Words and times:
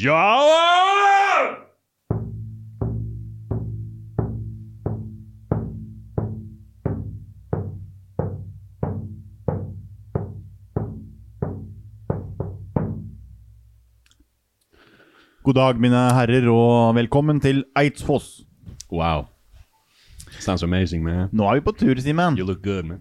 Ja! 0.00 0.38
God 15.42 15.54
dag, 15.54 15.76
mine 15.76 15.96
herrer, 16.16 16.48
og 16.48 16.94
velkommen 16.94 17.40
til 17.40 17.64
Eidsfoss. 17.76 18.40
Wow. 18.92 19.26
Sounds 20.40 20.62
amazing, 20.62 21.04
man. 21.04 21.28
Nå 21.32 21.44
er 21.44 21.54
vi 21.54 21.60
på 21.60 21.72
tur, 21.76 22.00
Simen. 22.00 22.38
You 22.38 22.46
look 22.46 22.62
good, 22.62 22.82
man. 22.82 23.00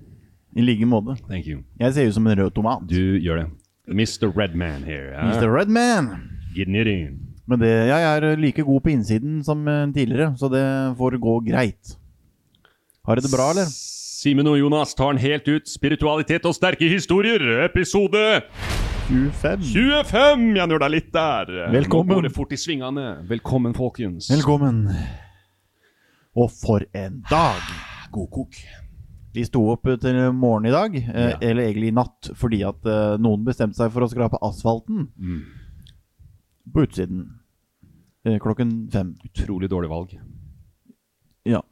I 0.55 0.61
like 0.61 0.85
måte. 0.85 1.15
Thank 1.29 1.47
you. 1.47 1.63
Jeg 1.79 1.93
ser 1.93 2.07
ut 2.07 2.13
som 2.13 2.27
en 2.27 2.37
rød 2.43 2.51
tomat. 2.51 2.83
Du 2.89 2.99
gjør 3.23 3.35
det. 3.35 3.47
Mr. 3.87 4.27
Redman 4.35 4.83
here. 4.83 5.15
Mr. 5.23 5.47
Redman. 5.47 6.40
Getting 6.55 6.75
it 6.81 6.87
in. 6.91 7.19
Men 7.47 7.59
det, 7.63 7.69
jeg 7.89 8.05
er 8.07 8.35
like 8.39 8.63
god 8.67 8.81
på 8.85 8.91
innsiden 8.93 9.39
som 9.43 9.63
eh, 9.67 9.85
tidligere, 9.95 10.33
så 10.39 10.49
det 10.51 10.63
får 10.99 11.17
gå 11.23 11.37
greit. 11.47 11.95
Har 13.07 13.17
dere 13.17 13.25
det 13.25 13.33
bra, 13.33 13.49
eller? 13.53 13.71
Simen 14.21 14.47
og 14.51 14.59
Jonas 14.59 14.93
tar 14.93 15.15
den 15.15 15.21
helt 15.23 15.47
ut. 15.49 15.67
Spiritualitet 15.71 16.45
og 16.45 16.53
sterke 16.55 16.85
historier, 16.91 17.41
episode 17.65 18.21
25. 19.09 19.63
25! 19.73 20.45
Jeg 20.59 20.69
nøla 20.71 20.87
litt 20.93 21.09
der. 21.15 21.49
Velkommen. 21.73 22.13
Nå 22.13 22.19
går 22.21 22.27
det 22.29 22.35
fort 22.35 22.53
i 22.55 22.59
svingene. 22.61 23.07
Velkommen, 23.27 23.73
folkens. 23.75 24.29
Velkommen. 24.31 24.85
Og 26.37 26.51
for 26.53 26.85
en 26.95 27.23
dag! 27.31 27.65
God 28.13 28.29
kok. 28.31 28.59
Vi 29.33 29.43
sto 29.47 29.63
opp 29.71 29.87
til 30.03 30.17
morgen 30.35 30.67
i 30.67 30.71
dag, 30.75 30.95
eh, 30.99 31.29
Ja. 31.31 31.37
eller 31.41 31.63
egentlig 31.63 31.89
i 31.89 31.95
natt, 31.95 32.29
fordi 32.35 32.61
at 32.67 32.85
eh, 32.85 33.17
noen 33.23 33.43
bestemte 33.47 33.79
seg 33.79 33.91
for 33.91 34.03
å 34.05 34.11
skrape 34.11 34.39
asfalten 34.43 35.07
Mm. 35.17 35.41
På 36.73 36.83
utsiden. 36.85 37.25
Eh, 38.25 38.37
klokken 38.39 38.89
fem. 38.91 39.15
Utrolig 39.25 39.69
dårlig 39.69 39.89
valg. 39.89 40.19
Ja. 41.43 41.63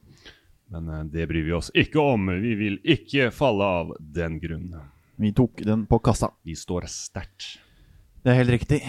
Men 0.70 0.90
eh, 0.90 1.04
det 1.14 1.28
bryr 1.30 1.46
vi 1.46 1.54
oss 1.54 1.72
ikke 1.78 2.02
om. 2.02 2.30
Vi 2.42 2.56
vil 2.58 2.80
ikke 2.84 3.30
falle 3.36 3.68
av 3.82 3.96
den 4.00 4.40
grunn. 4.42 4.72
Vi 5.20 5.34
tok 5.36 5.62
den 5.66 5.86
på 5.90 6.00
kassa. 6.04 6.32
Vi 6.48 6.56
står 6.58 6.88
sterkt. 6.90 7.60
Det 8.24 8.34
er 8.34 8.42
helt 8.42 8.56
riktig. 8.58 8.82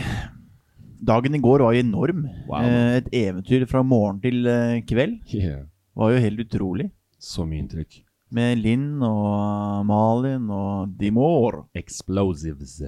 Dagen 1.00 1.34
i 1.37 1.41
går 1.41 1.65
var 1.65 1.77
enorm. 1.77 2.27
Wow. 2.49 2.65
Eh, 2.65 3.00
et 3.00 3.12
eventyr 3.27 3.66
fra 3.69 3.83
morgen 3.84 4.21
til 4.25 4.49
kveld. 4.89 5.21
Yeah. 5.34 5.66
Var 5.97 6.15
jo 6.15 6.25
helt 6.25 6.47
utrolig. 6.47 6.91
Så 7.21 7.44
mye 7.44 7.60
inntrykk. 7.65 8.00
Med 8.33 8.60
Linn 8.62 9.03
og 9.03 9.84
Malin 9.89 10.47
og 10.55 10.93
Dimor. 10.97 11.65
Explosives. 11.77 12.78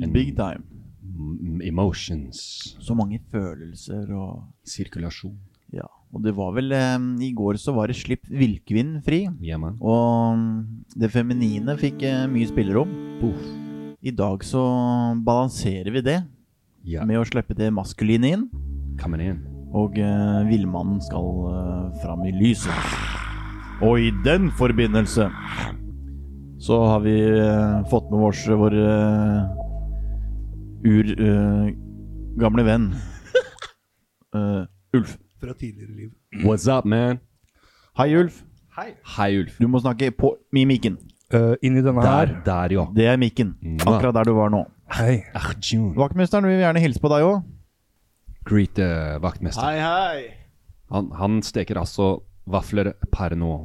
And 0.00 0.14
Big 0.14 0.36
time. 0.38 0.62
Emotions. 1.66 2.76
Så 2.80 2.96
mange 2.96 3.20
følelser 3.32 4.10
og 4.16 4.44
Sirkulasjon. 4.66 5.36
Ja. 5.74 5.86
Og 6.10 6.24
det 6.24 6.32
var 6.34 6.54
vel 6.56 6.72
eh, 6.74 6.96
I 7.22 7.30
går 7.36 7.58
så 7.62 7.74
var 7.76 7.90
det 7.90 7.98
slipp 8.00 8.26
villkvinn 8.26 8.96
fri. 9.06 9.24
Yeah. 9.42 9.62
Og 9.78 10.40
det 10.98 11.12
feminine 11.14 11.76
fikk 11.78 12.02
eh, 12.08 12.26
mye 12.30 12.48
spillerom. 12.50 12.90
Puff. 13.20 13.44
I 14.00 14.10
dag 14.16 14.42
så 14.46 14.62
balanserer 15.20 15.92
vi 15.92 16.00
det 16.00 16.18
Ja. 16.88 17.04
med 17.04 17.20
å 17.20 17.26
slippe 17.28 17.54
det 17.54 17.70
maskuline 17.70 18.24
inn. 18.32 18.46
Coming 18.98 19.20
in. 19.20 19.40
Og 19.76 19.98
uh, 20.00 20.40
villmannen 20.48 20.98
skal 21.04 21.26
eh, 21.52 22.00
fram 22.02 22.24
i 22.26 22.32
lyset. 22.34 22.74
Og 23.86 24.00
i 24.02 24.10
den 24.24 24.50
forbindelse 24.58 25.28
så 26.60 26.78
har 26.84 27.04
vi 27.04 27.14
eh, 27.22 27.76
fått 27.88 28.10
med 28.12 28.26
oss 28.26 28.42
vår 28.48 28.74
uh, 30.84 31.68
gamle 32.40 32.64
venn 32.64 32.86
uh, 34.34 34.64
Ulf. 34.96 35.16
fra 35.40 35.52
tidligere 35.54 35.94
liv. 35.96 36.10
What's 36.44 36.66
up, 36.68 36.84
man? 36.88 37.20
Hei, 37.98 38.14
Ulf. 38.16 38.42
Hei, 39.16 39.30
Ulf. 39.40 39.58
Du 39.60 39.68
må 39.68 39.80
snakke 39.82 40.10
på 40.16 40.34
i 40.56 40.64
mikken. 40.68 40.96
Uh, 41.30 41.54
inni 41.62 41.82
denne 41.84 42.02
Der, 42.02 42.10
her. 42.26 42.42
der, 42.46 42.72
ja. 42.74 42.84
Det 42.96 43.06
er 43.06 43.16
mikken. 43.20 43.54
Mwah. 43.62 43.86
Akkurat 43.96 44.14
der 44.16 44.24
du 44.30 44.34
var 44.34 44.50
nå. 44.50 44.64
Hei. 44.96 45.20
Vaktmesteren 45.96 46.46
vil 46.48 46.58
gjerne 46.62 46.80
hilse 46.82 47.00
på 47.02 47.10
deg 47.12 47.26
òg. 47.28 47.44
Greet 48.48 48.80
uh, 48.82 49.18
vaktmester. 49.22 49.62
Hei, 49.62 49.78
hei. 49.84 50.24
Han, 50.90 51.10
han 51.14 51.38
steker 51.46 51.78
altså 51.78 52.16
vafler 52.50 52.94
per 53.14 53.36
nå. 53.38 53.60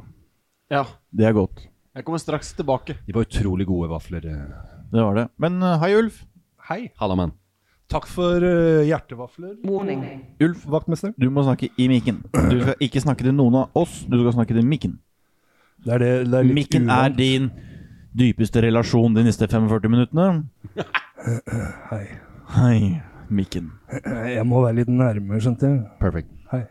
Ja, 0.70 0.84
Det 1.10 1.26
er 1.26 1.32
godt. 1.34 1.64
jeg 1.96 2.04
kommer 2.04 2.18
straks 2.22 2.52
tilbake. 2.54 2.98
De 3.06 3.14
var 3.14 3.24
utrolig 3.26 3.66
gode 3.66 3.88
vafler. 3.90 4.22
eh. 4.26 4.54
Det 4.92 5.02
var 5.02 5.14
det. 5.18 5.26
Men 5.42 5.58
uh, 5.62 5.74
hei, 5.82 5.94
Ulf. 5.98 6.22
Hei. 6.66 6.88
Halla, 6.98 7.14
mann. 7.18 7.32
Takk 7.86 8.08
for 8.10 8.42
uh, 8.42 8.82
hjertevafler, 8.82 9.52
Ulf, 10.42 10.64
vaktmester. 10.66 11.12
du 11.14 11.28
må 11.30 11.44
snakke 11.46 11.68
i 11.78 11.86
mikken. 11.86 12.24
Du 12.34 12.56
skal 12.58 12.74
ikke 12.86 13.02
snakke 13.04 13.22
til 13.22 13.36
noen 13.36 13.60
av 13.60 13.78
oss, 13.78 14.00
du 14.10 14.16
skal 14.18 14.34
snakke 14.34 14.56
til 14.56 14.66
mikken. 14.66 14.96
Det 15.86 15.94
er 15.94 16.02
det, 16.02 16.10
det 16.32 16.40
er 16.40 16.48
litt 16.48 16.58
Mikken 16.58 16.90
er 16.90 17.14
din 17.14 17.50
dypeste 18.16 18.64
relasjon 18.64 19.14
de 19.14 19.22
neste 19.28 19.46
45 19.46 19.92
minuttene. 19.92 20.48
Hei. 21.92 22.02
Hei, 22.56 22.80
mikken. 23.30 23.70
Jeg 24.34 24.42
må 24.50 24.64
være 24.64 24.80
litt 24.80 24.90
nærmere, 24.90 25.38
skjønte 25.44 25.70
jeg. 25.70 25.80
Perfect. 26.02 26.34
Hei. 26.50 26.64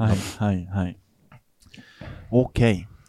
Hei, 0.00 0.16
hei, 0.40 0.56
hei. 0.72 0.88
Ok. 2.32 2.60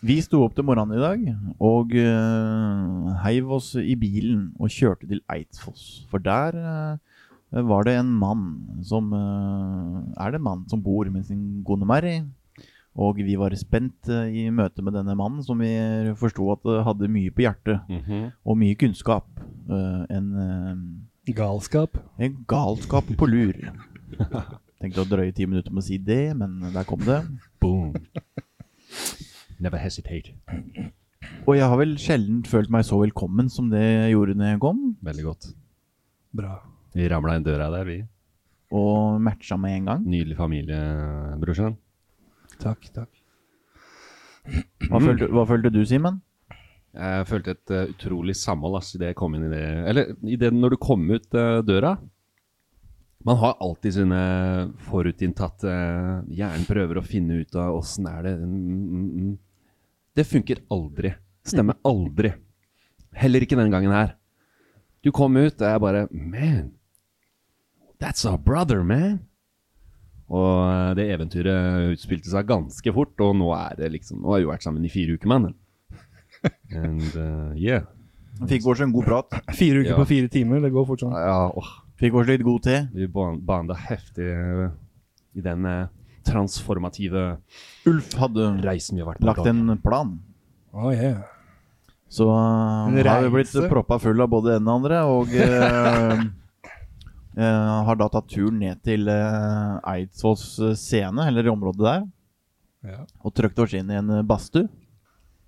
Vi 0.06 0.20
sto 0.22 0.44
opp 0.46 0.54
til 0.54 0.66
morgenen 0.68 0.94
i 0.94 1.02
dag 1.02 1.22
og 1.66 1.94
uh, 1.98 3.14
heiv 3.24 3.50
oss 3.58 3.72
i 3.80 3.96
bilen 3.98 4.52
og 4.62 4.70
kjørte 4.70 5.08
til 5.10 5.24
Eidsfoss. 5.34 6.04
For 6.12 6.22
der 6.22 6.54
uh, 6.62 7.64
var 7.66 7.88
det 7.88 7.96
en 7.98 8.12
mann 8.20 8.44
som 8.86 9.10
uh, 9.16 10.04
Er 10.22 10.36
det 10.36 10.42
en 10.42 10.46
mann 10.46 10.62
som 10.70 10.84
bor 10.84 11.10
med 11.10 11.26
sin 11.26 11.64
kone 11.66 11.90
Mary. 11.90 12.20
Og 12.96 13.18
vi 13.18 13.34
var 13.36 13.56
spent 13.60 14.08
i 14.08 14.46
møte 14.56 14.84
med 14.86 14.94
denne 14.96 15.18
mannen, 15.20 15.42
som 15.44 15.60
vi 15.60 15.74
forsto 16.16 16.46
at 16.54 16.70
hadde 16.86 17.10
mye 17.12 17.34
på 17.34 17.44
hjertet. 17.44 17.82
Mhm. 17.92 18.30
Og 18.46 18.56
mye 18.62 18.78
kunnskap. 18.80 19.28
en, 19.68 20.30
Galskap. 21.28 21.98
en 22.18 22.38
galskap 22.48 23.10
på 23.18 23.28
lur. 23.28 23.58
Tenkte 24.80 25.04
å 25.04 25.10
drøye 25.10 25.36
ti 25.36 25.44
minutter 25.44 25.76
med 25.76 25.84
å 25.84 25.88
si 25.90 25.98
det, 25.98 26.38
men 26.40 26.62
der 26.72 26.88
kom 26.88 27.04
det. 27.04 27.20
Boom. 27.60 27.92
Never 29.64 29.80
hesitate. 29.80 30.36
Og 31.46 31.56
jeg 31.58 31.68
har 31.70 31.78
vel 31.80 31.96
sjelden 32.02 32.44
følt 32.48 32.72
meg 32.74 32.86
så 32.86 33.00
velkommen 33.02 33.48
som 33.52 33.70
det 33.72 33.82
jeg 33.82 34.16
gjorde 34.16 34.36
når 34.40 34.52
jeg 34.54 34.62
kom. 34.64 34.82
Veldig 35.06 35.26
godt. 35.26 35.48
Bra. 36.36 36.58
Vi 36.96 37.08
ramla 37.12 37.38
inn 37.38 37.46
døra 37.46 37.70
der, 37.74 37.88
vi. 37.88 37.98
og 38.76 39.22
matcha 39.24 39.58
med 39.60 39.78
en 39.78 39.90
gang. 39.92 40.06
Nydelig 40.10 40.38
familie, 40.38 40.80
brorsan. 41.42 41.78
Takk, 42.60 42.88
takk. 42.96 43.12
Hva 44.90 45.02
følte, 45.02 45.30
hva 45.34 45.46
følte 45.50 45.72
du, 45.74 45.82
Simen? 45.88 46.20
Jeg 46.96 47.28
følte 47.28 47.56
et 47.56 47.74
uh, 47.74 47.90
utrolig 47.92 48.36
samhold 48.40 48.78
ass, 48.80 48.94
i 48.96 49.02
det 49.02 49.12
jeg 49.12 49.18
kom 49.20 49.34
inn 49.36 49.50
i 49.50 49.52
det 49.52 49.64
Eller 49.92 50.14
i 50.24 50.38
det 50.40 50.54
når 50.56 50.76
du 50.76 50.78
kom 50.80 51.04
ut 51.12 51.28
uh, 51.36 51.60
døra. 51.66 51.96
Man 53.26 53.40
har 53.42 53.56
alltid 53.64 53.96
sine 53.96 54.20
forutinntatte 54.86 55.72
Hjernen 56.30 56.66
prøver 56.68 57.00
å 57.00 57.06
finne 57.06 57.40
ut 57.42 57.56
av 57.58 57.74
åssen 57.80 58.06
er 58.10 58.20
det 58.28 58.34
mm, 58.38 58.52
mm, 58.54 59.06
mm. 59.26 59.32
Det 60.16 60.26
funker 60.30 60.62
aldri. 60.72 61.10
Stemmer 61.46 61.76
aldri. 61.86 62.32
Heller 63.18 63.44
ikke 63.44 63.58
den 63.60 63.74
gangen 63.74 63.92
her. 63.96 64.14
Du 65.04 65.12
kom 65.14 65.36
ut, 65.38 65.58
og 65.60 65.66
jeg 65.68 65.82
bare 65.84 66.06
Man, 66.12 66.70
that's 68.02 68.26
our 68.30 68.38
brother, 68.38 68.84
man. 68.84 69.20
Og 70.30 70.54
eh, 70.70 70.94
det 70.98 71.10
eventyret 71.14 71.92
utspilte 71.94 72.32
seg 72.32 72.48
ganske 72.50 72.94
fort, 72.96 73.14
og 73.22 73.36
nå 73.38 73.52
er 73.58 73.76
det 73.78 73.92
liksom 73.94 74.24
Nå 74.24 74.32
har 74.34 74.42
vi 74.42 74.48
vært 74.50 74.66
sammen 74.66 74.86
i 74.88 74.90
fire 74.94 75.18
uker, 75.18 75.30
mann. 75.30 75.52
And 76.78 77.04
uh, 77.14 77.52
yeah. 77.58 77.86
Fikk 78.50 78.66
oss 78.72 78.82
en 78.84 78.94
god 78.96 79.06
prat. 79.10 79.36
Fire 79.60 79.82
uker 79.84 79.94
Ja. 79.94 80.00
på 80.00 80.08
fire 80.10 80.30
timer, 80.32 80.62
det 80.64 80.74
går 80.74 80.88
fort 80.90 81.04
sånn. 81.06 81.14
Ja, 81.18 81.46
åh, 81.54 81.70
Fikk 82.00 82.14
oss 82.20 82.28
litt 82.28 82.44
god 82.44 82.64
te. 82.66 82.80
vi 82.94 83.08
ban- 83.08 83.40
banda 83.46 83.74
heftig 83.80 84.26
eh, 84.28 84.70
i 85.36 85.42
den 85.46 85.66
eh, 85.66 85.86
transformative 86.28 87.38
Ulf 87.88 88.14
hadde 88.20 88.50
reisen 88.66 88.98
vi 88.98 89.04
har 89.04 89.14
vært 89.14 89.22
på. 89.22 89.30
lagt 89.30 89.48
en 89.48 89.78
plan. 89.84 90.16
Oh, 90.76 90.90
yeah. 90.92 91.22
Så 92.10 92.28
uh, 92.28 92.92
har 92.92 93.22
vi 93.24 93.30
blitt 93.34 93.54
proppa 93.72 93.98
full 94.00 94.20
av 94.22 94.30
både 94.30 94.58
den 94.58 94.68
og 94.68 94.76
andre, 94.82 95.00
og 95.08 95.32
uh, 95.36 96.26
uh, 97.38 97.84
har 97.88 97.96
da 98.00 98.08
tatt 98.14 98.28
turen 98.32 98.60
ned 98.62 98.82
til 98.86 99.08
uh, 99.10 99.80
Eidsvolls 99.94 100.46
scene, 100.80 101.26
eller 101.30 101.48
i 101.48 101.54
området 101.54 101.86
der, 101.88 102.06
Ja. 102.86 103.00
og 103.26 103.34
trykt 103.34 103.58
oss 103.64 103.74
inn 103.74 103.90
i 103.90 103.98
en 103.98 104.12
badstue. 104.30 104.68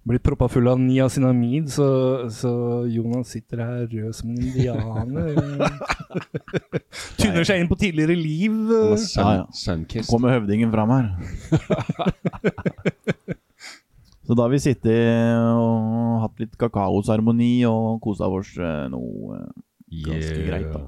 Blitt 0.07 0.23
proppa 0.23 0.47
full 0.47 0.67
av 0.71 0.79
niacinamid, 0.79 1.67
så, 1.73 1.87
så 2.31 2.51
Jonas 2.87 3.33
sitter 3.33 3.59
her 3.59 3.81
rød 3.91 4.15
som 4.15 4.29
en 4.31 4.39
indianer. 4.39 5.35
Tynner 7.19 7.47
seg 7.47 7.59
inn 7.59 7.67
på 7.67 7.75
tidligere 7.81 8.15
liv. 8.15 8.55
Eh. 8.71 9.03
Ja, 9.17 9.27
ja. 9.41 9.45
Sunkist. 9.51 10.07
Kommer 10.07 10.37
høvdingen 10.37 10.71
fram 10.71 10.93
her. 10.95 11.11
Så 14.27 14.35
da 14.35 14.43
har 14.43 14.51
vi 14.51 14.57
sittet 14.59 15.39
og 15.55 16.17
hatt 16.25 16.41
litt 16.43 16.55
kakaoseremoni 16.59 17.61
og 17.69 18.01
kosa 18.03 18.27
oss 18.27 18.49
eh, 18.59 18.89
noe 18.91 19.37
ganske 19.87 20.09
ganske 20.11 20.41
greit, 20.43 20.67
da. 20.73 20.81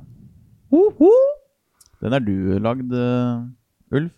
Den 2.04 2.16
er 2.18 2.26
du 2.26 2.34
lagd, 2.60 2.92
eh, 2.92 3.96
Ulf. 3.96 4.12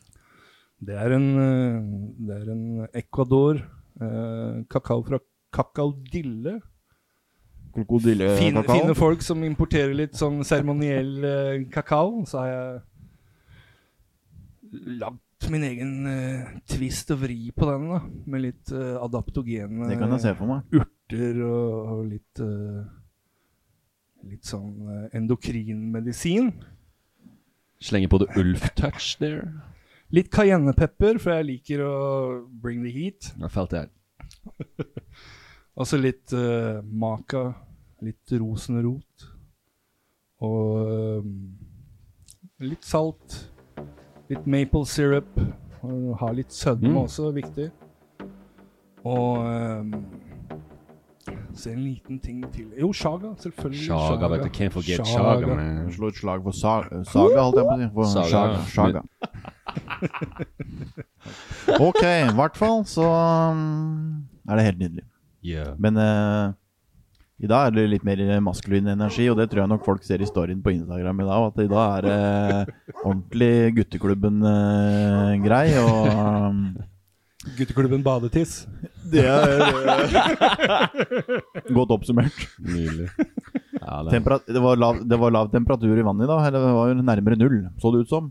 Det 0.81 0.95
er 0.97 1.13
en, 1.13 1.27
eh, 1.37 1.77
det 2.25 2.39
er 2.39 2.49
en 2.49 2.87
Ecuador. 2.97 3.61
Eh, 4.01 4.61
kakao 4.71 5.03
fra 5.07 5.19
kakaodille. 5.53 6.59
Krokodillekakao? 7.71 8.37
Fine, 8.37 8.53
Krokodillekakao. 8.61 8.79
fine 8.81 8.95
folk 8.99 9.21
som 9.23 9.43
importerer 9.47 9.93
litt 9.95 10.15
sånn 10.19 10.41
seremoniell 10.47 11.11
eh, 11.23 11.51
kakao. 11.71 12.23
Så 12.27 12.41
har 12.41 12.47
jeg 12.51 12.81
lagd 15.01 15.49
min 15.51 15.63
egen 15.65 15.93
uh, 16.05 16.49
twist 16.69 17.09
og 17.11 17.23
vri 17.23 17.49
på 17.55 17.65
den, 17.67 17.87
da. 17.91 17.99
Med 18.29 18.43
litt 18.45 18.71
eh, 18.75 18.93
adaptogene 19.01 19.87
Det 19.89 19.97
kan 19.99 20.11
jeg 20.13 20.21
se 20.27 20.33
for 20.37 20.51
meg. 20.51 20.67
urter 20.77 21.39
og, 21.47 21.71
og 21.95 22.03
litt 22.11 22.43
eh, 22.45 22.83
Litt 24.31 24.45
sånn 24.45 24.75
eh, 24.85 25.07
endokrinmedisin. 25.17 26.51
Slenger 27.81 28.11
på 28.13 28.19
det 28.21 28.27
Ulf 28.37 28.67
touch 28.77 29.15
there. 29.17 29.47
Litt 30.11 30.27
cayennepepper, 30.33 31.19
for 31.23 31.31
jeg 31.37 31.45
liker 31.47 31.83
å 31.87 31.93
bring 32.61 32.83
the 32.83 32.91
heat. 32.91 33.29
Jeg 33.39 33.51
felt 33.53 33.71
det. 33.71 33.85
Og 35.79 35.87
så 35.87 35.97
litt 36.01 36.33
uh, 36.35 36.81
maka, 36.83 37.45
litt 38.03 38.33
rosenrot. 38.41 39.27
Og 40.43 41.21
um, 41.23 41.29
litt 42.59 42.83
salt. 42.83 43.37
Litt 44.31 44.43
maple 44.51 44.83
syrup. 44.89 45.31
Og 45.81 46.11
ha 46.19 46.31
litt 46.35 46.51
sødme 46.53 46.91
Mm. 46.91 46.97
også, 47.05 47.31
viktig. 47.33 47.69
Og 49.07 49.47
um, 49.47 49.95
så 51.55 51.71
en 51.71 51.79
liten 51.85 52.19
ting 52.21 52.43
til. 52.53 52.67
Jo, 52.79 52.91
shaga. 52.93 53.31
Selvfølgelig. 53.41 53.87
Shaga, 53.87 54.27
vet 54.35 54.43
du. 54.43 54.49
Can't 54.59 54.75
forget 54.75 55.07
Shaga, 55.07 55.47
man. 55.55 55.87
Slå 55.95 56.11
et 56.11 56.19
slag 56.19 56.43
for 56.45 56.51
Saga, 56.51 57.41
holdt 57.47 57.63
jeg 57.63 57.91
på 57.95 58.03
å 58.03 58.11
si. 58.11 58.27
Saga. 58.75 59.05
Ok, 61.85 62.01
i 62.03 62.33
hvert 62.35 62.57
fall 62.57 62.81
så 62.89 63.05
um, 63.53 64.25
er 64.49 64.57
det 64.57 64.65
helt 64.65 64.79
nydelig. 64.81 65.05
Yeah. 65.45 65.75
Men 65.81 65.97
uh, 65.97 66.53
i 67.41 67.49
dag 67.49 67.67
er 67.67 67.71
det 67.73 67.87
litt 67.89 68.03
mer 68.05 68.19
maskulin 68.45 68.85
energi, 68.93 69.23
og 69.31 69.37
det 69.39 69.47
tror 69.49 69.63
jeg 69.63 69.71
nok 69.71 69.85
folk 69.85 70.03
ser 70.05 70.21
i 70.21 70.27
storyen 70.29 70.61
på 70.61 70.71
Instagram 70.75 71.21
i 71.23 71.29
dag. 71.29 71.39
At 71.49 71.57
i 71.63 71.71
dag 71.71 71.85
er 71.97 72.01
det 72.05 72.19
ordentlig 73.01 73.55
gutteklubben-grei. 73.79 75.67
og 75.81 75.97
um, 76.11 76.59
Gutteklubben 77.57 78.03
Badetiss. 78.05 78.67
det 79.09 79.25
er 79.25 79.65
eh, 79.65 79.73
godt 81.77 81.95
oppsummert. 81.97 82.37
Nydelig. 82.61 83.09
Ja, 83.81 84.05
det, 84.05 84.21
det, 84.45 84.61
var 84.61 84.77
lav, 84.77 85.01
det 85.09 85.17
var 85.17 85.33
lav 85.33 85.49
temperatur 85.49 85.97
i 85.97 86.05
vannet 86.05 86.27
i 86.27 86.29
dag. 86.29 86.45
Eller 86.45 86.61
det 86.67 86.75
var 86.77 86.85
jo 86.91 87.01
nærmere 87.01 87.41
null, 87.41 87.65
så 87.81 87.89
det 87.89 88.05
ut 88.05 88.13
som. 88.13 88.29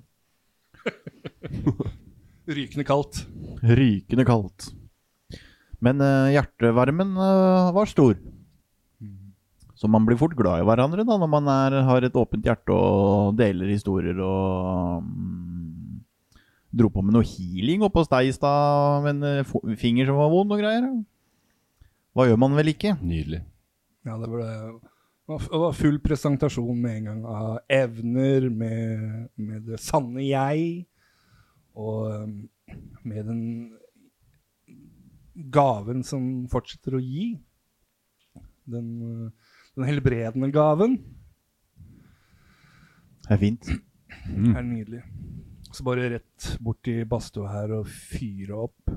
Rykende 2.57 2.85
kaldt. 2.87 3.25
Rykende 3.63 4.27
kaldt. 4.29 4.71
Men 5.81 6.03
uh, 6.03 6.29
hjertevarmen 6.35 7.15
uh, 7.17 7.71
var 7.77 7.89
stor. 7.89 8.19
Så 9.81 9.89
man 9.89 10.05
blir 10.05 10.19
fort 10.21 10.35
glad 10.37 10.61
i 10.61 10.65
hverandre 10.69 11.07
da, 11.09 11.17
når 11.17 11.29
man 11.33 11.47
er, 11.49 11.79
har 11.89 12.05
et 12.05 12.17
åpent 12.21 12.45
hjerte 12.45 12.75
og 12.75 13.39
deler 13.39 13.71
historier 13.73 14.19
og 14.21 15.01
um, 15.01 15.39
Dro 16.71 16.87
på 16.93 17.03
med 17.03 17.17
noe 17.17 17.27
healing 17.27 17.83
oppe 17.83 17.99
hos 17.99 18.11
deg 18.13 18.29
i 18.29 18.35
stad 18.37 19.01
med 19.03 19.17
en 19.17 19.41
eh, 19.41 19.75
finger 19.81 20.07
som 20.07 20.21
var 20.21 20.29
vond 20.31 20.53
og 20.55 20.61
greier. 20.61 20.85
Hva 22.15 22.29
gjør 22.29 22.39
man 22.39 22.55
vel 22.55 22.71
ikke? 22.71 22.93
nydelig. 23.01 23.41
Ja, 24.07 24.15
det 24.21 24.29
ble 24.31 24.47
det 25.39 25.59
var 25.63 25.77
full 25.77 25.99
presentasjon 26.03 26.81
med 26.81 26.97
en 26.97 27.05
gang 27.11 27.21
av 27.29 27.59
evner, 27.71 28.49
med, 28.51 29.29
med 29.39 29.69
det 29.69 29.79
sanne 29.83 30.25
jeg, 30.25 30.87
og 31.79 32.11
um, 32.11 32.33
med 33.07 33.29
den 33.31 33.45
gaven 35.55 36.03
som 36.07 36.27
fortsetter 36.51 36.99
å 36.99 37.03
gi. 37.05 37.29
Den, 38.71 38.91
uh, 39.03 39.55
den 39.79 39.87
helbredende 39.89 40.51
gaven 40.55 40.99
Det 43.25 43.33
er 43.35 43.41
fint. 43.41 43.71
Det 43.71 44.53
er 44.59 44.67
nydelig. 44.67 45.01
Så 45.71 45.87
bare 45.87 46.11
rett 46.17 46.53
bort 46.63 46.91
i 46.91 47.01
badstua 47.07 47.51
her 47.53 47.77
og 47.79 47.87
fyre 47.87 48.67
opp. 48.67 48.91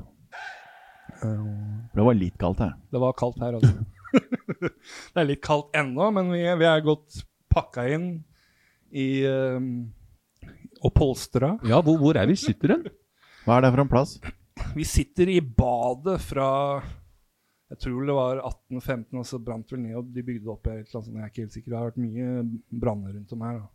Det 1.21 2.05
var 2.05 2.17
litt 2.17 2.39
kaldt 2.41 2.63
her. 2.65 2.73
Det 2.89 3.01
var 3.01 3.13
kaldt 3.17 3.37
her, 3.43 3.59
altså. 3.59 4.02
Det 4.13 5.21
er 5.21 5.27
litt 5.27 5.43
kaldt 5.43 5.75
ennå, 5.77 6.09
men 6.15 6.31
vi, 6.33 6.43
vi 6.59 6.69
er 6.69 6.85
godt 6.85 7.23
pakka 7.53 7.85
inn 7.93 8.07
i 8.93 9.25
um, 9.25 9.67
Og 10.83 10.91
polstra. 10.93 11.55
Ja, 11.65 11.79
hvor, 11.81 11.97
hvor 12.01 12.17
er 12.19 12.29
vi 12.29 12.37
sitter 12.37 12.75
hen? 12.75 12.89
Hva 13.43 13.57
er 13.57 13.65
det 13.65 13.73
for 13.73 13.83
en 13.83 13.91
plass? 13.91 14.17
Vi 14.77 14.85
sitter 14.87 15.31
i 15.33 15.39
badet 15.41 16.19
fra 16.21 16.47
Jeg 17.71 17.79
tror 17.81 18.05
det 18.07 18.17
var 18.17 18.43
1815, 18.43 19.19
og 19.19 19.27
så 19.27 19.41
brant 19.41 19.73
vel 19.73 19.81
ned, 19.81 19.97
og 19.97 20.11
de 20.13 20.25
bygde 20.25 20.51
opp 20.53 20.69
et 20.69 20.83
eller 20.83 20.83
annet 20.83 20.93
sånt. 20.93 21.17
Jeg 21.17 21.25
er 21.25 21.31
ikke 21.31 21.45
helt 21.45 21.57
sikker. 21.57 21.71
Det 21.71 21.79
har 21.79 21.89
vært 21.89 22.03
mye 22.03 22.79
branner 22.83 23.17
rundt 23.17 23.33
om 23.33 23.45
her. 23.47 23.61
da. 23.63 23.69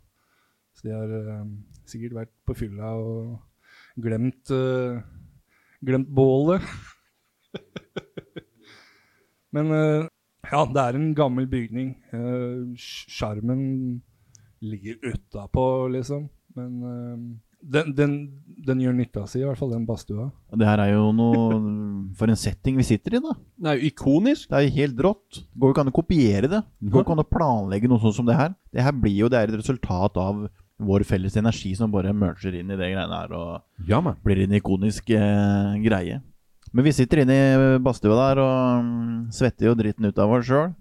Så 0.79 0.87
de 0.87 0.95
har 0.95 1.15
um, 1.43 1.55
sikkert 1.91 2.21
vært 2.21 2.35
på 2.47 2.55
fylla 2.55 2.93
og 2.95 3.39
glemt 3.99 4.53
uh, 4.55 5.01
Glemt 5.79 6.09
bålet. 6.11 6.65
Men 9.55 9.71
uh, 9.71 10.09
ja, 10.53 10.63
det 10.67 10.85
er 10.85 10.99
en 10.99 11.11
gammel 11.17 11.49
bygning. 11.51 11.97
Uh, 12.13 12.75
ligger 14.61 14.97
utapå, 15.13 15.67
liksom. 15.93 16.29
Men 16.57 16.83
uh, 16.83 17.17
den, 17.59 17.91
den, 17.97 18.13
den 18.67 18.81
gjør 18.83 18.95
nytta 18.95 19.25
si, 19.27 19.41
i 19.43 19.47
hvert 19.47 19.59
fall 19.59 19.73
den 19.75 19.87
badstua. 19.87 20.29
Det 20.55 20.67
her 20.69 20.83
er 20.85 20.93
jo 20.93 21.09
noe 21.17 21.49
For 22.19 22.31
en 22.31 22.39
setting 22.39 22.79
vi 22.79 22.87
sitter 22.87 23.19
i, 23.19 23.23
da. 23.25 23.35
Det 23.35 23.73
er 23.73 23.81
jo 23.81 23.91
ikonisk. 23.91 24.49
Det 24.51 24.59
er 24.59 24.67
jo 24.67 24.77
helt 24.79 25.03
rått. 25.09 25.41
Det 25.43 25.59
går 25.59 25.73
jo 25.73 25.77
ikke 25.77 25.85
an 25.85 25.93
å 25.93 25.99
kopiere 25.99 26.53
det. 26.55 26.63
Det 26.79 26.95
går 26.95 27.05
ikke 27.05 27.17
an 27.17 27.25
å 27.25 27.29
planlegge 27.37 27.91
noe 27.91 28.03
sånt 28.05 28.19
som 28.21 28.29
det 28.29 28.39
her. 28.39 28.55
Det 28.75 28.87
her 28.87 28.95
blir 28.95 29.25
jo 29.25 29.31
det 29.33 29.41
er 29.41 29.53
et 29.53 29.61
resultat 29.61 30.19
av 30.23 30.47
vår 30.79 31.03
felles 31.07 31.35
energi 31.39 31.73
som 31.75 31.91
bare 31.91 32.15
merger 32.15 32.55
inn 32.55 32.71
i 32.71 32.79
det 32.79 32.93
greiene 32.93 33.23
her 33.23 33.35
og 33.35 33.89
Ja, 33.89 33.99
blir 34.23 34.45
en 34.45 34.55
ikonisk 34.55 35.11
eh, 35.11 35.79
greie. 35.83 36.21
Men 36.73 36.85
vi 36.85 36.93
sitter 36.93 37.23
inne 37.23 37.37
i 37.37 37.79
badstua 37.83 38.17
der 38.19 38.43
og 38.43 38.85
mm, 38.85 39.17
svetter 39.35 39.71
jo 39.71 39.79
dritten 39.79 40.09
ut 40.09 40.21
av 40.21 40.35
oss 40.37 40.49
sjøl. 40.49 40.75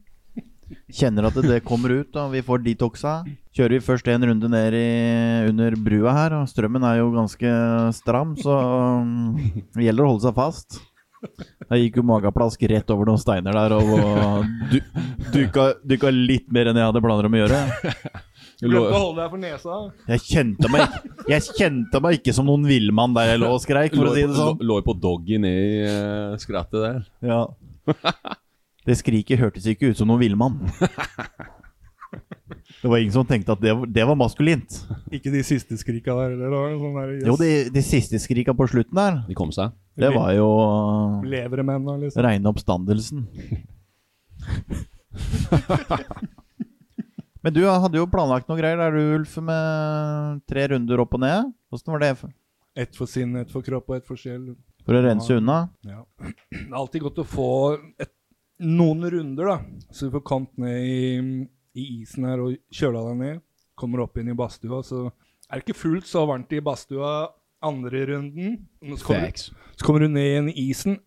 Kjenner 0.91 1.29
at 1.29 1.38
det 1.46 1.62
kommer 1.63 1.94
ut, 2.01 2.17
og 2.20 2.34
vi 2.34 2.41
får 2.44 2.60
detoxa. 2.65 3.22
Kjører 3.56 3.77
vi 3.77 3.86
først 3.86 4.10
en 4.12 4.25
runde 4.27 4.50
ned 4.51 4.75
i, 4.75 4.89
under 5.48 5.77
brua 5.79 6.15
her, 6.17 6.36
og 6.41 6.50
strømmen 6.51 6.84
er 6.89 7.00
jo 7.00 7.13
ganske 7.15 7.53
stram, 7.96 8.36
så 8.39 8.58
um, 9.00 9.38
det 9.77 9.88
gjelder 9.88 10.03
å 10.03 10.12
holde 10.12 10.27
seg 10.27 10.36
fast. 10.36 10.79
Da 11.67 11.79
gikk 11.79 11.98
jo 11.98 12.06
mageplask 12.06 12.62
rett 12.70 12.91
over 12.94 13.08
noen 13.10 13.22
steiner 13.22 13.56
der 13.58 13.74
og, 13.74 13.89
og 13.89 14.51
du, 14.70 14.77
dykka, 15.34 15.72
dykka 15.88 16.12
litt 16.13 16.46
mer 16.53 16.70
enn 16.70 16.77
jeg 16.77 16.91
hadde 16.91 17.01
planer 17.03 17.27
om 17.27 17.38
å 17.38 17.41
gjøre. 17.41 17.62
Glemte 18.57 18.89
å 18.89 18.97
holde 19.03 19.21
deg 19.21 19.29
for 19.29 19.37
nesa. 19.43 19.75
Jeg 20.09 20.19
kjente 20.25 20.65
meg, 20.73 20.89
jeg 21.29 21.41
kjente 21.59 21.99
meg 22.01 22.15
ikke 22.17 22.33
som 22.33 22.47
noen 22.49 22.63
villmann 22.65 23.13
der 23.13 23.27
jeg 23.35 23.41
lå 23.43 23.51
og 23.53 23.61
skreik, 23.61 23.93
for 23.93 24.09
å 24.09 24.13
si 24.15 24.23
det 24.25 24.33
sånn. 24.37 24.57
Lå 24.65 24.79
jo 24.79 24.83
på 24.87 24.95
doggy 24.97 25.37
ned 25.43 25.57
i 25.61 25.85
uh, 25.85 26.33
skrattet 26.41 26.81
der. 26.81 27.05
Ja. 27.21 27.45
Det 28.87 28.95
skriket 28.97 29.37
hørtes 29.41 29.65
ikke 29.69 29.89
ut 29.91 29.97
som 29.99 30.07
noen 30.09 30.21
villmann. 30.23 30.55
Det 32.81 32.87
var 32.89 32.97
ingen 33.01 33.13
som 33.13 33.25
tenkte 33.27 33.51
at 33.53 33.61
det, 33.61 33.73
var- 33.77 33.89
det 33.93 34.03
var 34.07 34.15
maskulint. 34.17 34.71
Ikke 35.11 35.31
de 35.33 35.41
siste 35.45 35.77
skrika 35.81 36.13
der 36.17 36.29
heller. 36.33 36.49
da, 36.53 36.59
Sånn 36.81 36.95
der, 36.97 37.07
yes. 37.17 37.25
Jo, 37.29 37.35
de, 37.41 37.51
de 37.73 37.81
siste 37.85 38.17
skrika 38.23 38.51
på 38.57 38.67
slutten 38.71 38.95
der, 38.97 39.13
De 39.27 39.33
kom 39.37 39.51
seg. 39.53 39.69
det 39.97 40.09
var 40.15 40.31
jo 40.37 40.47
Levere 41.27 41.63
menn, 41.67 41.85
liksom. 42.05 42.21
reine 42.25 42.47
oppstandelsen. 42.53 43.19
Men 47.44 47.53
du 47.53 47.62
hadde 47.67 48.00
jo 48.00 48.08
planlagt 48.10 48.50
noe 48.50 48.58
greier 48.60 48.79
der 48.79 48.96
du, 48.98 49.01
Ulf, 49.20 49.38
med 49.46 50.41
tre 50.50 50.67
runder 50.74 51.03
opp 51.03 51.13
og 51.17 51.22
ned. 51.24 51.51
Åssen 51.74 51.94
var 51.94 52.03
det 52.03 52.13
for, 52.22 52.34
Ett 52.77 52.98
for 52.98 53.10
sinn, 53.10 53.36
ett 53.39 53.51
for 53.53 53.65
kropp 53.65 53.89
og 53.89 53.98
ett 53.98 54.06
for 54.06 54.20
sjel. 54.20 54.51
for 54.86 54.98
å 54.98 55.01
rense 55.03 55.38
unna? 55.39 55.67
Ja. 55.86 56.03
Det 56.22 56.67
er 56.67 56.75
alltid 56.77 57.08
godt 57.08 57.22
å 57.24 57.27
få 57.27 57.50
et, 57.98 58.12
noen 58.62 59.06
runder, 59.12 59.50
da. 59.50 59.88
Så 59.91 60.08
du 60.08 60.13
får 60.17 60.25
kommet 60.27 60.62
ned 60.62 60.86
i, 60.86 61.48
i 61.77 61.88
isen 62.01 62.27
her 62.29 62.44
og 62.44 62.58
kjøla 62.74 63.01
deg 63.10 63.17
ned. 63.24 63.41
Kommer 63.77 64.06
opp 64.06 64.17
inn 64.17 64.29
i 64.34 64.38
badstua, 64.38 64.84
så 64.86 65.08
er 65.48 65.60
det 65.60 65.65
ikke 65.67 65.82
fullt 65.82 66.08
så 66.10 66.24
varmt 66.29 66.53
i 66.53 66.62
badstua 66.65 67.12
andre 67.65 68.06
runden. 68.12 68.56
Så 68.96 69.06
kommer, 69.06 69.34
du, 69.34 69.65
så 69.77 69.86
kommer 69.86 70.06
du 70.06 70.08
ned 70.12 70.29
igjen 70.29 70.50
i 70.53 70.56
isen, 70.70 70.98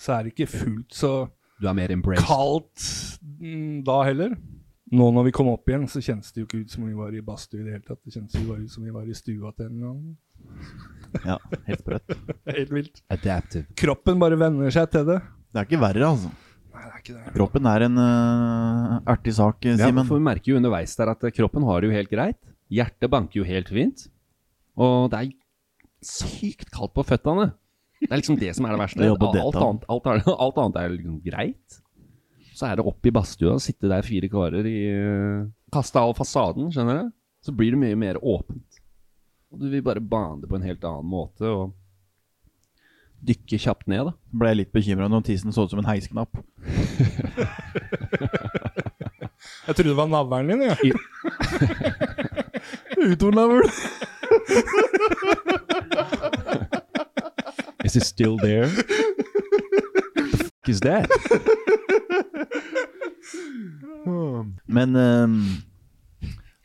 så 0.00 0.16
er 0.16 0.26
det 0.26 0.34
ikke 0.34 0.50
fullt 0.52 0.96
så 0.96 1.12
Du 1.60 1.68
er 1.70 1.76
mer 1.76 1.92
kaldt 2.18 2.88
mm, 3.22 3.82
da 3.86 4.00
heller. 4.08 4.34
Nå 4.92 5.06
når 5.16 5.24
vi 5.30 5.32
kom 5.32 5.48
opp 5.48 5.70
igjen, 5.70 5.86
så 5.88 6.02
kjennes 6.04 6.28
det 6.34 6.42
jo 6.42 6.46
ikke 6.48 6.62
ut 6.66 6.72
som 6.74 6.84
vi 6.84 6.92
var 6.96 7.14
i 7.16 7.22
badstue 7.24 7.62
i 7.62 7.64
det 7.64 7.76
hele 7.78 7.84
tatt. 7.86 8.00
Det 8.04 8.12
kjennes 8.12 8.34
jo 8.36 8.44
bare 8.50 8.64
ut 8.66 8.72
som 8.74 8.84
vi 8.84 8.92
var 8.92 9.08
i 9.08 9.16
stua 9.16 9.52
til 9.56 9.68
en 9.70 9.76
eller 9.78 9.92
annen. 9.92 10.16
Ja, 11.24 11.36
helt 11.68 11.82
sprøtt. 11.84 12.14
Helt 12.56 12.72
vilt. 12.74 13.00
Adaptive. 13.12 13.66
Kroppen 13.78 14.20
bare 14.20 14.36
venner 14.40 14.72
seg 14.74 14.90
til 14.92 15.06
det. 15.08 15.18
Det 15.52 15.60
er 15.60 15.68
ikke 15.68 15.80
verre, 15.80 16.08
altså. 16.08 16.32
Nei, 16.72 16.82
det 16.82 16.92
er 16.92 17.02
ikke 17.02 17.16
det. 17.16 17.32
Kroppen 17.36 17.68
er 17.72 17.84
en 17.86 18.00
uh, 18.00 18.94
artig 19.12 19.34
sak, 19.36 19.64
Ja, 19.68 19.76
Simen. 19.80 20.08
for 20.08 20.20
vi 20.20 20.26
merker 20.26 20.52
jo 20.52 20.58
underveis 20.60 20.96
der 20.98 21.12
at 21.12 21.24
eh, 21.28 21.34
kroppen 21.36 21.66
har 21.68 21.80
det 21.80 21.90
jo 21.90 21.96
helt 21.96 22.12
greit. 22.12 22.40
Hjertet 22.72 23.12
banker 23.12 23.42
jo 23.42 23.46
helt 23.48 23.72
fint. 23.72 24.06
Og 24.80 25.10
det 25.12 25.20
er 25.20 25.32
sykt 26.04 26.72
kaldt 26.72 26.94
på 26.96 27.04
føttene. 27.06 27.50
Det 28.02 28.10
er 28.10 28.18
liksom 28.18 28.40
det 28.40 28.50
som 28.56 28.66
er 28.66 28.74
det 28.74 28.82
verste. 28.82 29.04
Det 29.04 29.08
er 29.12 29.44
alt, 29.44 29.60
annet, 29.62 29.88
alt, 29.92 30.08
er, 30.10 30.24
alt 30.48 30.60
annet 30.64 30.80
er 30.80 30.94
liksom 30.96 31.20
greit. 31.24 31.81
Så 32.52 32.68
er 32.68 32.78
det 32.78 32.86
opp 32.86 33.06
i 33.06 33.12
badstua, 33.14 33.56
sitte 33.62 33.88
der 33.90 34.04
fire 34.06 34.28
karer 34.32 34.66
i 34.68 34.78
uh, 34.92 35.48
Kaste 35.72 36.00
av 36.00 36.12
fasaden, 36.18 36.68
skjønner 36.72 36.98
du. 37.00 37.12
Så 37.42 37.54
blir 37.56 37.72
det 37.72 37.80
mye 37.80 37.96
mer 37.98 38.18
åpent. 38.20 38.82
Og 39.52 39.60
du 39.60 39.70
vil 39.72 39.84
bare 39.84 40.00
bane 40.04 40.42
det 40.42 40.50
på 40.50 40.58
en 40.58 40.66
helt 40.66 40.84
annen 40.84 41.08
måte 41.08 41.48
og 41.48 41.72
dykke 43.22 43.58
kjapt 43.64 43.86
ned, 43.90 44.08
da. 44.08 44.12
Ble 44.34 44.52
jeg 44.52 44.58
litt 44.60 44.72
bekymra 44.74 45.08
når 45.10 45.24
tissen 45.28 45.54
så 45.54 45.64
ut 45.64 45.72
som 45.72 45.80
en 45.82 45.88
heisknapp. 45.88 46.32
Jeg 49.66 49.74
trodde 49.74 49.90
det 49.90 49.96
var 49.96 50.06
navlen 50.10 50.48
din, 50.48 50.62
jeg. 50.62 50.92
Utonavl! 52.98 53.62
Is 57.84 57.96
it 57.96 58.02
still 58.02 58.36
there? 58.38 58.66
the 58.66 60.38
fuck 60.38 60.68
is 60.68 60.80
that? 60.80 61.08
Men 64.04 64.96
ehm, 64.98 65.36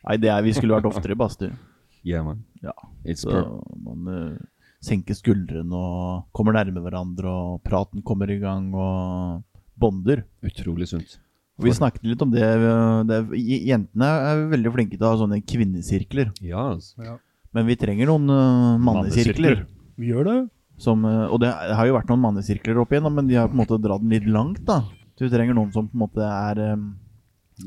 Nei, 0.07 0.15
det 0.23 0.29
er 0.31 0.43
vi 0.45 0.53
skulle 0.55 0.77
vært 0.77 0.87
oftere 0.87 1.17
i 1.17 1.19
badstue. 1.19 1.51
Yeah, 2.07 2.23
man. 2.23 2.45
Ja. 2.63 2.71
It's 3.03 3.25
Så 3.25 3.41
man 3.83 4.07
uh, 4.07 4.37
senker 4.83 5.17
skuldrene 5.17 5.75
og 5.75 6.27
kommer 6.35 6.55
nærme 6.55 6.79
hverandre, 6.83 7.27
og 7.27 7.63
praten 7.65 8.03
kommer 8.07 8.31
i 8.31 8.39
gang, 8.39 8.69
og 8.71 9.43
bonder. 9.75 10.23
utrolig 10.45 10.87
sunt. 10.87 11.17
Og 11.57 11.65
Vi 11.65 11.73
snakket 11.73 12.05
litt 12.05 12.21
om 12.21 12.29
det, 12.29 12.43
eh, 12.45 13.03
det 13.09 13.17
Jentene 13.65 14.07
er 14.29 14.43
veldig 14.51 14.73
flinke 14.75 14.93
til 14.93 15.07
å 15.07 15.09
ha 15.09 15.17
sånne 15.17 15.41
kvinnesirkler. 15.41 16.29
Ja, 16.45 16.75
altså. 16.75 17.17
Men 17.51 17.65
vi 17.65 17.75
trenger 17.75 18.11
noen 18.11 18.29
uh, 18.29 18.77
mannesirkler. 18.77 19.63
Vi 19.97 20.11
gjør 20.11 20.29
det. 20.29 20.37
Som, 20.77 21.01
uh, 21.09 21.25
og 21.33 21.41
det 21.41 21.49
har 21.49 21.89
jo 21.89 21.95
vært 21.97 22.11
noen 22.11 22.21
mannesirkler 22.21 22.77
opp 22.77 22.93
igjennom, 22.93 23.15
men 23.17 23.27
de 23.27 23.39
har 23.39 23.49
på 23.49 23.57
en 23.57 23.63
måte 23.63 23.81
dratt 23.81 24.05
den 24.05 24.13
litt 24.13 24.29
langt. 24.29 24.61
da 24.69 24.83
Så 25.17 25.25
vi 25.25 25.33
trenger 25.33 25.57
noen 25.57 25.73
som 25.73 25.89
på 25.89 25.97
en 25.97 26.05
måte 26.05 26.21
er 26.21 26.61
Litt 26.61 27.06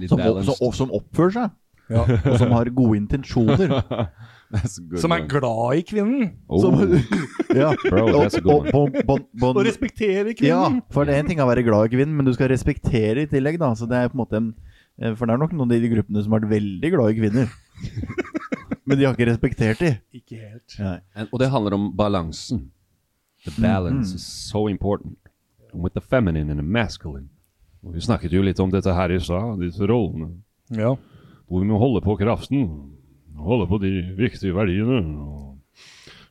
som, 0.09 0.21
som, 0.47 0.73
som 0.73 0.93
oppfører 0.97 1.37
seg. 1.37 1.57
Ja. 1.91 2.05
Og 2.31 2.37
som 2.39 2.53
har 2.55 2.71
gode 2.71 3.01
intensjoner. 3.01 3.81
Som 4.99 5.13
er 5.15 5.29
glad 5.31 5.77
i 5.79 5.83
kvinnen. 5.87 6.33
Oh, 6.51 6.59
Som, 6.59 6.75
ja. 7.55 7.69
Bro, 7.85 8.01
Og- 8.11 8.67
og- 8.75 8.97
bon- 9.07 9.27
bon- 9.39 9.55
Og 9.55 9.61
respekterer 9.63 10.33
Ja, 10.43 10.65
for 10.91 11.05
det 11.07 11.15
er 11.15 11.21
en 11.23 11.29
ting 11.29 11.39
å 11.39 11.47
være 11.47 11.63
glad 11.63 11.87
i 11.87 11.93
kvinnen, 11.95 12.17
men 12.19 12.27
du 12.27 12.33
skal 12.35 12.51
respektere 12.51 13.23
i 13.23 13.29
tillegg, 13.31 13.61
da. 13.63 13.69
Så 13.79 13.87
det 13.87 14.01
er 14.01 14.09
på 14.11 14.19
en 14.19 14.23
måte 14.25 14.41
en 14.41 14.49
eh, 14.99 15.15
For 15.15 15.27
det 15.31 15.37
er 15.37 15.43
nok 15.45 15.55
noen 15.55 15.71
av 15.71 15.79
de 15.79 15.93
gruppene 15.93 16.25
som 16.27 16.35
har 16.35 16.43
vært 16.43 16.51
veldig 16.57 16.91
glad 16.97 17.13
i 17.13 17.19
kvinner. 17.21 17.47
men 18.87 18.99
de 18.99 19.07
har 19.07 19.15
ikke 19.15 19.31
respektert 19.31 19.79
de. 19.87 19.93
Ikke 20.19 20.41
helt. 20.43 20.77
And, 21.15 21.29
og 21.31 21.39
det 21.39 21.51
handler 21.55 21.75
om 21.79 21.87
balansen. 21.97 22.71
The 23.47 23.55
balance 23.63 24.15
is 24.19 24.27
so 24.27 24.67
important. 24.67 25.15
With 25.73 25.95
the 25.95 26.03
feminine 26.03 26.51
and 26.51 26.59
the 26.59 26.67
masculine. 26.67 27.29
Og 27.85 27.95
vi 27.97 28.03
snakket 28.05 28.35
jo 28.37 28.43
litt 28.45 28.61
om 28.61 28.71
dette 28.73 28.93
her 28.93 29.13
i 29.15 29.21
stad, 29.23 29.61
disse 29.63 29.87
rollene. 29.89 30.35
Ja. 30.77 30.95
Hvor 31.49 31.63
vi 31.63 31.69
må 31.71 31.79
holde 31.81 32.03
på 32.05 32.17
kraften. 32.21 32.67
Holde 33.41 33.67
på 33.71 33.79
de 33.81 33.93
viktige 34.19 34.55
verdiene. 34.55 35.01
Og 35.25 35.57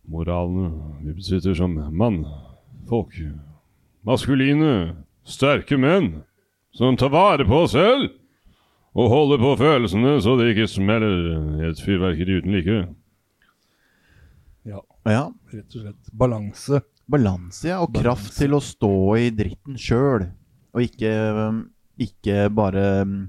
moralene 0.10 0.70
vi 1.02 1.16
besitter 1.18 1.58
som 1.58 1.74
mann. 1.90 2.22
Folk. 2.90 3.18
Maskuline, 4.06 4.96
sterke 5.28 5.78
menn. 5.82 6.20
Som 6.78 6.98
tar 7.02 7.10
vare 7.14 7.48
på 7.50 7.64
oss 7.66 7.74
selv. 7.74 8.12
Og 8.98 9.10
holder 9.10 9.42
på 9.42 9.56
følelsene 9.60 10.16
så 10.22 10.36
det 10.38 10.52
ikke 10.54 10.70
smeller 10.70 11.66
et 11.70 11.82
fyrverkeri 11.82 12.40
uten 12.42 12.56
like. 12.58 12.80
ja. 14.70 14.82
Ja. 15.10 15.30
Rett 15.50 15.76
og 15.78 15.82
slett. 15.82 16.10
Balanse. 16.14 16.82
Balanse, 17.10 17.70
ja. 17.72 17.80
Og 17.82 17.96
kraft 17.96 18.36
til 18.38 18.54
å 18.54 18.62
stå 18.62 18.94
i 19.18 19.30
dritten 19.34 19.78
sjøl. 19.82 20.28
Og 20.76 20.86
ikke, 20.86 21.12
um, 21.50 21.64
ikke 22.00 22.48
bare 22.54 22.86
um, 23.04 23.20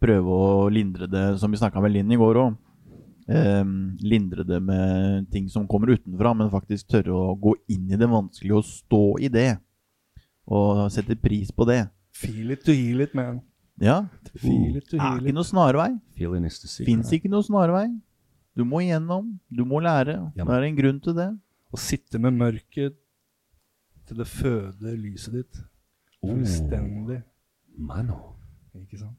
prøve 0.00 0.36
å 0.36 0.68
lindre 0.72 1.08
det, 1.10 1.24
som 1.40 1.52
vi 1.52 1.60
snakka 1.60 1.82
med 1.84 1.92
Linn 1.94 2.12
i 2.12 2.20
går 2.20 2.40
òg. 2.40 2.58
lindre 4.02 4.42
det 4.42 4.58
med 4.58 5.28
ting 5.30 5.44
som 5.48 5.68
kommer 5.70 5.92
utenfra, 5.92 6.32
men 6.34 6.48
faktisk 6.50 6.88
tørre 6.90 7.14
å 7.14 7.36
gå 7.38 7.52
inn 7.70 7.92
i 7.92 7.98
det 8.00 8.08
vanskelige 8.10 8.56
og 8.58 8.66
stå 8.66 9.04
i 9.22 9.28
det. 9.30 9.52
Og 10.50 10.88
sette 10.90 11.14
pris 11.14 11.52
på 11.54 11.66
det. 11.68 11.84
Feel 12.10 12.50
it 12.50 12.64
to 12.66 12.74
heal 12.74 13.04
it, 13.04 13.14
man. 13.14 13.38
Ja. 13.80 14.08
Feel 14.34 14.76
it 14.76 14.88
to 14.90 14.98
Det 14.98 15.04
er 15.04 15.20
ikke 15.22 15.36
noe 15.36 15.46
snarvei. 15.46 15.90
Feeling 16.18 16.48
is. 16.48 16.58
Fins 16.82 17.12
ikke 17.14 17.30
noe 17.30 17.46
snarvei. 17.46 17.86
Du 18.56 18.64
må 18.66 18.82
igjennom. 18.84 19.30
Du 19.48 19.64
må 19.64 19.80
lære. 19.80 20.18
Ja, 20.36 20.44
Det 20.44 20.56
er 20.56 20.66
en 20.66 20.76
grunn 20.76 21.00
til 21.00 21.14
det. 21.16 21.30
Å 21.70 21.78
sitte 21.78 22.18
med 22.18 22.34
mørket 22.34 22.98
til 24.08 24.18
det 24.18 24.26
føder 24.26 24.96
lyset 24.98 25.38
ditt. 25.38 25.60
Fullstendig. 26.20 27.22
Mano. 27.80 28.18
Ikke 28.76 28.98
sant? 29.00 29.16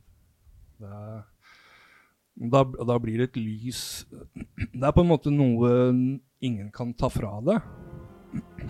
Da, 0.82 1.24
da, 2.36 2.64
da 2.66 2.98
blir 2.98 3.20
det 3.22 3.28
et 3.30 3.36
lys 3.38 3.82
Det 4.72 4.82
er 4.82 4.94
på 4.96 5.04
en 5.04 5.10
måte 5.12 5.30
noe 5.30 5.70
ingen 6.42 6.72
kan 6.74 6.94
ta 6.98 7.10
fra 7.12 7.36
deg. 7.46 7.60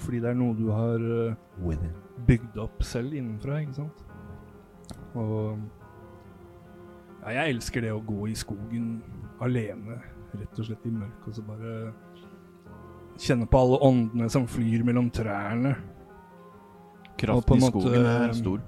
Fordi 0.02 0.22
det 0.24 0.32
er 0.32 0.40
noe 0.40 0.58
du 0.58 0.72
har 0.74 1.04
eh, 1.28 1.86
bygd 2.28 2.58
opp 2.64 2.82
selv 2.88 3.14
innenfra, 3.16 3.62
ikke 3.62 3.78
sant? 3.78 4.02
Og 5.16 5.60
ja, 7.22 7.36
jeg 7.38 7.56
elsker 7.56 7.86
det 7.86 7.92
å 7.94 8.02
gå 8.02 8.26
i 8.32 8.36
skogen 8.38 8.96
alene, 9.44 10.00
rett 10.34 10.58
og 10.58 10.66
slett 10.66 10.88
i 10.90 10.94
mørket, 10.94 11.28
og 11.30 11.36
så 11.38 11.44
bare 11.46 11.74
kjenne 13.22 13.46
på 13.46 13.62
alle 13.62 13.78
åndene 13.86 14.30
som 14.34 14.48
flyr 14.50 14.86
mellom 14.88 15.12
trærne. 15.14 15.76
Kraften 17.20 17.58
i 17.58 17.60
i 17.60 17.66
måte, 17.66 17.82
skogen 17.82 18.06
er 18.06 18.34
stor. 18.38 18.62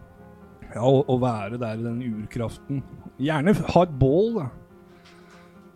Ja, 0.74 0.84
å, 0.90 1.04
å 1.06 1.16
være 1.22 1.60
der 1.62 1.80
i 1.80 1.86
den 1.86 2.02
urkraften. 2.08 2.84
Gjerne 3.22 3.54
ha 3.54 3.84
et 3.86 3.96
bål, 4.02 4.40
da. 4.40 4.50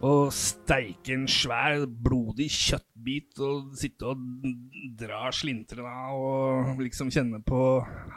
Og 0.08 0.30
steike 0.36 1.16
en 1.16 1.26
svær, 1.30 1.88
blodig 1.90 2.52
kjøttbit 2.54 3.40
og 3.42 3.72
sitte 3.80 4.12
og 4.12 4.26
dra 5.00 5.32
slintrene 5.34 5.90
av 5.90 6.18
og 6.22 6.84
liksom 6.86 7.10
kjenne 7.14 7.42
på 7.46 7.62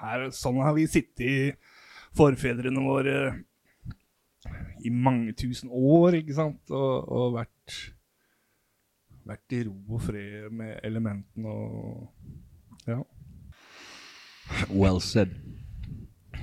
her, 0.02 0.26
Sånn 0.37 0.61
har 0.61 0.76
vi 0.76 0.85
sittet, 0.90 1.25
i 1.25 2.16
forfedrene 2.19 2.85
våre, 2.85 3.16
i 4.85 4.92
mange 4.92 5.33
tusen 5.38 5.73
år, 5.73 6.19
ikke 6.21 6.37
sant? 6.37 6.61
Og, 6.69 7.09
og 7.09 7.38
vært, 7.38 7.78
vært 9.28 9.57
i 9.57 9.62
ro 9.69 9.76
og 9.97 10.04
fred 10.04 10.52
med 10.52 10.76
elementene 10.85 11.57
og 11.57 12.88
Ja. 12.88 13.00
Well 14.71 15.00
said. 15.00 15.37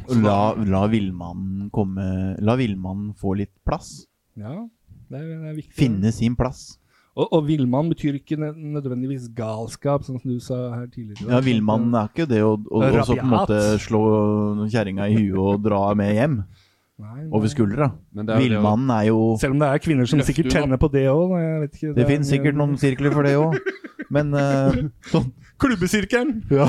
La, 0.08 0.54
la 0.56 0.86
villmannen 0.88 1.68
komme 1.76 2.38
La 2.40 2.56
villmannen 2.56 3.12
få 3.20 3.34
litt 3.42 3.52
plass. 3.68 4.06
ja 4.40 4.68
det, 5.10 5.20
er, 5.20 5.26
det 5.40 5.50
er 5.50 5.56
viktig. 5.56 5.76
Finne 5.78 6.12
sin 6.16 6.36
plass. 6.36 6.78
Og, 7.18 7.26
og 7.34 7.48
villmann 7.48 7.90
betyr 7.90 8.20
ikke 8.20 8.38
nødvendigvis 8.38 9.26
galskap, 9.34 10.04
sånn 10.06 10.20
som 10.22 10.30
du 10.30 10.42
sa 10.44 10.58
her 10.76 10.86
tidligere. 10.92 11.32
Ja, 11.32 11.40
Villmannen 11.42 11.96
er 11.98 12.12
ikke 12.12 12.28
det 12.30 12.44
å, 12.46 12.52
å, 12.54 12.82
å 12.84 13.06
så 13.08 13.16
på 13.18 13.24
en 13.24 13.32
måte 13.32 13.62
slå 13.82 14.02
kjerringa 14.70 15.08
i 15.10 15.16
huet 15.18 15.40
og 15.42 15.64
dra 15.66 15.82
med 15.98 16.14
hjem 16.14 16.36
Nei, 16.98 17.20
nei. 17.22 17.30
over 17.30 17.50
skuldra. 17.52 17.92
Er 18.18 18.40
Villmannen 18.42 18.90
er 18.96 19.04
jo 19.12 19.36
Selv 19.38 19.54
om 19.54 19.60
det 19.62 19.68
er 19.70 19.82
kvinner 19.84 20.08
som 20.10 20.22
sikkert 20.26 20.50
tenner 20.56 20.80
på 20.82 20.90
det 20.90 21.04
òg. 21.12 21.36
Det. 21.70 21.92
Det 21.94 22.02
er- 22.04 22.10
finnes 22.10 22.32
sikkert 22.32 22.58
noen 22.58 22.74
sirkler 22.82 23.14
for 23.14 23.28
det 23.28 23.36
òg. 23.38 23.58
Men 24.10 24.34
uh, 24.38 24.74
sånn 25.12 25.28
Klubbesirkelen! 25.58 26.44
ja. 26.54 26.68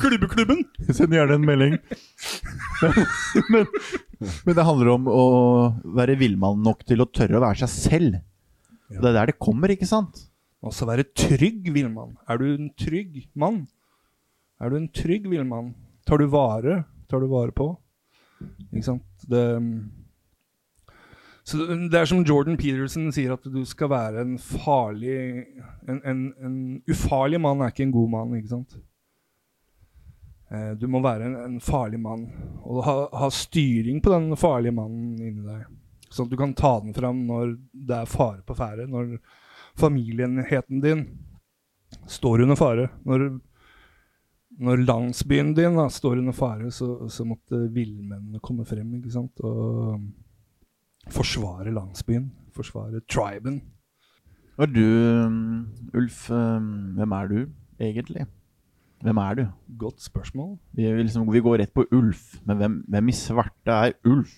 Klubbeklubben! 0.00 0.64
Send 0.96 1.14
gjerne 1.14 1.36
en 1.38 1.46
melding. 1.46 1.76
men, 3.50 3.66
men 4.46 4.56
det 4.58 4.64
handler 4.66 4.90
om 4.96 5.06
å 5.10 5.24
være 5.96 6.16
villmann 6.18 6.62
nok 6.66 6.82
til 6.88 7.04
å 7.04 7.06
tørre 7.06 7.38
å 7.38 7.44
være 7.44 7.62
seg 7.62 7.70
selv. 7.74 8.16
Ja. 8.90 8.98
Det 9.00 9.10
er 9.12 9.18
der 9.20 9.30
det 9.30 9.38
kommer, 9.42 9.70
ikke 9.70 9.86
sant? 9.86 10.26
Også 10.66 10.86
være 10.88 11.06
trygg 11.14 11.70
villmann. 11.74 12.16
Er 12.26 12.40
du 12.42 12.46
en 12.56 12.70
trygg 12.78 13.22
mann? 13.38 13.64
Er 14.62 14.70
du 14.72 14.78
en 14.80 14.90
trygg 14.90 15.26
villmann? 15.30 15.72
Tar 16.08 16.18
du 16.22 16.26
vare? 16.32 16.82
Tar 17.10 17.22
du 17.22 17.28
vare 17.30 17.54
på? 17.54 17.70
Ikke 18.72 18.86
sant? 18.86 19.26
Det, 19.30 19.42
så 21.44 21.60
det, 21.68 21.98
er 21.98 22.08
som 22.08 22.24
Jordan 22.24 22.56
Peterson 22.56 23.10
sier, 23.12 23.34
at 23.36 23.44
du 23.44 23.60
skal 23.68 23.90
være 23.92 24.24
en 24.24 24.34
farlig 24.40 25.16
En, 25.88 26.00
en, 26.00 26.26
en 26.40 26.58
ufarlig 26.88 27.40
mann 27.40 27.60
er 27.60 27.72
ikke 27.72 27.84
en 27.84 27.94
god 27.94 28.12
mann, 28.16 28.34
ikke 28.38 28.54
sant? 28.54 28.76
Eh, 30.50 30.72
Du 30.80 30.88
må 30.88 31.02
være 31.04 31.28
en, 31.28 31.36
en 31.44 31.60
farlig 31.60 32.00
mann 32.00 32.26
og 32.64 32.82
ha, 32.86 32.96
ha 33.12 33.30
styring 33.32 34.00
på 34.00 34.12
den 34.14 34.32
farlige 34.40 34.72
mannen 34.72 35.18
inni 35.20 35.44
deg. 35.44 35.66
Sånn 36.08 36.28
at 36.28 36.32
du 36.32 36.38
kan 36.40 36.54
ta 36.56 36.78
den 36.80 36.94
fram 36.96 37.24
når 37.28 37.56
det 37.74 37.98
er 37.98 38.08
fare 38.08 38.40
på 38.46 38.56
ferde. 38.56 38.86
Når 38.88 39.18
familienheten 39.76 40.80
din 40.80 41.04
står 42.08 42.44
under 42.46 42.56
fare. 42.56 42.88
Når, 43.04 43.26
når 44.62 44.84
landsbyen 44.86 45.54
din 45.56 45.78
da, 45.78 45.88
står 45.90 46.20
under 46.20 46.36
fare, 46.36 46.70
så, 46.74 47.08
så 47.10 47.26
måtte 47.26 47.64
villmennene 47.74 48.42
komme 48.44 48.66
frem 48.68 48.92
ikke 48.98 49.12
sant? 49.14 49.42
og 49.42 49.96
um, 49.96 50.08
forsvare 51.14 51.74
landsbyen. 51.74 52.30
Forsvare 52.54 53.02
triben. 53.10 53.60
Og 54.54 54.70
du, 54.70 54.86
um, 55.26 55.66
Ulf, 55.98 56.28
um, 56.30 56.94
hvem 56.94 57.18
er 57.18 57.30
du 57.32 57.38
egentlig? 57.82 58.28
Hvem 59.04 59.18
er 59.20 59.34
du? 59.34 59.42
Godt 59.78 60.02
spørsmål. 60.02 60.54
Vi, 60.72 60.86
liksom, 61.02 61.26
vi 61.32 61.42
går 61.44 61.58
rett 61.60 61.74
på 61.74 61.84
Ulf, 61.92 62.38
men 62.46 62.56
hvem, 62.56 62.76
hvem 62.88 63.10
i 63.10 63.16
svarte 63.18 63.74
er 63.88 63.92
Ulf? 64.08 64.32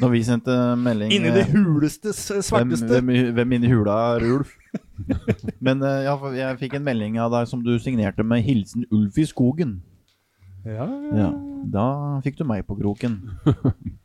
Når 0.00 0.10
vi 0.12 0.22
sendte 0.26 0.56
melding 0.76 1.14
Inni 1.14 1.30
det 1.32 1.46
eh, 1.46 1.54
huleste, 1.54 2.12
svarteste. 2.12 2.98
hvem, 2.98 3.06
hvem, 3.06 3.32
hvem 3.38 3.54
inni 3.56 3.70
hula 3.72 3.94
er 4.18 4.26
Ulf? 4.34 4.52
men 5.66 5.82
eh, 5.82 6.04
ja, 6.06 6.16
jeg 6.34 6.58
fikk 6.62 6.74
en 6.78 6.86
melding 6.86 7.18
av 7.22 7.32
deg 7.34 7.48
som 7.50 7.62
du 7.64 7.78
signerte 7.78 8.24
med 8.26 8.42
'Hilsen 8.44 8.86
Ulf 8.90 9.18
i 9.18 9.26
skogen'. 9.28 9.80
Ja, 10.64 10.88
Ja, 11.16 11.30
Da 11.72 12.20
fikk 12.24 12.38
du 12.38 12.44
meg 12.44 12.66
på 12.66 12.76
kroken. 12.78 13.20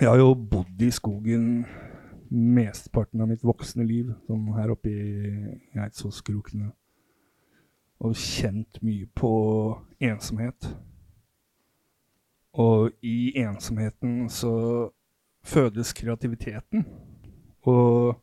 Jeg 0.00 0.08
har 0.08 0.16
jo 0.16 0.34
bodd 0.34 0.80
i 0.80 0.88
skogen 0.90 1.66
mesteparten 2.30 3.20
av 3.20 3.28
mitt 3.28 3.44
voksne 3.44 3.84
liv, 3.84 4.08
sånn 4.26 4.46
her 4.56 4.72
oppe 4.72 4.88
i 4.88 5.58
Eidsvollskrokene. 5.76 6.70
Og 8.00 8.16
kjent 8.16 8.80
mye 8.82 9.06
på 9.14 9.30
ensomhet. 10.00 10.70
Og 12.54 12.90
i 13.04 13.34
ensomheten 13.44 14.28
så 14.32 14.54
fødes 15.44 15.92
kreativiteten. 15.92 16.86
Og 17.68 18.16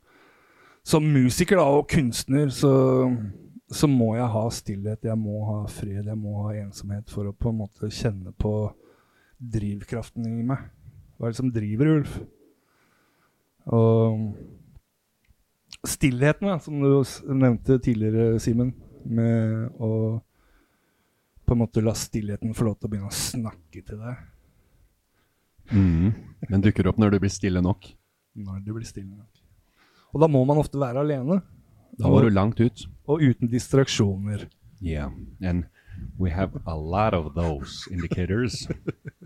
som 0.91 1.08
musiker 1.08 1.60
da, 1.60 1.65
og 1.71 1.88
kunstner 1.91 2.51
så, 2.54 2.71
så 3.71 3.89
må 3.89 4.13
jeg 4.17 4.30
ha 4.34 4.43
stillhet, 4.54 5.08
jeg 5.08 5.19
må 5.19 5.41
ha 5.47 5.60
fred, 5.71 6.04
jeg 6.04 6.19
må 6.19 6.43
ha 6.45 6.56
ensomhet 6.60 7.12
for 7.12 7.30
å 7.30 7.36
på 7.36 7.51
en 7.51 7.62
måte 7.63 7.91
kjenne 7.93 8.34
på 8.36 8.54
drivkraften 9.41 10.27
i 10.27 10.45
meg. 10.45 10.65
Hva 11.17 11.27
er 11.27 11.34
det 11.34 11.39
som 11.39 11.54
driver 11.54 11.93
Ulf? 11.95 12.17
Og 13.71 14.34
stillheten, 15.88 16.49
da, 16.49 16.58
som 16.62 16.82
du 16.82 16.89
nevnte 17.38 17.80
tidligere, 17.82 18.41
Simen, 18.43 18.73
med 19.06 19.71
å 19.82 20.19
på 21.41 21.56
en 21.56 21.63
måte 21.63 21.82
la 21.84 21.93
stillheten 21.97 22.54
få 22.56 22.67
lov 22.67 22.77
til 22.77 22.88
å 22.88 22.91
begynne 22.91 23.10
å 23.10 23.17
snakke 23.17 23.82
til 23.84 23.97
deg 23.99 24.19
Mm. 25.71 26.12
Den 26.49 26.63
dukker 26.63 26.89
opp 26.89 26.97
når 26.99 27.13
du 27.13 27.19
blir 27.23 27.32
stille 27.32 27.62
nok. 27.63 27.93
når 28.36 28.60
du 28.65 28.73
blir 28.73 28.88
stille 28.88 29.12
nok. 29.12 29.40
Og 30.12 30.21
da 30.24 30.28
må 30.32 30.43
man 30.47 30.60
ofte 30.62 30.80
være 30.80 31.04
alene, 31.06 31.41
Da 32.00 32.10
var 32.10 32.24
du 32.24 32.30
langt 32.30 32.60
ut. 32.60 32.88
og 33.08 33.21
uten 33.21 33.47
distraksjoner. 33.52 34.47
Yeah, 34.82 35.12
and 35.41 35.65
we 36.17 36.30
have 36.32 36.52
a 36.65 36.76
lot 36.76 37.13
of 37.13 37.34
those 37.36 37.88
indicators. 37.91 38.67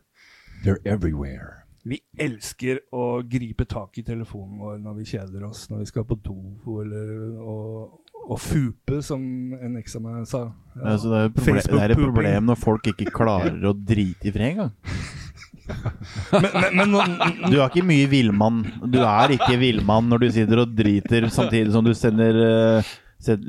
They're 0.63 0.81
everywhere. 0.85 1.65
Vi 1.85 1.99
elsker 2.17 2.79
å 2.91 3.21
gripe 3.29 3.67
tak 3.69 3.99
i 4.01 4.03
telefonen 4.03 4.57
vår 4.57 4.79
når 4.81 4.95
vi 4.97 5.03
kjeder 5.11 5.43
oss, 5.45 5.67
når 5.69 5.83
vi 5.83 5.89
skal 5.91 6.05
på 6.09 6.17
do, 6.25 6.39
eller 6.81 7.11
å, 7.45 8.37
fupe, 8.41 9.03
som 9.05 9.21
en 9.53 9.77
eks 9.77 9.93
av 9.99 10.01
meg 10.01 10.25
sa. 10.25 10.41
Ja. 10.73 10.95
Altså, 10.95 11.11
det, 11.13 11.19
er 11.21 11.59
et 11.59 11.69
det 11.69 11.83
er 11.83 11.93
et 11.93 12.01
problem 12.01 12.49
når 12.49 12.57
folk 12.57 12.89
ikke 12.89 13.13
klarer 13.13 13.61
å 13.69 13.75
drite 13.77 14.31
i 14.31 14.33
fred 14.33 14.55
engang. 14.55 14.73
Men, 15.65 16.75
men, 16.77 16.93
men 16.93 17.51
Du 17.51 17.57
er 17.57 17.67
ikke 17.69 17.85
mye 17.85 18.05
villmann. 18.11 18.61
Du 18.91 18.99
er 19.01 19.33
ikke 19.35 19.55
villmann 19.61 20.07
når 20.11 20.25
du 20.25 20.27
sitter 20.35 20.61
og 20.61 20.75
driter 20.77 21.27
samtidig 21.33 21.73
som 21.73 21.85
du 21.85 21.93
sender 21.97 22.37
eh, 22.45 22.93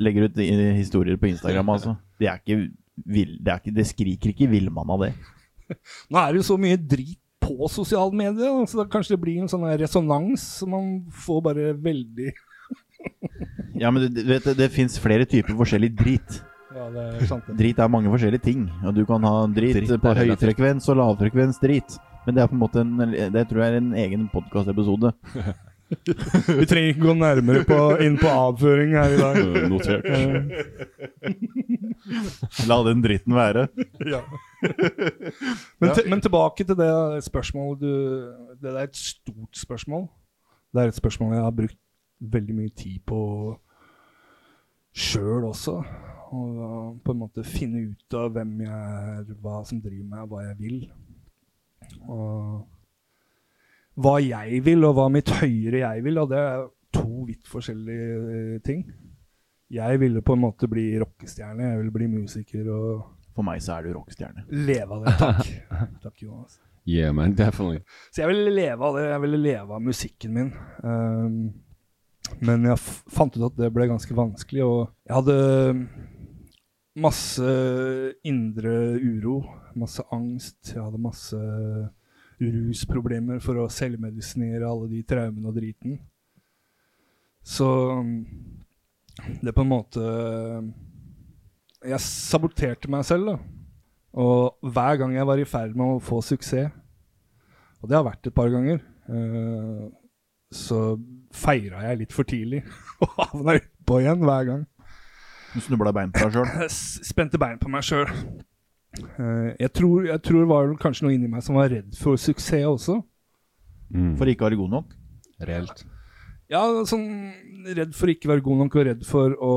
legger 0.01 0.29
ut 0.29 0.41
historier 0.77 1.19
på 1.21 1.29
Instagram, 1.29 1.69
altså. 1.75 1.95
Det 2.17 2.29
er 2.31 2.41
ikke 2.41 2.59
vill, 3.05 3.37
det, 3.43 3.53
er 3.53 3.61
ikke, 3.61 3.75
det 3.77 3.87
skriker 3.91 4.33
ikke 4.33 4.49
villmann 4.49 4.89
av 4.95 5.05
det. 5.05 5.13
Nå 6.09 6.19
er 6.21 6.33
det 6.33 6.41
jo 6.41 6.49
så 6.49 6.57
mye 6.61 6.79
drit 6.79 7.19
på 7.43 7.69
sosiale 7.71 8.15
medier, 8.17 8.65
så 8.67 8.81
da 8.81 8.87
kanskje 8.91 9.15
det 9.15 9.21
blir 9.23 9.43
en 9.43 9.51
sånn 9.51 9.65
resonans 9.79 10.43
som 10.61 10.73
man 10.73 10.91
får 11.25 11.41
bare 11.45 11.71
veldig 11.79 12.33
Ja, 13.81 13.91
men 13.93 14.07
du 14.07 14.09
du 14.09 14.23
vet, 14.25 14.43
det, 14.47 14.55
det 14.57 14.71
fins 14.73 14.97
flere 14.99 15.27
typer 15.29 15.53
forskjellig 15.59 15.91
drit. 15.99 16.39
Ja, 16.73 16.87
det 16.93 17.03
er 17.21 17.27
sant. 17.29 17.45
det. 17.45 17.55
Drit 17.59 17.79
er 17.81 17.91
mange 17.93 18.09
forskjellige 18.09 18.43
ting. 18.43 18.63
Og 18.81 18.95
du 18.97 19.03
kan 19.05 19.23
ha 19.25 19.45
drit, 19.53 19.77
Drit 19.77 20.01
på 20.01 20.13
høyfrekvens 20.17 20.89
og 20.89 20.97
lavfrekvens 20.97 21.61
drit. 21.61 21.97
Men 22.27 22.35
det 22.35 22.43
er 22.43 22.49
på 22.51 22.57
en 22.57 22.61
måte 22.61 22.81
en, 22.83 22.97
det 23.33 23.45
tror 23.47 23.63
jeg 23.63 23.73
er 23.73 23.79
en 23.79 23.93
egen 23.95 24.27
podkastepisode. 24.33 25.13
Vi 25.87 26.65
trenger 26.67 26.89
ikke 26.91 27.05
gå 27.05 27.13
nærmere 27.15 27.61
på, 27.63 27.77
inn 28.03 28.17
på 28.19 28.27
avføring 28.27 28.91
her 28.97 29.13
i 29.15 29.19
dag. 29.21 29.37
Notert. 29.71 30.03
La 32.67 32.77
den 32.87 33.01
dritten 33.05 33.35
være. 33.37 33.67
Ja. 34.13 34.19
Men, 35.79 35.93
til- 35.95 36.09
men 36.09 36.21
tilbake 36.23 36.65
til 36.65 36.75
det 36.79 36.89
spørsmålet 37.23 37.79
du 37.81 37.91
Det 38.61 38.71
er 38.73 38.79
et 38.83 38.95
stort 38.99 39.57
spørsmål. 39.63 40.07
Det 40.73 40.81
er 40.83 40.87
et 40.91 40.95
spørsmål 40.99 41.33
jeg 41.37 41.43
har 41.47 41.51
brukt 41.55 41.79
veldig 42.35 42.55
mye 42.57 42.73
tid 42.75 42.99
på 43.07 43.21
sjøl 44.97 45.45
også. 45.53 45.77
Og 46.33 46.99
på 47.05 47.13
en 47.15 47.19
måte 47.21 47.43
finne 47.47 47.85
ut 47.93 48.17
av 48.17 48.31
hvem 48.35 48.57
jeg 48.65 48.71
er, 48.73 49.27
hva 49.41 49.61
som 49.63 49.79
driver 49.81 50.07
meg, 50.09 50.25
hva 50.27 50.41
jeg 50.49 50.57
vil. 50.59 50.79
Og 52.07 52.67
hva 53.97 54.15
jeg 54.21 54.61
vil, 54.65 54.85
og 54.85 54.93
hva 54.97 55.07
mitt 55.13 55.29
høyere 55.39 55.83
jeg 55.83 56.03
vil. 56.05 56.19
Og 56.21 56.29
det 56.31 56.39
er 56.39 56.65
to 56.93 57.25
vidt 57.27 57.49
forskjellige 57.49 58.15
eh, 58.37 58.57
ting. 58.65 58.85
Jeg 59.73 59.99
ville 59.99 60.21
på 60.23 60.37
en 60.37 60.43
måte 60.45 60.69
bli 60.71 60.93
rockestjerne, 61.01 61.73
jeg 61.73 61.79
ville 61.81 61.91
bli 61.91 62.07
musiker 62.07 62.69
og 62.71 63.13
For 63.35 63.45
meg 63.45 63.59
så 63.61 63.75
er 63.75 63.85
du 63.85 63.91
rockestjerne. 63.93 64.45
leve 64.49 64.95
av 64.95 65.03
det. 65.05 65.11
Takk. 65.19 65.49
Takk, 66.05 66.21
Jonas. 66.23 66.59
Yeah, 66.87 67.11
man, 67.13 67.35
definitely. 67.35 67.81
Så 68.15 68.23
jeg 68.23 68.31
ville 68.31 68.53
leve 68.55 68.85
av 68.87 68.95
det. 68.95 69.03
Jeg 69.11 69.21
ville 69.21 69.37
leve 69.43 69.75
av 69.75 69.83
musikken 69.83 70.33
min. 70.33 70.53
Um, 70.81 71.35
men 72.39 72.65
jeg 72.65 72.79
f 72.79 72.87
fant 73.11 73.35
ut 73.37 73.43
at 73.49 73.59
det 73.59 73.69
ble 73.75 73.89
ganske 73.91 74.15
vanskelig, 74.15 74.63
og 74.63 74.79
jeg 75.05 75.15
hadde 75.19 75.35
masse 76.97 77.51
indre 78.27 78.73
uro, 78.97 79.39
masse 79.77 80.03
angst. 80.13 80.73
Jeg 80.73 80.81
hadde 80.81 81.01
masse 81.01 81.39
rusproblemer 82.37 83.41
for 83.41 83.61
å 83.61 83.69
selvmedisinere 83.71 84.67
alle 84.67 84.89
de 84.91 85.03
traumene 85.07 85.49
og 85.49 85.57
driten. 85.57 85.99
Så 87.45 87.67
um, 88.01 88.11
det 89.41 89.53
på 89.55 89.63
en 89.63 89.69
måte 89.71 90.01
Jeg 91.87 92.03
saboterte 92.03 92.89
meg 92.91 93.05
selv, 93.07 93.31
da. 93.31 93.37
Og 94.17 94.73
hver 94.73 94.99
gang 94.99 95.13
jeg 95.15 95.29
var 95.29 95.39
i 95.39 95.47
ferd 95.47 95.77
med 95.77 95.95
å 95.95 96.03
få 96.03 96.19
suksess, 96.25 96.73
og 97.77 97.89
det 97.89 97.95
har 97.95 98.07
vært 98.07 98.27
et 98.27 98.35
par 98.35 98.49
ganger, 98.49 98.81
Eh, 99.07 99.87
så 100.51 100.79
feira 101.35 101.83
jeg 101.89 102.01
litt 102.01 102.15
for 102.15 102.27
tidlig 102.27 102.61
og 103.03 103.13
havna 103.19 103.57
utpå 103.59 104.01
igjen 104.03 104.23
hver 104.23 104.49
gang. 104.51 104.65
Du 105.53 105.63
snubla 105.63 105.93
bein 105.95 106.13
på 106.13 106.25
deg 106.25 106.37
sjøl. 106.37 106.69
Spente 107.11 107.39
bein 107.41 107.59
på 107.61 107.71
meg 107.71 107.85
sjøl. 107.87 108.09
jeg, 108.97 109.69
tror, 109.75 110.07
jeg 110.09 110.23
tror 110.25 110.41
det 110.41 110.49
var 110.49 110.73
kanskje 110.81 111.05
noe 111.05 111.17
inni 111.17 111.29
meg 111.31 111.45
som 111.45 111.59
var 111.59 111.69
redd 111.73 111.93
for 111.99 112.19
suksess 112.19 112.65
også. 112.67 113.01
Mm. 113.93 114.15
For 114.19 114.29
ikke 114.29 114.45
å 114.45 114.49
være 114.49 114.59
god 114.59 114.73
nok. 114.79 114.97
Reelt. 115.47 115.85
Ja, 116.47 116.61
sånn 116.87 117.07
redd 117.75 117.91
for 117.95 118.07
ikke 118.07 118.29
å 118.29 118.31
være 118.31 118.43
god 118.45 118.61
nok 118.61 118.75
og 118.79 118.85
redd 118.87 119.01
for 119.07 119.33
å 119.43 119.53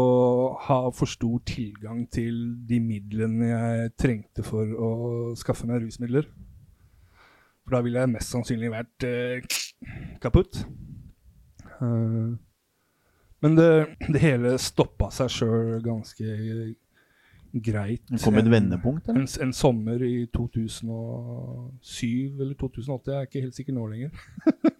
ha 0.66 0.78
for 0.90 1.10
stor 1.10 1.38
tilgang 1.46 2.02
til 2.10 2.40
de 2.66 2.80
midlene 2.82 3.52
jeg 3.52 3.92
trengte 4.00 4.42
for 4.46 4.66
å 4.74 4.90
skaffe 5.38 5.68
meg 5.70 5.84
rusmidler. 5.84 6.26
For 7.62 7.76
da 7.76 7.82
ville 7.86 8.02
jeg 8.02 8.10
mest 8.10 8.34
sannsynlig 8.34 8.72
vært 8.72 9.06
eh, 9.06 9.46
kaputt. 10.22 10.64
Eh, 11.78 12.34
men 13.40 13.56
det, 13.58 13.70
det 14.14 14.22
hele 14.22 14.54
stoppa 14.60 15.10
seg 15.14 15.32
sjøl 15.32 15.80
ganske 15.84 16.24
greit. 17.52 18.02
Det 18.06 18.22
kom 18.22 18.38
et 18.38 18.50
vendepunkt. 18.50 19.08
En, 19.10 19.26
en 19.26 19.52
sommer 19.56 20.02
i 20.06 20.26
2007 20.36 22.40
eller 22.40 22.54
2008, 22.54 23.10
jeg 23.10 23.18
er 23.18 23.26
ikke 23.26 23.42
helt 23.46 23.56
sikker 23.58 23.74
nå 23.74 23.86
lenger. 23.90 24.10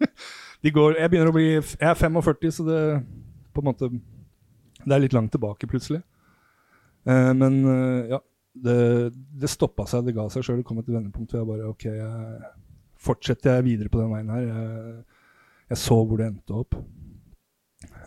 Går, 0.61 0.93
jeg 0.99 1.09
begynner 1.09 1.31
å 1.31 1.33
bli 1.33 1.57
Jeg 1.57 1.87
er 1.89 1.95
45, 1.97 2.51
så 2.53 2.63
det 2.67 2.81
på 3.51 3.63
en 3.63 3.65
måte 3.65 3.87
Det 3.89 4.93
er 4.93 5.01
litt 5.01 5.15
langt 5.15 5.31
tilbake, 5.33 5.67
plutselig. 5.67 6.03
Eh, 7.09 7.31
men 7.33 7.65
eh, 7.65 8.11
ja, 8.13 8.19
det, 8.53 9.09
det 9.41 9.49
stoppa 9.49 9.87
seg, 9.89 10.05
det 10.05 10.13
ga 10.15 10.27
seg 10.31 10.45
sjøl. 10.45 10.61
Det 10.61 10.67
kom 10.69 10.79
et 10.81 10.91
vendepunkt 10.91 11.33
hvor 11.33 11.41
jeg 11.41 11.49
bare 11.49 11.71
OK, 11.71 11.85
jeg, 11.89 12.51
fortsetter 13.01 13.57
jeg 13.57 13.67
videre 13.71 13.89
på 13.91 14.01
den 14.01 14.13
veien 14.13 14.31
her? 14.31 14.43
Jeg, 14.47 14.95
jeg 15.73 15.79
så 15.81 15.97
hvor 16.05 16.17
det 16.21 16.29
endte 16.29 16.59
opp. 16.63 16.77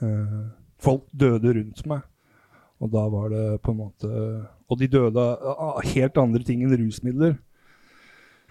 Eh, 0.02 0.42
folk 0.82 1.06
døde 1.12 1.54
rundt 1.58 1.82
meg. 1.90 2.04
Og 2.82 2.90
da 2.92 3.04
var 3.08 3.30
det 3.30 3.44
på 3.62 3.70
en 3.70 3.78
måte 3.78 4.08
Og 4.68 4.78
de 4.80 4.88
døde 4.90 5.22
av 5.22 5.84
helt 5.86 6.16
andre 6.18 6.42
ting 6.44 6.64
enn 6.64 6.74
rusmidler. 6.74 7.36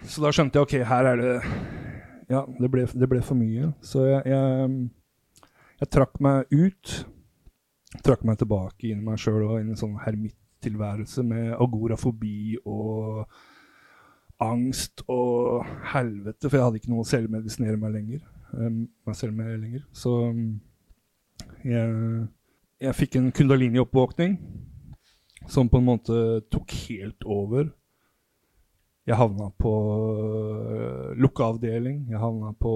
Så 0.08 0.22
da 0.24 0.32
skjønte 0.32 0.58
jeg 0.58 0.66
OK, 0.66 0.76
her 0.88 1.10
er 1.12 1.20
det 1.20 1.34
Ja, 2.32 2.44
det 2.58 2.70
ble, 2.72 2.86
det 2.88 3.08
ble 3.10 3.20
for 3.22 3.36
mye. 3.36 3.72
Så 3.84 4.06
jeg, 4.08 4.22
jeg, 4.32 4.70
jeg 5.82 5.90
trakk 5.92 6.16
meg 6.24 6.48
ut. 6.54 6.94
Trakk 8.04 8.24
meg 8.26 8.40
tilbake 8.40 8.88
inn 8.88 9.02
i 9.02 9.06
meg 9.06 9.20
sjøl 9.20 9.42
og 9.44 9.58
inn 9.60 9.68
i 9.68 9.74
en 9.74 9.82
sånn 9.82 9.98
hermittilværelse 10.02 11.22
med 11.28 11.52
agorafobi 11.52 12.56
og 12.64 13.26
angst 14.42 15.04
og 15.06 15.62
helvete, 15.92 16.48
for 16.48 16.58
jeg 16.58 16.66
hadde 16.66 16.80
ikke 16.80 16.90
noe 16.92 17.04
å 17.04 17.08
selvmedisinere 17.08 17.78
meg 17.80 17.94
lenger. 17.94 18.24
Um, 18.54 18.86
meg 19.06 19.18
selv 19.18 19.36
med 19.36 19.52
lenger. 19.60 19.84
Så 19.94 20.14
jeg 21.64 22.28
jeg 22.84 22.96
fikk 22.98 23.16
en 23.16 23.30
kundalini-oppvåkning 23.32 24.36
som 25.48 25.68
på 25.70 25.80
en 25.80 25.86
måte 25.86 26.18
tok 26.52 26.72
helt 26.88 27.24
over. 27.24 27.68
Jeg 29.04 29.20
havna 29.20 29.50
på 29.60 29.72
uh, 30.18 31.12
lukka 31.20 31.50
avdeling. 31.52 32.06
Jeg 32.10 32.20
havna 32.20 32.52
på 32.60 32.74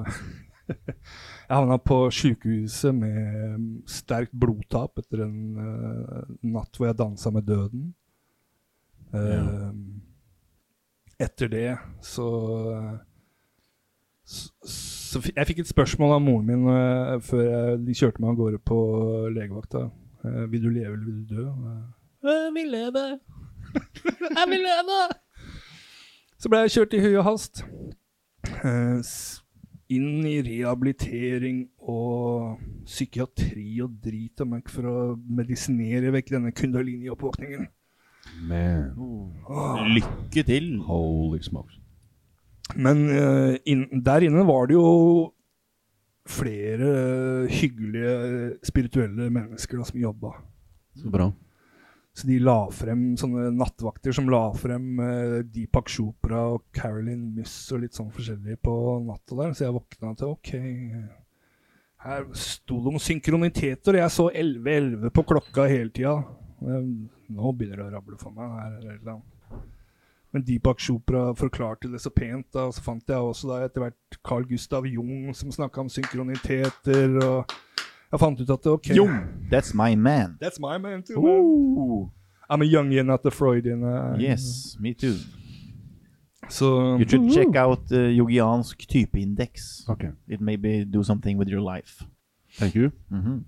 Jeg 0.70 1.56
havna 1.56 1.80
på 1.82 1.96
sjukehuset 2.14 2.94
med 2.94 3.64
sterkt 3.90 4.36
blodtap 4.36 5.00
etter 5.02 5.24
en 5.26 5.40
uh, 5.58 6.28
natt 6.46 6.76
hvor 6.76 6.90
jeg 6.90 7.00
dansa 7.00 7.32
med 7.34 7.48
døden. 7.48 7.90
Uh, 9.10 9.72
Etter 11.20 11.50
det 11.52 11.70
så 12.00 12.28
så, 14.24 14.48
så 15.10 15.22
Jeg 15.34 15.46
fikk 15.48 15.64
et 15.64 15.70
spørsmål 15.70 16.12
av 16.14 16.20
moren 16.22 16.46
min 16.46 16.68
uh, 16.70 17.16
før 17.24 17.42
jeg, 17.42 17.80
de 17.86 17.96
kjørte 17.98 18.22
meg 18.22 18.30
av 18.30 18.38
gårde 18.38 18.60
på 18.70 18.78
legevakta. 19.34 19.88
Uh, 20.22 20.44
vil 20.52 20.62
du 20.62 20.70
leve 20.70 20.92
eller 20.94 21.06
vil 21.08 21.24
du 21.24 21.34
dø? 21.34 21.48
Og 21.50 22.30
Jeg 22.30 22.54
vil 22.54 22.70
leve. 22.76 23.04
jeg 24.38 24.46
vil 24.52 24.64
leve! 24.68 25.00
Så 26.40 26.48
ble 26.48 26.62
jeg 26.64 26.74
kjørt 26.76 26.94
i 26.96 27.02
høy 27.04 27.14
og 27.20 27.26
hast. 27.26 27.64
Eh, 28.48 29.10
inn 29.92 30.22
i 30.28 30.38
rehabilitering 30.46 31.64
og 31.90 32.62
psykiatri 32.86 33.66
og 33.84 33.98
drit 34.04 34.40
og 34.40 34.54
møkk 34.54 34.72
for 34.72 34.88
å 34.88 34.96
medisinere 35.18 36.14
vekk 36.14 36.32
denne 36.36 36.54
kundalini-oppvåkningen. 36.56 37.68
Man. 38.48 39.92
Lykke 39.96 40.46
til. 40.48 40.72
Holy 40.86 41.42
smokes. 41.44 41.79
Men 42.76 43.04
uh, 43.10 43.54
inn, 43.68 43.86
der 44.04 44.26
inne 44.26 44.46
var 44.48 44.70
det 44.70 44.76
jo 44.78 44.88
flere 46.30 46.90
hyggelige, 47.50 48.56
spirituelle 48.66 49.30
mennesker 49.32 49.80
da, 49.80 49.86
som 49.88 50.02
jobba. 50.02 50.34
Så 50.98 51.10
bra. 51.10 51.30
Så 52.14 52.26
de 52.26 52.40
la 52.42 52.58
frem 52.74 53.14
sånne 53.18 53.52
nattvakter 53.54 54.14
som 54.14 54.28
la 54.30 54.42
frem 54.58 54.98
uh, 55.00 55.38
Deepak 55.46 55.90
Chopra 55.90 56.42
og 56.56 56.66
Carolyn 56.76 57.30
Miss 57.36 57.54
og 57.74 57.84
litt 57.84 57.96
sånn 57.96 58.10
forskjellig 58.14 58.58
på 58.64 58.74
natta 59.06 59.38
der. 59.38 59.56
Så 59.56 59.66
jeg 59.66 59.76
våkna 59.78 60.14
til 60.18 60.34
OK. 60.34 60.52
Her 62.00 62.24
sto 62.38 62.78
det 62.80 62.94
om 62.94 63.02
synkroniteter, 63.02 63.98
jeg 64.00 64.12
så 64.14 64.30
11.11 64.32 65.12
på 65.12 65.24
klokka 65.28 65.66
hele 65.68 65.92
tida. 65.92 66.16
Nå 66.60 67.52
begynner 67.56 67.82
det 67.82 67.88
å 67.90 67.92
rable 67.94 68.16
for 68.20 68.32
meg. 68.32 68.56
Her 68.56 68.78
er 68.78 68.94
eller 68.94 69.12
annet. 69.18 69.29
Men 70.32 70.42
Deepak 70.46 70.78
Chopra 70.78 71.32
forklarte 71.34 71.90
det 71.92 72.00
så 72.00 72.10
pent. 72.10 72.46
da, 72.54 72.58
og 72.68 72.74
Så 72.74 72.82
fant 72.82 73.02
jeg 73.08 73.16
også 73.16 73.48
da 73.48 73.64
etter 73.64 73.80
hvert 73.80 74.18
Carl 74.28 74.44
Gustav 74.48 74.86
Jung 74.86 75.34
som 75.34 75.50
snakka 75.50 75.80
om 75.80 75.88
synkroniteter. 75.88 77.18
og 77.24 77.44
Jeg 78.12 78.20
fant 78.20 78.40
ut 78.40 78.50
at 78.50 78.66
ok, 78.66 78.90
Jung, 78.96 79.18
that's 79.52 79.74
my 79.74 79.94
man. 79.94 80.36
That's 80.42 80.58
my 80.60 80.78
man 80.78 81.02
too. 81.02 81.20
man. 81.22 81.30
Ooh. 81.40 82.08
I'm 82.50 82.62
a 82.62 82.64
Jungian, 82.66 83.06
not 83.06 83.24
a 83.26 83.30
Freudian. 83.30 83.82
uh, 83.84 84.16
Yes, 84.20 84.76
me 84.80 84.94
too. 84.94 85.14
So, 86.48 86.96
You 86.98 87.08
should 87.08 87.30
check 87.32 87.54
out 87.56 87.92
uh, 87.92 87.98
yogiansk 88.18 88.78
typeindeks. 88.88 89.88
Okay. 89.88 90.08
It 90.28 90.40
maybe 90.40 90.84
do 90.84 91.02
something 91.04 91.38
with 91.38 91.48
your 91.48 91.60
life. 91.74 92.04
Thank 92.58 92.74
you. 92.74 92.90
Mhm. 93.10 93.44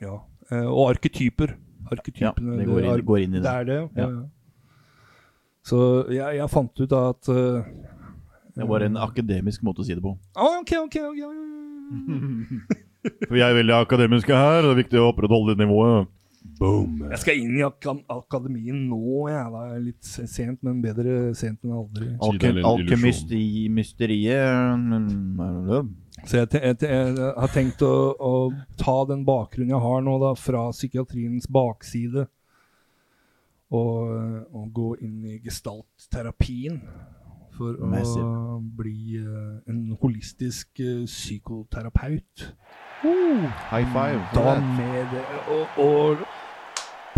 Ja. 0.00 0.14
Uh, 0.52 0.66
Og 0.72 0.90
arketyper. 0.90 1.46
Arketypene. 1.90 2.52
Ja, 2.52 2.56
det 2.58 2.66
går 2.66 2.80
inn- 2.80 2.90
ar- 2.92 3.02
går 3.02 3.16
inn 3.18 3.34
i 3.34 3.36
det. 3.36 3.42
Det 3.44 3.52
er 3.52 3.64
det, 3.64 3.88
ja. 3.96 4.08
Ja. 4.08 4.22
Så 5.70 5.80
jeg, 6.10 6.36
jeg 6.40 6.50
fant 6.50 6.82
ut 6.82 6.94
at 6.98 7.30
uh, 7.30 7.62
Det 8.56 8.66
var 8.68 8.82
en 8.88 8.96
akademisk 9.00 9.62
måte 9.66 9.84
å 9.84 9.86
si 9.86 9.94
det 9.94 10.02
på. 10.04 10.16
OK, 10.34 10.72
OK. 10.84 10.96
ok. 11.10 11.20
For 13.26 13.32
vi 13.32 13.40
er 13.44 13.54
veldig 13.56 13.76
akademiske 13.78 14.34
her, 14.36 14.60
og 14.64 14.70
det 14.70 14.74
er 14.74 14.80
viktig 14.82 14.98
å 15.00 15.06
opprettholde 15.12 15.54
det 15.54 15.64
nivået. 15.64 16.08
Boom. 16.60 16.98
Jeg 17.08 17.20
skal 17.22 17.38
inn 17.40 17.54
i 17.56 17.62
ak 17.64 17.86
akademien 18.12 18.82
nå, 18.90 19.28
jeg. 19.30 19.46
Da. 19.54 19.62
Litt 19.80 20.04
sent, 20.28 20.58
men 20.66 20.82
bedre 20.84 21.32
sent 21.36 21.64
enn 21.64 21.72
aldri. 21.76 22.10
Alke- 22.20 22.50
Alke 22.50 22.50
Alke- 22.52 22.84
Alkemysteriet 22.84 24.28
Så 26.28 26.42
jeg, 26.42 26.50
jeg, 26.52 26.76
jeg 26.84 27.32
har 27.40 27.52
tenkt 27.54 27.80
å, 27.86 27.92
å 28.12 28.32
ta 28.80 28.98
den 29.08 29.24
bakgrunnen 29.28 29.72
jeg 29.72 29.84
har 29.86 30.04
nå, 30.04 30.18
da, 30.20 30.34
fra 30.36 30.66
psykiatriens 30.74 31.48
bakside, 31.48 32.26
og, 33.70 34.12
og 34.54 34.68
gå 34.74 34.90
inn 35.06 35.24
i 35.24 35.38
gestaltterapien. 35.44 36.80
For 37.60 37.76
å 37.76 37.88
Massive. 37.92 38.60
bli 38.78 39.18
uh, 39.20 39.58
en 39.68 39.80
holistisk 40.00 40.80
uh, 40.80 41.04
psykoterapeut. 41.04 42.46
High 43.02 43.88
five. 43.92 44.22
Da 44.34 44.54
med 44.60 45.12
det, 45.12 45.24
og, 45.52 45.82
og 45.84 46.22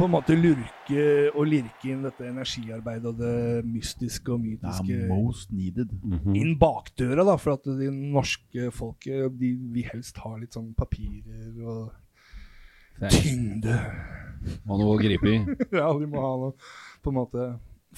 på 0.02 0.06
en 0.08 0.12
måte 0.16 0.34
lurke 0.34 1.02
og 1.30 1.44
lirke 1.46 1.92
inn 1.92 2.02
dette 2.02 2.26
energiarbeidet 2.26 3.06
og 3.12 3.18
det 3.20 3.64
mystiske 3.68 4.32
og 4.34 4.40
mytiske 4.42 4.96
er 4.96 5.08
most 5.10 5.52
needed. 5.54 5.92
Mhm. 6.02 6.34
inn 6.34 6.56
bakdøra, 6.58 7.22
da, 7.28 7.36
for 7.36 7.54
at 7.58 7.68
de 7.78 7.90
norske 7.90 8.70
folket 8.74 9.38
de 9.38 9.52
vil 9.74 9.86
helst 9.92 10.18
ha 10.24 10.34
litt 10.40 10.58
sånn 10.58 10.72
papirer 10.74 11.52
og 11.62 11.92
tyngde. 13.10 13.78
Og 14.68 14.78
noe 14.78 14.94
å 14.94 15.00
gripe 15.00 15.28
i. 15.30 15.38
ja, 15.80 15.88
de 15.98 16.06
må 16.08 16.20
ha 16.22 16.32
noe 16.40 16.52
på 17.02 17.10
en 17.10 17.18
måte 17.18 17.42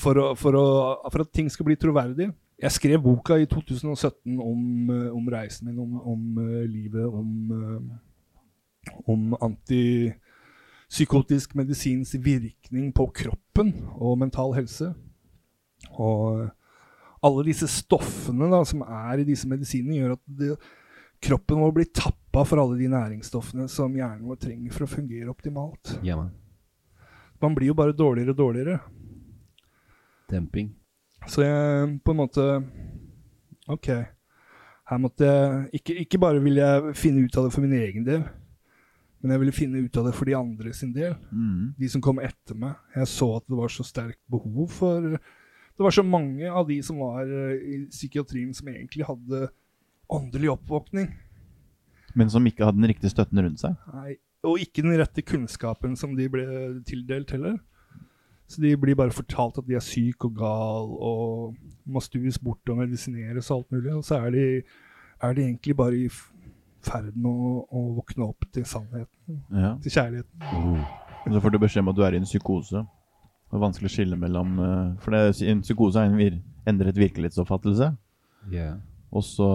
for, 0.01 0.15
å, 0.19 0.35
for, 0.39 0.53
å, 0.59 0.65
for 1.13 1.21
at 1.25 1.33
ting 1.35 1.49
skal 1.53 1.67
bli 1.69 1.77
troverdig. 1.81 2.29
Jeg 2.61 2.73
skrev 2.77 2.99
boka 3.03 3.35
i 3.41 3.47
2017 3.51 4.41
om, 4.41 4.91
eh, 4.91 5.15
om 5.15 5.29
reisen 5.31 5.67
min, 5.69 5.79
om, 5.83 5.91
om 6.15 6.21
eh, 6.43 6.71
livet, 6.71 7.07
om, 7.07 7.29
eh, 7.59 7.81
om 9.11 9.21
antipsykotisk 9.43 11.55
medisins 11.59 12.11
virkning 12.15 12.93
på 12.95 13.05
kroppen 13.23 13.69
og 13.99 14.19
mental 14.23 14.51
helse. 14.57 14.87
Og 15.99 16.49
alle 17.25 17.45
disse 17.49 17.67
stoffene 17.71 18.51
da, 18.53 18.61
som 18.69 18.81
er 18.87 19.15
i 19.21 19.29
disse 19.29 19.49
medisinene, 19.51 19.99
gjør 19.99 20.13
at 20.17 20.23
det, 20.41 20.49
kroppen 21.25 21.61
vår 21.61 21.73
blir 21.73 21.91
tappa 21.95 22.45
for 22.45 22.61
alle 22.61 22.77
de 22.79 22.89
næringsstoffene 22.93 23.67
som 23.73 23.95
hjernen 23.97 24.27
vår 24.29 24.41
trenger 24.43 24.75
for 24.75 24.87
å 24.87 24.91
fungere 24.91 25.33
optimalt. 25.33 25.97
Ja, 26.05 26.19
man. 26.21 26.33
Man 27.43 27.57
blir 27.57 27.73
jo 27.73 27.77
bare 27.79 27.97
dårligere 27.97 28.35
og 28.35 28.41
dårligere. 28.41 28.79
Demping. 30.31 30.71
Så 31.29 31.45
jeg 31.45 31.99
på 32.05 32.13
en 32.13 32.21
måte 32.21 32.45
OK. 33.73 33.91
Her 34.85 35.01
måtte 35.01 35.29
jeg 35.29 35.81
ikke, 35.81 35.97
ikke 36.05 36.21
bare 36.21 36.43
ville 36.45 36.65
jeg 36.65 36.97
finne 37.01 37.25
ut 37.25 37.37
av 37.41 37.47
det 37.47 37.55
for 37.55 37.65
min 37.65 37.77
egen 37.79 38.05
del, 38.05 38.27
men 39.23 39.33
jeg 39.33 39.41
ville 39.41 39.57
finne 39.57 39.81
ut 39.81 39.97
av 39.97 40.11
det 40.11 40.13
for 40.13 40.29
de 40.29 40.37
andre 40.37 40.75
sin 40.77 40.93
del. 40.93 41.15
Mm. 41.33 41.73
De 41.79 41.89
som 41.89 42.03
kom 42.05 42.21
etter 42.21 42.59
meg. 42.61 42.77
Jeg 42.93 43.09
så 43.15 43.31
at 43.39 43.47
det 43.49 43.57
var 43.57 43.73
så 43.73 43.87
sterkt 43.87 44.21
behov 44.31 44.69
for 44.77 45.17
Det 45.75 45.83
var 45.83 45.91
så 45.91 46.05
mange 46.07 46.47
av 46.47 46.69
de 46.69 46.77
som 46.87 47.01
var 47.03 47.27
eh, 47.27 47.57
i 47.59 47.79
psykiatrien 47.91 48.53
som 48.55 48.69
egentlig 48.71 49.09
hadde 49.09 49.49
åndelig 50.13 50.51
oppvåkning. 50.55 51.11
Men 52.15 52.31
som 52.31 52.47
ikke 52.47 52.65
hadde 52.65 52.79
den 52.81 52.89
riktige 52.93 53.11
støtten 53.11 53.41
rundt 53.43 53.61
seg. 53.63 53.75
Nei, 53.95 54.17
og 54.47 54.59
ikke 54.63 54.85
den 54.85 54.99
rette 55.01 55.23
kunnskapen 55.27 55.97
som 55.99 56.15
de 56.19 56.29
ble 56.31 56.45
tildelt 56.87 57.33
heller. 57.35 57.57
Så 58.47 58.61
de 58.61 58.75
blir 58.77 58.95
bare 58.95 59.11
fortalt 59.15 59.57
at 59.59 59.67
de 59.67 59.75
er 59.79 59.83
syke 59.83 60.29
og 60.29 60.35
gal 60.37 60.91
og 61.01 61.55
må 61.89 62.03
stues 62.05 62.37
bort 62.39 62.69
og 62.69 62.83
medisineres 62.83 63.49
og 63.51 63.63
alt 63.63 63.73
mulig. 63.73 63.95
Og 63.97 64.05
så 64.05 64.19
er 64.27 64.35
de, 64.37 64.45
er 65.25 65.33
de 65.35 65.47
egentlig 65.49 65.77
bare 65.77 65.97
i 65.97 66.11
ferd 66.85 67.15
med 67.17 67.31
å, 67.33 67.55
å 67.73 67.85
våkne 67.97 68.27
opp 68.29 68.45
til 68.53 68.67
sannheten, 68.69 69.41
Ja. 69.51 69.73
til 69.81 69.95
kjærligheten. 69.97 70.85
Og 71.25 71.33
så 71.33 71.41
får 71.41 71.55
du 71.55 71.59
beskjed 71.63 71.81
om 71.87 71.89
at 71.95 71.97
du 71.97 72.03
er 72.05 72.13
i 72.13 72.21
en 72.21 72.29
psykose. 72.29 72.85
Det 72.85 73.57
er 73.57 73.63
vanskelig 73.65 73.89
å 73.89 73.95
skille 73.95 74.17
mellom 74.21 74.59
eh, 74.61 74.89
For 75.01 75.15
det, 75.15 75.23
en 75.49 75.63
psykose 75.65 76.03
er 76.03 76.11
en 76.11 76.19
vir 76.21 76.37
endret 76.69 76.99
virkelighetsoppfattelse. 77.01 77.95
Yeah. 78.53 78.77
Og 79.15 79.23
så 79.23 79.47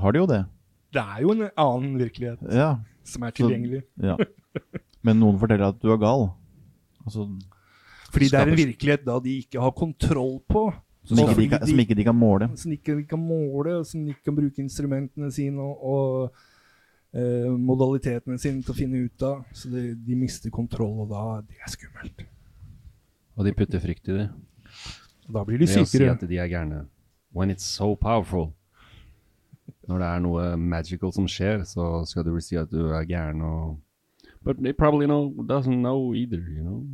har 0.00 0.12
de 0.14 0.18
jo 0.22 0.26
det. 0.30 0.42
Det 0.90 1.02
er 1.02 1.22
jo 1.22 1.32
en 1.36 1.44
annen 1.54 1.96
virkelighet 2.00 2.42
Ja. 2.50 2.72
som 3.06 3.22
er 3.26 3.30
tilgjengelig. 3.36 3.82
ja. 4.02 4.16
Men 5.06 5.20
noen 5.22 5.38
forteller 5.40 5.70
at 5.70 5.78
du 5.80 5.88
er 5.94 6.00
gal. 6.02 6.26
Altså, 7.06 7.24
Fordi 8.10 8.26
det 8.28 8.38
er 8.40 8.50
en 8.50 8.58
virkelighet 8.58 9.04
da 9.06 9.18
de 9.22 9.36
ikke 9.44 9.60
har 9.62 9.70
kontroll 9.72 10.40
på. 10.50 10.64
som, 11.06 11.16
ikke 11.22 11.36
de 11.38 11.48
kan, 11.48 11.66
som 11.66 11.78
ikke 11.80 11.94
de 11.96 12.04
kan 12.04 12.14
måle. 12.18 12.50
som 12.58 12.72
ikke 12.74 12.96
de 12.98 13.04
kan 13.08 13.18
måle, 13.22 13.78
og 13.80 13.86
som 13.86 14.02
de 14.04 14.10
ikke 14.12 14.26
kan 14.28 14.36
bruke 14.36 14.60
instrumentene 14.60 15.30
sine 15.32 15.58
og, 15.62 15.80
og 15.80 16.34
eh, 17.14 17.48
modalitetene 17.56 18.36
sine 18.38 18.62
til 18.62 18.74
å 18.74 18.76
finne 18.76 19.04
ut 19.06 19.22
av. 19.22 19.44
Så 19.56 19.70
de, 19.72 19.94
de 19.94 20.18
mister 20.18 20.50
kontroll, 20.50 21.00
og 21.06 21.08
da 21.14 21.40
det 21.46 21.56
er 21.64 21.70
skummelt. 21.72 22.26
Og 23.38 23.46
de 23.46 23.54
putter 23.56 23.80
frykt 23.80 24.10
i 24.10 24.18
det. 24.18 24.28
Og 25.30 25.38
da 25.38 25.44
blir 25.46 25.62
de 25.62 25.70
Ved 25.70 25.80
å 25.86 25.86
si 25.88 26.04
at 26.04 26.26
de 26.28 26.36
er 26.42 26.50
gærne. 26.50 26.84
When 27.34 27.50
it's 27.50 27.64
so 27.64 27.94
powerful. 27.94 28.52
Når 29.88 29.98
det 29.98 30.06
er 30.06 30.18
noe 30.22 30.56
magical 30.56 31.12
som 31.12 31.26
skjer, 31.28 31.62
så 31.66 32.04
skal 32.06 32.24
du 32.24 32.32
vel 32.32 32.42
si 32.42 32.56
at 32.56 32.70
du 32.70 32.88
er 32.90 33.04
gæren 33.04 33.42
og 33.42 33.78
But 34.42 34.56
they 34.62 34.72
probably 34.72 35.04
know, 35.06 35.34
doesn't 35.44 35.80
know 35.84 36.14
either, 36.14 36.38
you 36.40 36.62
know. 36.62 36.84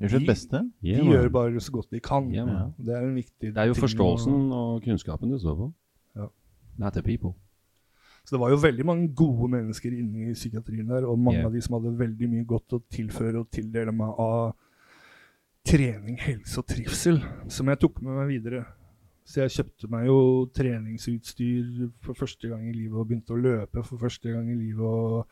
Gjør 0.00 0.08
sitt 0.08 0.20
De- 0.20 0.26
beste. 0.26 0.60
Yeah, 0.84 0.98
de 0.98 1.04
man. 1.04 1.12
gjør 1.14 1.28
bare 1.28 1.60
så 1.60 1.72
godt 1.72 1.90
de 1.90 2.00
kan. 2.00 2.30
Ja. 2.34 2.44
Det 2.78 2.94
er 2.94 3.00
en 3.06 3.14
viktig 3.14 3.54
Det 3.54 3.56
er 3.56 3.64
jo 3.70 3.74
forståelsen 3.74 4.52
og 4.52 4.82
kunnskapen 4.82 5.30
du 5.30 5.38
står 5.38 5.54
på. 5.56 5.72
Ja. 6.16 6.26
Not 6.78 6.92
the 6.92 7.02
people. 7.02 7.32
Så 8.24 8.36
det 8.36 8.40
var 8.40 8.50
jo 8.50 8.56
veldig 8.62 8.86
mange 8.86 9.14
gode 9.14 9.48
mennesker 9.50 9.90
inne 9.98 10.30
i 10.30 10.34
psykiatrien 10.34 10.86
der, 10.88 11.06
og 11.06 11.18
mange 11.18 11.38
Yeah. 11.38 11.46
av 11.46 11.52
de 11.52 11.60
som 11.62 11.74
hadde 11.82 11.98
veldig 11.98 12.28
mye 12.30 12.44
godt 12.44 12.72
å 12.72 12.82
tilføre 12.90 13.38
og 13.40 13.50
tildele 13.50 13.92
meg 13.92 14.08
av 14.18 14.54
trening, 15.66 16.18
helse 16.20 16.58
og 16.58 16.66
trivsel, 16.66 17.20
som 17.48 17.68
jeg 17.68 17.78
tok 17.80 18.02
med 18.02 18.12
meg 18.18 18.28
videre. 18.28 18.64
Så 19.24 19.44
jeg 19.44 19.54
kjøpte 19.54 19.88
meg 19.92 20.08
jo 20.08 20.18
treningsutstyr 20.54 21.88
for 22.02 22.18
første 22.18 22.50
gang 22.50 22.66
i 22.68 22.74
livet 22.74 22.98
og 22.98 23.08
begynte 23.08 23.36
å 23.36 23.40
løpe 23.40 23.84
for 23.86 24.00
første 24.02 24.32
gang 24.32 24.48
i 24.50 24.58
livet 24.58 24.82
og 24.82 25.28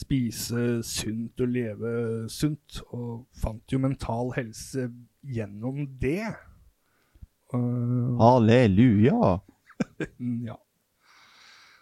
spise 0.00 0.80
sunt 0.86 1.42
og 1.44 1.52
leve 1.52 1.92
sunt, 2.32 2.80
og 2.96 3.26
fant 3.36 3.72
jo 3.72 3.80
mental 3.82 4.32
helse 4.36 4.88
gjennom 5.26 5.84
det. 6.00 6.32
Uh, 7.54 8.16
Halleluja! 8.20 9.38
Mm, 10.18 10.42
Ja. 10.50 10.56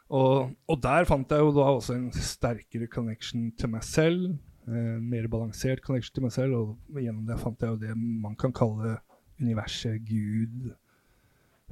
Og, 0.08 0.54
og 0.64 0.78
der 0.80 1.04
fant 1.04 1.32
jeg 1.32 1.44
jo 1.44 1.50
da 1.52 1.66
også 1.68 1.92
en 1.98 2.06
sterkere 2.16 2.86
connection 2.88 3.50
til 3.60 3.68
meg 3.74 3.84
selv. 3.84 4.38
Eh, 4.68 4.96
mer 5.04 5.28
balansert 5.28 5.82
connection 5.84 6.14
til 6.16 6.24
meg 6.24 6.32
selv, 6.32 6.54
og 6.56 7.00
gjennom 7.00 7.26
det 7.28 7.36
fant 7.40 7.60
jeg 7.60 7.74
jo 7.74 7.80
det 7.82 7.92
man 7.96 8.36
kan 8.40 8.54
kalle 8.56 8.96
universet, 9.40 10.00
Gud, 10.08 10.70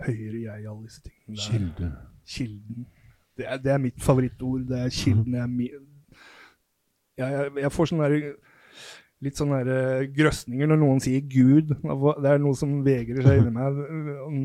høyere 0.04 0.42
jeg, 0.42 0.66
alle 0.66 0.82
disse 0.84 1.02
tingene. 1.02 1.36
der. 1.36 1.46
Kilde. 1.50 1.92
Kilden. 2.26 2.86
Det 3.36 3.46
er, 3.48 3.56
det 3.60 3.72
er 3.72 3.78
mitt 3.78 4.02
favorittord. 4.02 4.66
Det 4.68 4.78
er 4.80 4.92
kilden. 4.92 5.34
Jeg, 5.34 5.42
er 5.42 5.46
mi 5.52 5.70
jeg, 7.16 7.32
jeg, 7.32 7.50
jeg 7.62 7.72
får 7.72 7.90
sånne 7.92 8.08
derre 8.08 8.34
litt 9.24 9.38
sånne 9.38 9.62
der, 9.64 10.00
eh, 10.02 10.08
grøsninger 10.12 10.68
når 10.68 10.80
noen 10.80 10.98
sier 11.00 11.22
Gud. 11.24 11.72
Det 11.72 12.32
er 12.32 12.42
noe 12.42 12.56
som 12.58 12.74
vegrer 12.84 13.24
seg 13.24 13.40
inni 13.40 13.52
meg. 13.54 13.78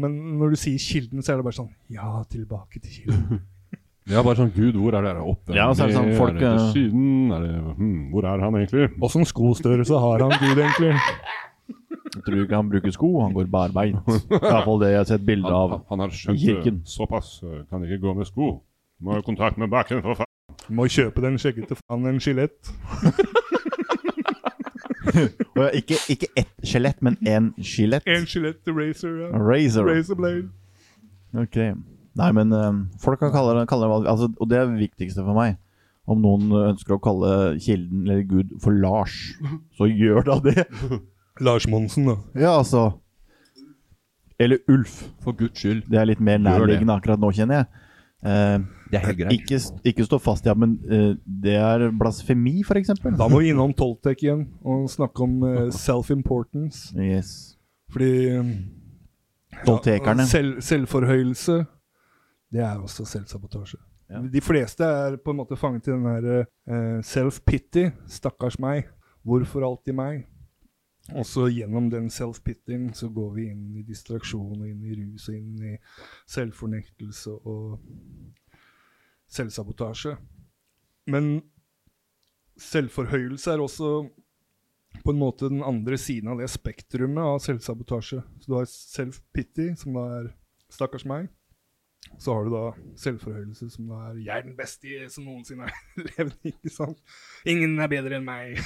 Men 0.04 0.20
når 0.40 0.56
du 0.56 0.62
sier 0.62 0.80
kilden, 0.80 1.24
så 1.24 1.34
er 1.34 1.42
det 1.42 1.48
bare 1.50 1.60
sånn 1.60 1.74
Ja, 1.92 2.22
tilbake 2.32 2.84
til 2.84 3.02
kilden. 3.02 3.42
Ja, 4.10 4.24
bare 4.26 4.34
sånn 4.40 4.50
Gud, 4.50 4.74
hvor 4.82 4.96
er 4.98 5.06
det? 5.06 5.12
Er 5.12 5.20
det 5.20 5.26
oppe? 5.30 5.54
Ja, 5.54 5.68
så 5.78 5.86
er 5.86 5.92
det 5.92 5.96
sånn, 5.96 6.08
folk, 6.18 6.34
Er 6.34 6.40
det 6.40 6.42
til 6.42 6.56
eh, 6.58 6.72
Syden? 6.74 7.34
Er 7.36 7.44
det, 7.46 7.52
hmm, 7.78 8.00
hvor 8.12 8.26
er 8.28 8.42
han 8.42 8.58
egentlig? 8.58 8.88
Åssen 9.06 9.28
skostørrelse 9.30 10.00
har 10.04 10.24
han 10.26 10.34
Gud, 10.42 10.58
egentlig? 10.58 10.96
Jeg 12.12 12.24
tror 12.26 12.42
ikke 12.44 12.58
han 12.60 12.70
bruker 12.72 12.92
sko, 12.92 13.10
han 13.22 13.36
går 13.36 13.48
barbeint. 13.52 14.02
Det 14.08 14.36
er 14.36 14.42
i 14.42 14.52
hvert 14.52 14.66
fall 14.68 14.82
det 14.82 14.90
jeg 14.92 15.00
har 15.00 15.08
sett 15.08 15.26
bilde 15.26 15.54
av. 15.56 15.78
han 15.90 16.04
har 16.04 16.12
skjønt 16.16 16.42
Kirken. 16.42 16.82
Såpass 16.86 17.38
eh, 17.44 17.62
kan 17.70 17.86
ikke 17.88 18.02
gå 18.04 18.16
med 18.18 18.28
sko. 18.28 18.58
Må 19.02 19.16
ha 19.16 19.22
kontakt 19.26 19.58
med 19.62 19.72
bakken, 19.72 20.04
for 20.04 20.20
faen. 20.20 20.30
Må 20.76 20.86
kjøpe 20.92 21.24
den 21.24 21.40
skjeggete 21.42 21.78
faen 21.80 22.10
en 22.12 22.20
skjelett. 22.22 22.60
Ikke, 25.76 25.98
ikke 26.10 26.28
ett 26.40 26.52
skjelett, 26.66 27.02
men 27.04 27.18
én 27.28 27.52
skjelett. 27.60 28.06
En 28.10 28.24
skjelett 28.30 28.62
til 28.64 28.76
Razer. 28.78 29.18
Ja. 29.26 29.32
Razor. 29.36 29.90
blade 30.16 30.50
Ok. 31.44 31.58
Nei, 32.20 32.30
men 32.36 32.54
eh, 32.56 32.80
folk 33.02 33.20
kan 33.22 33.32
kalle 33.34 33.58
det, 33.60 33.68
kalle 33.72 33.88
det 33.88 34.10
altså, 34.12 34.30
Og 34.40 34.50
det 34.52 34.58
er 34.60 34.70
det 34.70 34.80
viktigste 34.82 35.24
for 35.26 35.38
meg. 35.38 35.58
Om 36.10 36.24
noen 36.24 36.48
ønsker 36.72 36.96
å 36.96 37.02
kalle 37.04 37.34
kilden 37.62 38.08
eller 38.08 38.24
Gud 38.28 38.56
for 38.64 38.76
Lars, 38.76 39.18
så 39.78 39.88
gjør 39.88 40.26
da 40.28 40.40
det. 40.44 40.66
Lars 41.42 41.68
Monsen, 41.68 42.06
da. 42.06 42.16
Ja, 42.38 42.58
altså 42.58 42.92
Eller 44.40 44.58
Ulf. 44.70 45.04
For 45.22 45.36
guds 45.38 45.60
skyld. 45.62 45.84
Det 45.90 46.00
er 46.02 46.08
litt 46.10 46.22
mer 46.24 46.40
nærliggende 46.42 46.96
akkurat 46.96 47.22
nå, 47.22 47.30
kjenner 47.36 47.62
jeg. 47.62 47.66
Eh, 48.26 48.60
Det 48.92 48.98
er 49.00 49.06
helt 49.08 49.18
greit. 49.20 49.34
ikke, 49.38 49.60
ikke 49.90 50.06
stå 50.06 50.20
fast 50.22 50.46
i 50.46 50.50
ja, 50.50 50.54
men 50.58 50.76
eh, 50.90 51.14
det 51.26 51.56
er 51.58 51.88
blasfemi, 51.98 52.62
eksempel. 52.62 53.16
Da 53.18 53.28
må 53.30 53.40
vi 53.42 53.50
innom 53.50 53.74
Toltec 53.74 54.22
igjen 54.22 54.48
og 54.64 54.90
snakke 54.90 55.24
om 55.26 55.44
eh, 55.48 55.70
self-importance. 55.86 56.92
Yes. 56.98 57.58
Fordi 57.92 58.38
um, 58.38 58.52
Ja, 59.68 60.26
selv, 60.26 60.62
selvforhøyelse, 60.62 61.66
det 62.52 62.62
er 62.62 62.78
også 62.80 63.06
selvsabotasje. 63.06 63.78
Ja. 64.12 64.22
De 64.28 64.42
fleste 64.42 64.84
er 64.84 65.18
på 65.24 65.32
en 65.32 65.38
måte 65.40 65.56
fanget 65.56 65.88
i 65.88 65.92
den 65.92 66.04
der 66.04 66.46
eh, 66.68 67.00
self-pity. 67.04 67.90
Stakkars 68.08 68.60
meg. 68.60 68.90
Hvorfor 69.24 69.64
alltid 69.68 69.96
meg? 69.96 70.26
Og 71.10 71.26
så 71.26 71.48
gjennom 71.50 71.90
den 71.90 72.10
self-pitting 72.14 72.92
så 72.96 73.10
går 73.10 73.32
vi 73.36 73.48
inn 73.52 73.64
i 73.80 73.84
distraksjon 73.84 74.62
og 74.62 74.68
inn 74.70 74.84
i 74.86 74.96
rus 75.00 75.28
og 75.32 75.36
inn 75.36 75.64
i 75.72 75.78
selvfornektelse 76.30 77.34
og 77.50 77.80
selvsabotasje. 79.32 80.16
Men 81.12 81.42
selvforhøyelse 82.62 83.52
er 83.52 83.64
også 83.64 83.92
på 85.02 85.14
en 85.14 85.20
måte 85.20 85.50
den 85.50 85.64
andre 85.66 85.98
siden 85.98 86.32
av 86.32 86.42
det 86.42 86.50
spektrumet 86.52 87.24
av 87.24 87.42
selvsabotasje. 87.44 88.22
Så 88.44 88.52
du 88.52 88.58
har 88.60 88.70
self-pity, 88.70 89.72
som 89.80 89.96
da 89.98 90.08
er 90.20 90.34
'stakkars 90.70 91.06
meg'. 91.06 91.30
Så 92.20 92.34
har 92.34 92.44
du 92.44 92.52
da 92.52 92.72
selvforhøyelse, 92.98 93.70
som 93.70 93.88
da 93.88 94.12
er 94.12 94.16
'jeg 94.16 94.38
er 94.38 94.42
den 94.42 94.58
beste 94.58 95.10
som 95.10 95.26
noensinne 95.26 95.64
har 95.68 95.74
levd'. 96.12 96.38
ikke 96.44 96.70
sant? 96.70 96.98
'Ingen 97.46 97.80
er 97.80 97.88
bedre 97.88 98.18
enn 98.18 98.26
meg'. 98.26 98.60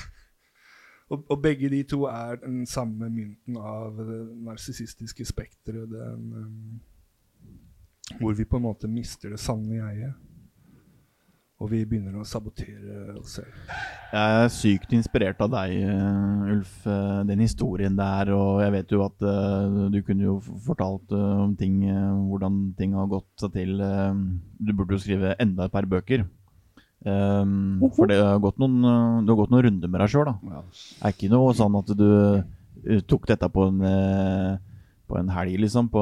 Og, 1.10 1.26
og 1.30 1.42
begge 1.42 1.70
de 1.70 1.84
to 1.86 2.04
er 2.10 2.40
den 2.42 2.66
samme 2.66 3.10
mynten 3.14 3.58
av 3.62 3.98
det 4.00 4.22
narsissistiske 4.48 5.26
spekteret. 5.26 5.92
Um, 5.94 6.80
hvor 8.20 8.34
vi 8.38 8.46
på 8.46 8.58
en 8.58 8.66
måte 8.66 8.90
mister 8.90 9.34
det 9.34 9.42
sanne 9.42 9.78
jeget. 9.78 10.14
Og 11.64 11.70
vi 11.72 11.86
begynner 11.88 12.18
å 12.20 12.26
sabotere 12.28 13.14
oss 13.16 13.38
selv. 13.38 13.54
Jeg 14.12 14.40
er 14.42 14.50
sykt 14.52 14.92
inspirert 14.98 15.40
av 15.40 15.54
deg, 15.54 15.76
eh, 15.88 16.50
Ulf. 16.52 16.74
eh, 16.86 17.24
Den 17.24 17.40
historien 17.40 17.96
der. 17.96 18.34
Og 18.36 18.60
jeg 18.62 18.74
vet 18.74 18.92
jo 18.92 19.06
at 19.06 19.24
uh, 19.24 19.88
du 19.90 20.02
kunne 20.04 20.28
jo 20.28 20.40
fortalt 20.66 21.12
uh, 21.16 21.46
om 21.46 21.56
ting, 21.56 21.80
uh, 21.88 22.28
hvordan 22.28 22.76
ting 22.78 22.94
har 22.94 23.08
gått 23.08 23.30
seg 23.40 23.54
til. 23.54 23.80
Du 24.60 24.74
burde 24.74 24.98
jo 24.98 25.00
skrive 25.06 25.36
enda 25.40 25.66
et 25.66 25.72
par 25.72 25.88
bøker. 25.88 26.26
Um, 27.06 27.78
for 27.94 28.10
det 28.10 28.18
har 28.18 28.40
gått 28.42 28.58
noen, 28.58 28.80
du 29.26 29.30
har 29.30 29.38
gått 29.38 29.52
noen 29.54 29.68
runder 29.68 29.92
med 29.92 30.02
deg 30.02 30.10
sjøl, 30.10 30.32
da. 30.32 30.62
Det 30.66 31.06
er 31.06 31.14
ikke 31.14 31.30
noe 31.30 31.52
sånn 31.54 31.78
at 31.78 31.92
du 31.94 32.08
eh, 32.10 33.02
tok 33.06 33.28
dette 33.30 33.50
på 33.54 33.68
en, 33.70 33.84
eh, 33.86 34.56
på 35.06 35.20
en 35.20 35.30
helg, 35.36 35.60
liksom. 35.62 35.92
På, 35.94 36.02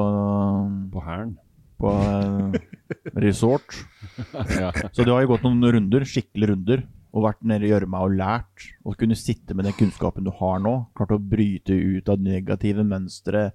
På 0.94 1.04
hæren. 1.04 1.34
på 1.80 1.92
eh, 1.92 2.56
resort. 3.20 3.76
ja. 4.62 4.72
Så 4.96 5.04
du 5.04 5.12
har 5.12 5.24
jo 5.26 5.34
gått 5.34 5.44
noen 5.44 5.60
runder, 5.76 6.08
skikkelig 6.08 6.54
runder, 6.54 6.86
og 7.14 7.28
vært 7.28 7.44
nede 7.46 7.68
i 7.68 7.74
gjørma 7.74 8.00
og 8.06 8.16
lært. 8.16 8.68
Og 8.88 8.96
kunne 8.98 9.18
sitte 9.18 9.54
med 9.54 9.68
den 9.68 9.76
kunnskapen 9.76 10.24
du 10.24 10.32
har 10.40 10.56
nå, 10.64 10.74
klart 10.96 11.12
å 11.14 11.20
bryte 11.20 11.76
ut 11.76 12.08
av 12.10 12.24
negative 12.24 12.82
mønstre, 12.86 13.50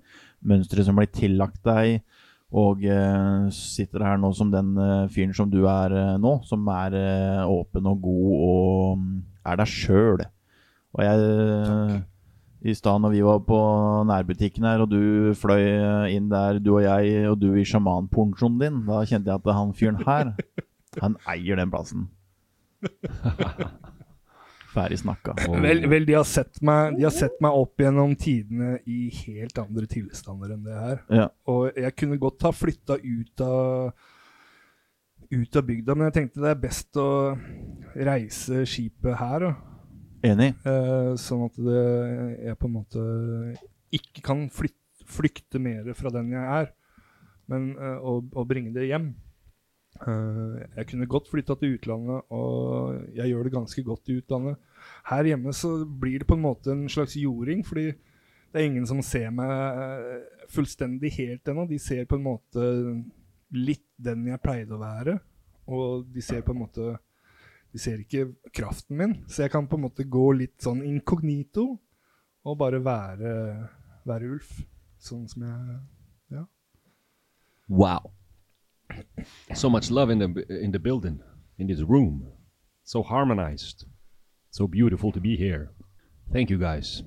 mønstre 0.45 0.85
som 0.85 1.01
blir 1.01 1.09
tillagt 1.11 1.63
deg, 1.65 2.03
Og 2.49 2.81
eh, 2.81 3.49
sitter 3.53 4.01
her 4.01 4.17
nå 4.17 4.31
som 4.33 4.49
den 4.49 4.73
eh, 4.81 5.09
fyren 5.13 5.35
som 5.37 5.49
du 5.51 5.61
er 5.69 5.93
eh, 5.93 6.15
nå, 6.21 6.39
som 6.49 6.65
er 6.73 6.95
åpen 7.45 7.89
og 7.91 7.99
god 8.01 8.31
og 8.35 8.95
mm, 9.01 9.17
er 9.51 9.59
deg 9.61 9.69
sjøl. 9.69 10.23
Og 10.97 11.03
jeg 11.05 11.27
eh, 11.27 11.99
I 12.65 12.73
stad 12.75 13.03
når 13.03 13.13
vi 13.13 13.21
var 13.27 13.43
på 13.45 13.59
nærbutikken 14.09 14.65
her, 14.65 14.81
og 14.83 14.89
du 14.89 15.35
fløy 15.37 15.61
inn 16.09 16.31
der, 16.33 16.57
du 16.59 16.73
og 16.79 16.83
jeg, 16.87 17.21
og 17.29 17.37
du 17.39 17.53
i 17.53 17.67
sjamanponchoen 17.67 18.57
din, 18.59 18.81
da 18.89 19.03
kjente 19.05 19.29
jeg 19.29 19.43
at 19.43 19.53
han 19.55 19.75
fyren 19.77 20.01
her, 20.07 20.33
han 21.03 21.21
eier 21.29 21.61
den 21.61 21.71
plassen. 21.71 22.09
Ferdig 24.79 24.99
snakka. 25.01 25.35
Vel, 25.59 25.83
vel 25.91 26.05
de, 26.07 26.15
har 26.15 26.27
sett 26.27 26.61
meg, 26.65 26.95
de 26.97 27.03
har 27.07 27.13
sett 27.15 27.35
meg 27.43 27.57
opp 27.59 27.81
gjennom 27.83 28.15
tidene 28.19 28.77
i 28.87 29.09
helt 29.25 29.59
andre 29.59 29.89
tilstander 29.91 30.55
enn 30.55 30.63
det 30.63 30.77
her. 30.79 31.01
Ja. 31.11 31.27
Og 31.51 31.75
jeg 31.75 31.95
kunne 31.99 32.19
godt 32.21 32.47
ha 32.47 32.53
flytta 32.55 32.97
ut 33.03 33.43
av 33.43 33.91
ut 35.29 35.55
av 35.59 35.65
bygda, 35.67 35.93
men 35.93 36.07
jeg 36.07 36.15
tenkte 36.15 36.41
det 36.41 36.51
er 36.55 36.61
best 36.63 36.97
å 36.97 37.07
reise 38.01 38.63
skipet 38.65 39.19
her. 39.19 39.43
Da. 39.45 39.51
Enig. 40.31 40.49
Eh, 40.65 41.11
sånn 41.21 41.43
at 41.45 41.59
det, 41.61 41.83
jeg 42.47 42.57
på 42.59 42.69
en 42.69 42.73
måte 42.79 43.03
ikke 43.93 44.23
kan 44.25 44.47
flyt- 44.49 45.05
flykte 45.09 45.61
mer 45.61 45.85
fra 45.97 46.09
den 46.13 46.31
jeg 46.33 46.45
er, 46.63 46.71
men 47.49 47.71
eh, 47.77 47.99
og, 48.01 48.31
og 48.33 48.47
bringe 48.49 48.73
det 48.73 48.87
hjem. 48.89 49.11
Eh, 50.01 50.57
jeg 50.79 50.89
kunne 50.91 51.07
godt 51.13 51.29
flytta 51.31 51.55
til 51.61 51.77
utlandet, 51.77 52.25
og 52.33 52.97
jeg 53.17 53.29
gjør 53.31 53.47
det 53.47 53.53
ganske 53.59 53.85
godt 53.85 54.09
i 54.13 54.17
utlandet. 54.23 54.57
Her 55.09 55.25
hjemme 55.25 55.53
så 55.57 55.73
blir 55.85 56.21
det 56.21 56.27
på 56.29 56.37
en 56.37 56.43
måte 56.43 56.71
en 56.73 56.85
slags 56.91 57.15
jording, 57.17 57.63
fordi 57.65 57.91
det 58.49 58.61
er 58.61 58.65
ingen 58.65 58.85
som 58.89 59.01
ser 59.05 59.29
meg 59.33 59.49
eh, 59.49 60.45
fullstendig 60.53 61.11
helt 61.17 61.49
ennå. 61.49 61.65
De 61.69 61.79
ser 61.81 62.05
på 62.09 62.17
en 62.17 62.25
måte 62.25 62.65
litt 63.53 63.85
den 63.97 64.27
jeg 64.29 64.41
pleide 64.43 64.75
å 64.75 64.81
være, 64.81 65.17
og 65.69 66.09
de 66.13 66.21
ser 66.25 66.45
på 66.45 66.55
en 66.55 66.65
måte 66.65 66.97
De 67.69 67.77
ser 67.77 67.99
ikke 68.01 68.31
kraften 68.49 68.97
min, 68.97 69.11
så 69.29 69.43
jeg 69.43 69.51
kan 69.53 69.67
på 69.69 69.77
en 69.77 69.83
måte 69.83 70.01
gå 70.09 70.23
litt 70.33 70.55
sånn 70.57 70.79
inkognito 70.81 71.67
og 72.41 72.55
bare 72.57 72.79
være, 72.81 73.33
være 74.09 74.29
Ulf, 74.33 74.55
sånn 74.97 75.27
som 75.29 75.43
jeg 75.45 75.75
Ja. 76.33 76.47
Wow. 77.67 78.09
So 79.53 79.69
much 79.69 79.91
love 79.91 80.09
in 80.09 80.17
the 80.17 80.45
in 80.49 80.71
the 80.71 80.79
building, 80.79 81.21
in 81.59 81.67
this 81.67 81.81
room. 81.81 82.25
So 82.83 83.03
harmonized. 83.03 83.85
So 84.51 84.67
beautiful 84.67 85.11
to 85.11 85.19
be 85.19 85.35
here. 85.37 85.69
Thank 86.33 86.49
you 86.49 86.57
guys. 86.59 87.03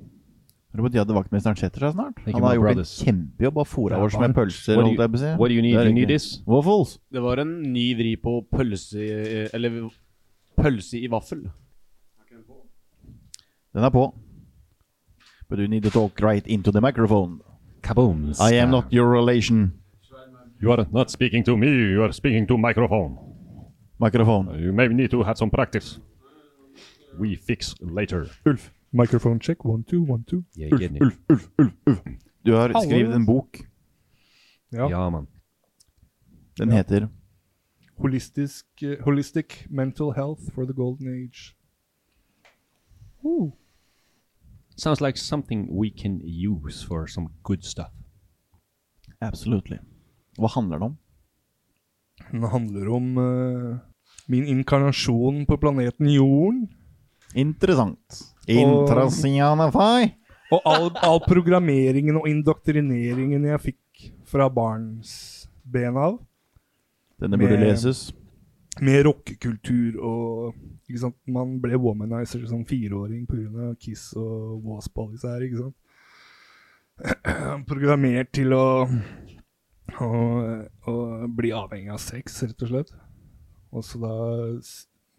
Er 0.72 0.76
det 0.80 0.84
på 0.86 0.88
tide 0.92 1.00
at 1.04 1.08
vaktmesteren 1.14 1.56
setter 1.58 1.80
seg 1.84 1.92
snart? 1.94 2.14
Thank 2.24 2.34
Han 2.36 2.40
you, 2.42 2.46
har 2.46 2.54
my 2.54 2.56
gjort 2.56 2.68
brothers. 2.76 2.92
en 3.02 3.06
kjempejobb 3.06 3.56
og 3.60 3.66
fôra 3.68 3.98
er 3.98 4.04
oss 4.06 4.16
med 4.18 4.34
pølser. 4.34 4.76
What 4.76 4.84
do 4.84 4.88
holdt 4.88 5.00
jeg 5.02 5.10
på 5.10 5.16
å 5.16 5.20
si. 5.20 5.26
you, 5.26 5.38
what 5.42 5.48
do 5.48 5.54
you 5.54 5.62
need? 5.62 5.74
Det 5.76 5.80
er 5.82 5.86
You 5.90 5.92
need 5.92 6.08
riktig. 6.08 6.20
this? 6.20 6.42
Waffles. 6.46 6.98
Det 7.12 7.22
var 7.22 7.36
en 7.42 7.52
ny 7.74 7.84
vri 7.98 8.14
på 8.16 8.36
pølse 8.50 8.96
i- 9.02 9.48
Eller 9.52 9.90
pølse 10.56 10.98
i 11.02 11.06
vaffel. 11.12 11.42
Den 13.74 13.84
er 13.84 13.90
på. 13.90 14.14
But 15.48 15.58
you 15.58 15.68
need 15.68 15.82
to 15.82 15.90
talk 15.90 16.20
right 16.22 16.46
into 16.46 16.70
the 16.72 16.80
microphone. 16.80 17.40
Kaboom. 17.82 18.32
I 18.40 18.54
am 18.54 18.70
not 18.70 18.92
your 18.92 19.08
relation. 19.12 19.72
You 20.62 20.70
are 20.72 20.86
not 20.92 21.10
speaking 21.10 21.42
to 21.44 21.56
me, 21.56 21.66
you 21.66 22.02
are 22.02 22.12
speaking 22.12 22.46
to 22.46 22.56
microphone. 22.56 23.18
Microphone. 23.98 24.58
You 24.62 24.72
may 24.72 24.88
need 24.88 25.10
to 25.10 25.22
have 25.24 25.36
some 25.36 25.50
practice. 25.50 25.98
We 27.20 27.36
fix 27.36 27.74
later. 27.80 28.26
Ulf. 28.46 28.70
Microphone 28.92 29.40
check. 29.40 29.64
One, 29.64 29.84
two, 29.84 30.02
one, 30.12 30.24
two. 30.24 30.44
Ulf. 30.72 30.82
Ulf, 31.00 31.18
Ulf, 31.30 31.48
Ulf, 31.58 31.74
Ulf. 31.86 31.98
Du 32.46 32.52
har 32.52 32.68
Hallo. 32.68 32.80
skrevet 32.88 33.14
en 33.14 33.26
bok. 33.26 33.58
Ja. 34.72 34.88
Ja, 34.90 35.10
man. 35.10 35.26
Den 36.58 36.68
Ja. 36.68 36.76
heter 36.76 37.08
Holistisk, 37.98 38.66
eh, 38.82 38.98
holistic 39.04 39.66
Mental 39.70 40.12
Health 40.12 40.40
for 40.54 40.64
the 40.64 40.72
Golden 40.72 41.08
Age. 41.08 41.54
Sounds 44.76 45.00
like 45.00 45.18
something 45.18 45.68
we 45.70 45.90
can 45.90 46.20
use 46.24 46.86
for 46.86 47.06
some 47.06 47.28
good 47.42 47.62
stuff. 47.64 47.92
Absolutely. 49.20 49.78
Hva 50.38 50.48
handler 50.54 50.78
det 50.78 50.84
om? 50.84 50.96
Den 52.32 52.42
handler 52.42 52.88
om 52.88 53.18
eh, 53.18 53.76
min 54.28 54.44
inkarnasjon 54.46 55.46
på 55.46 55.56
planeten 55.56 56.08
Jorden. 56.08 56.68
Interessant. 57.34 58.18
Interessante 58.46 59.20
Og 60.52 60.60
all, 60.68 60.90
all 61.00 61.20
programmeringen 61.24 62.18
og 62.20 62.26
indoktrineringen 62.28 63.46
jeg 63.48 63.60
fikk 63.70 64.10
fra 64.28 64.50
barnsben 64.52 65.96
av. 65.96 66.18
Denne 67.22 67.38
burde 67.40 67.56
Med- 67.56 67.68
leses. 67.70 68.10
Med 68.80 69.04
rockekultur 69.04 69.98
og 70.00 70.54
ikke 70.88 71.00
sant? 71.02 71.16
Man 71.28 71.58
ble 71.60 71.76
womanizer 71.76 72.44
som 72.48 72.64
fireåring 72.68 73.26
pga. 73.28 73.74
Kiss 73.80 74.14
og 74.16 74.64
Wasp 74.64 74.98
og 74.98 75.12
disse 75.12 75.28
her, 75.28 75.44
ikke 75.44 75.60
sant. 75.66 75.76
Programmert 77.70 78.32
til 78.32 78.52
å, 78.56 78.64
å, 80.00 80.10
å 80.88 80.94
bli 81.36 81.52
avhengig 81.56 81.92
av 81.92 82.00
sex, 82.00 82.42
rett 82.46 82.64
og 82.64 82.72
slett. 82.72 82.94
Og 83.72 83.84
så 83.84 84.00
da 84.02 84.14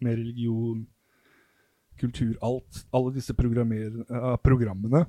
med 0.04 0.18
religion, 0.18 0.84
kultur, 2.04 2.36
alt. 2.44 2.84
Alle 2.94 3.14
disse 3.16 3.34
eh, 3.34 4.36
programmene. 4.44 5.04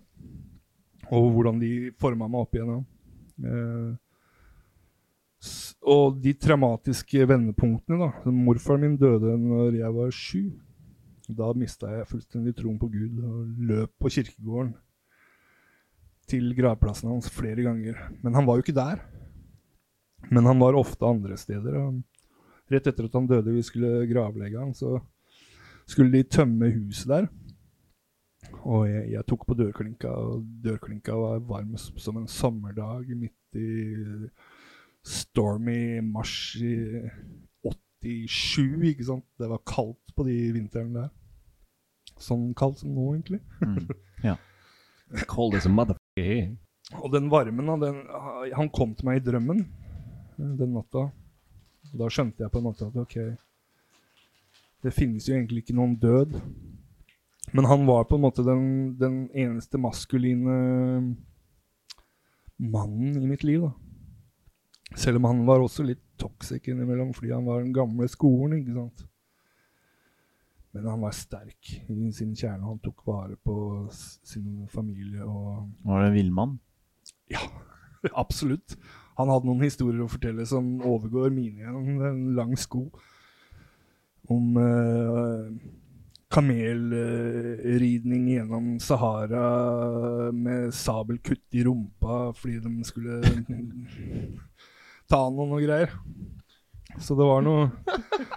Og 1.14 1.30
hvordan 1.36 1.62
de 1.62 1.92
forma 2.02 2.28
meg 2.28 2.46
opp 2.48 2.58
igjennom. 2.58 2.86
Uh, 3.36 3.94
og 5.86 6.16
de 6.24 6.32
traumatiske 6.34 7.28
vendepunktene, 7.30 8.00
da. 8.00 8.32
Morfaren 8.32 8.82
min 8.82 8.96
døde 8.98 9.36
når 9.38 9.78
jeg 9.78 9.98
var 10.00 10.16
sju. 10.16 10.44
Da 11.26 11.52
mista 11.58 11.92
jeg 11.92 12.10
fullstendig 12.10 12.56
troen 12.58 12.80
på 12.82 12.90
Gud 12.94 13.22
og 13.26 13.62
løp 13.70 13.94
på 14.02 14.12
kirkegården 14.14 14.74
til 16.30 16.54
gravplassen 16.58 17.12
hans 17.12 17.30
flere 17.34 17.66
ganger. 17.66 17.98
Men 18.24 18.38
han 18.38 18.48
var 18.48 18.58
jo 18.58 18.66
ikke 18.66 18.78
der. 18.78 19.02
Men 20.32 20.46
han 20.50 20.62
var 20.62 20.78
ofte 20.78 21.06
andre 21.06 21.38
steder. 21.38 21.78
Rett 22.72 22.88
etter 22.90 23.06
at 23.06 23.18
han 23.18 23.30
døde, 23.30 23.54
vi 23.54 23.62
skulle 23.66 24.08
gravlegge 24.10 24.58
han, 24.58 24.74
så 24.74 24.98
skulle 25.88 26.14
de 26.14 26.24
tømme 26.24 26.72
huset 26.74 27.12
der. 27.12 27.28
Og 28.66 28.88
jeg, 28.90 29.12
jeg 29.14 29.26
tok 29.30 29.46
på 29.48 29.58
dørklinka, 29.58 30.10
og 30.10 30.46
dørklinka 30.64 31.14
var 31.18 31.44
varm 31.46 31.76
som 31.78 32.18
en 32.18 32.28
sommerdag 32.30 33.10
midt 33.18 33.60
i 33.60 34.30
stormy 35.06 36.00
mars 36.02 36.56
i 36.58 36.76
87, 38.06 38.90
ikke 38.92 39.06
sant. 39.06 39.26
Det 39.40 39.50
var 39.50 39.64
kaldt 39.68 40.16
på 40.16 40.26
de 40.28 40.36
vintrene 40.56 41.06
der. 41.06 41.14
Sånn 42.22 42.52
kaldt 42.58 42.82
som 42.82 42.94
nå, 42.96 43.08
egentlig. 43.16 43.42
Mm. 43.62 44.38
Cold 45.32 45.58
as 45.58 45.68
a 45.68 45.72
motherfucker. 45.74 46.54
Og 47.02 47.10
den 47.14 47.32
varmen, 47.34 47.70
den, 47.82 48.04
han 48.54 48.70
kom 48.74 48.94
til 48.98 49.10
meg 49.10 49.20
i 49.20 49.26
drømmen 49.26 49.66
den 50.38 50.76
natta. 50.76 51.10
Da 51.96 52.10
skjønte 52.12 52.44
jeg 52.44 52.52
på 52.52 52.60
en 52.60 52.68
måte 52.68 52.88
at 52.88 52.98
ok, 53.00 53.18
det 54.84 54.94
finnes 54.94 55.28
jo 55.28 55.36
egentlig 55.36 55.64
ikke 55.64 55.78
noen 55.78 55.96
død. 56.02 56.36
Men 57.56 57.68
han 57.70 57.86
var 57.88 58.08
på 58.10 58.18
en 58.18 58.26
måte 58.26 58.44
den, 58.46 58.96
den 59.00 59.26
eneste 59.32 59.80
maskuline 59.82 60.56
mannen 62.58 63.18
i 63.22 63.28
mitt 63.28 63.44
liv, 63.44 63.66
da. 63.66 63.74
Selv 64.96 65.20
om 65.20 65.28
han 65.28 65.42
var 65.48 65.64
også 65.64 65.84
litt 65.84 66.04
toxic 66.22 66.68
innimellom 66.72 67.12
fordi 67.16 67.34
han 67.34 67.48
var 67.48 67.64
den 67.64 67.74
gamle 67.76 68.08
skolen, 68.12 68.60
ikke 68.62 68.76
sant. 68.78 69.06
Men 70.76 70.90
han 70.92 71.04
var 71.04 71.16
sterk 71.16 71.72
i 71.88 72.12
sin 72.12 72.34
kjerne. 72.36 72.68
Han 72.68 72.82
tok 72.84 73.06
vare 73.08 73.38
på 73.40 73.56
sin 73.94 74.68
familie 74.72 75.24
og 75.24 75.70
Var 75.88 76.04
det 76.04 76.10
en 76.12 76.18
villmann? 76.20 76.58
ja, 77.32 77.42
absolutt. 78.24 78.76
Han 79.16 79.32
hadde 79.32 79.48
noen 79.48 79.64
historier 79.64 80.04
å 80.04 80.12
fortelle 80.12 80.44
som 80.48 80.76
overgår 80.84 81.32
mine 81.32 81.64
gjennom 81.64 82.02
En 82.10 82.24
lang 82.36 82.56
sko. 82.60 82.90
Om 84.32 84.58
uh, 84.58 85.50
kamelridning 86.34 88.30
gjennom 88.34 88.80
Sahara 88.82 90.32
med 90.34 90.74
sabelkutt 90.74 91.56
i 91.56 91.64
rumpa 91.64 92.34
fordi 92.36 92.60
de 92.64 92.88
skulle 92.88 93.22
ta 95.10 95.22
noen 95.30 95.54
og 95.56 95.62
greier. 95.64 95.94
Så 97.00 97.16
det 97.16 97.28
var 97.28 97.44
noe 97.44 97.70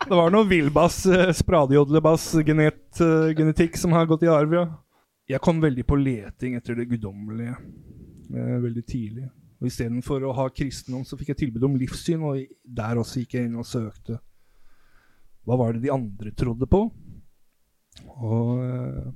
Det 0.09 0.16
var 0.16 0.32
noe 0.32 0.47
villbass, 0.49 1.03
uh, 1.07 1.30
spradjodlebass, 1.36 2.30
genet, 2.47 3.01
eh, 3.05 3.34
genetikk 3.36 3.76
som 3.76 3.93
har 3.93 4.07
gått 4.09 4.24
i 4.24 4.30
arv, 4.32 4.55
ja. 4.57 4.64
Jeg 5.28 5.43
kom 5.45 5.61
veldig 5.61 5.84
på 5.84 5.99
leting 6.01 6.57
etter 6.57 6.78
det 6.78 6.86
guddommelige 6.89 7.53
eh, 7.53 8.57
veldig 8.62 8.84
tidlig. 8.89 9.26
Og 9.61 9.68
Istedenfor 9.68 10.24
å 10.24 10.32
ha 10.39 10.47
kristendom, 10.49 11.05
så 11.05 11.18
fikk 11.18 11.34
jeg 11.34 11.41
tilbud 11.43 11.66
om 11.68 11.76
livssyn, 11.76 12.24
og 12.24 12.41
der 12.64 13.01
også 13.01 13.20
gikk 13.20 13.36
jeg 13.36 13.51
inn 13.51 13.59
og 13.61 13.68
søkte. 13.68 14.16
Hva 15.49 15.57
var 15.57 15.72
det 15.72 15.86
de 15.86 15.88
andre 15.94 16.28
trodde 16.36 16.66
på? 16.68 16.82
Og, 18.20 18.49
eh, 18.61 19.07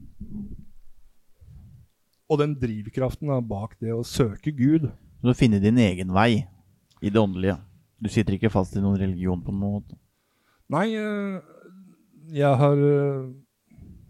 og 2.33 2.39
den 2.41 2.55
drivkraften 2.57 3.29
da, 3.29 3.37
bak 3.45 3.75
det 3.83 3.93
å 3.93 4.01
søke 4.01 4.55
Gud. 4.57 4.87
Du 5.21 5.29
finner 5.29 5.37
finne 5.37 5.61
din 5.61 5.77
egen 5.85 6.15
vei. 6.17 6.47
I 7.05 7.13
det 7.13 7.21
åndelige. 7.21 7.59
Du 8.01 8.09
sitter 8.09 8.39
ikke 8.39 8.53
fast 8.55 8.79
i 8.79 8.81
noen 8.81 8.97
religion 8.97 9.43
på 9.45 9.53
noen 9.53 9.77
måte? 9.77 9.99
Nei, 10.73 10.95
eh, 10.97 11.37
jeg 12.33 12.61
har 12.65 12.81
eh, 12.81 13.29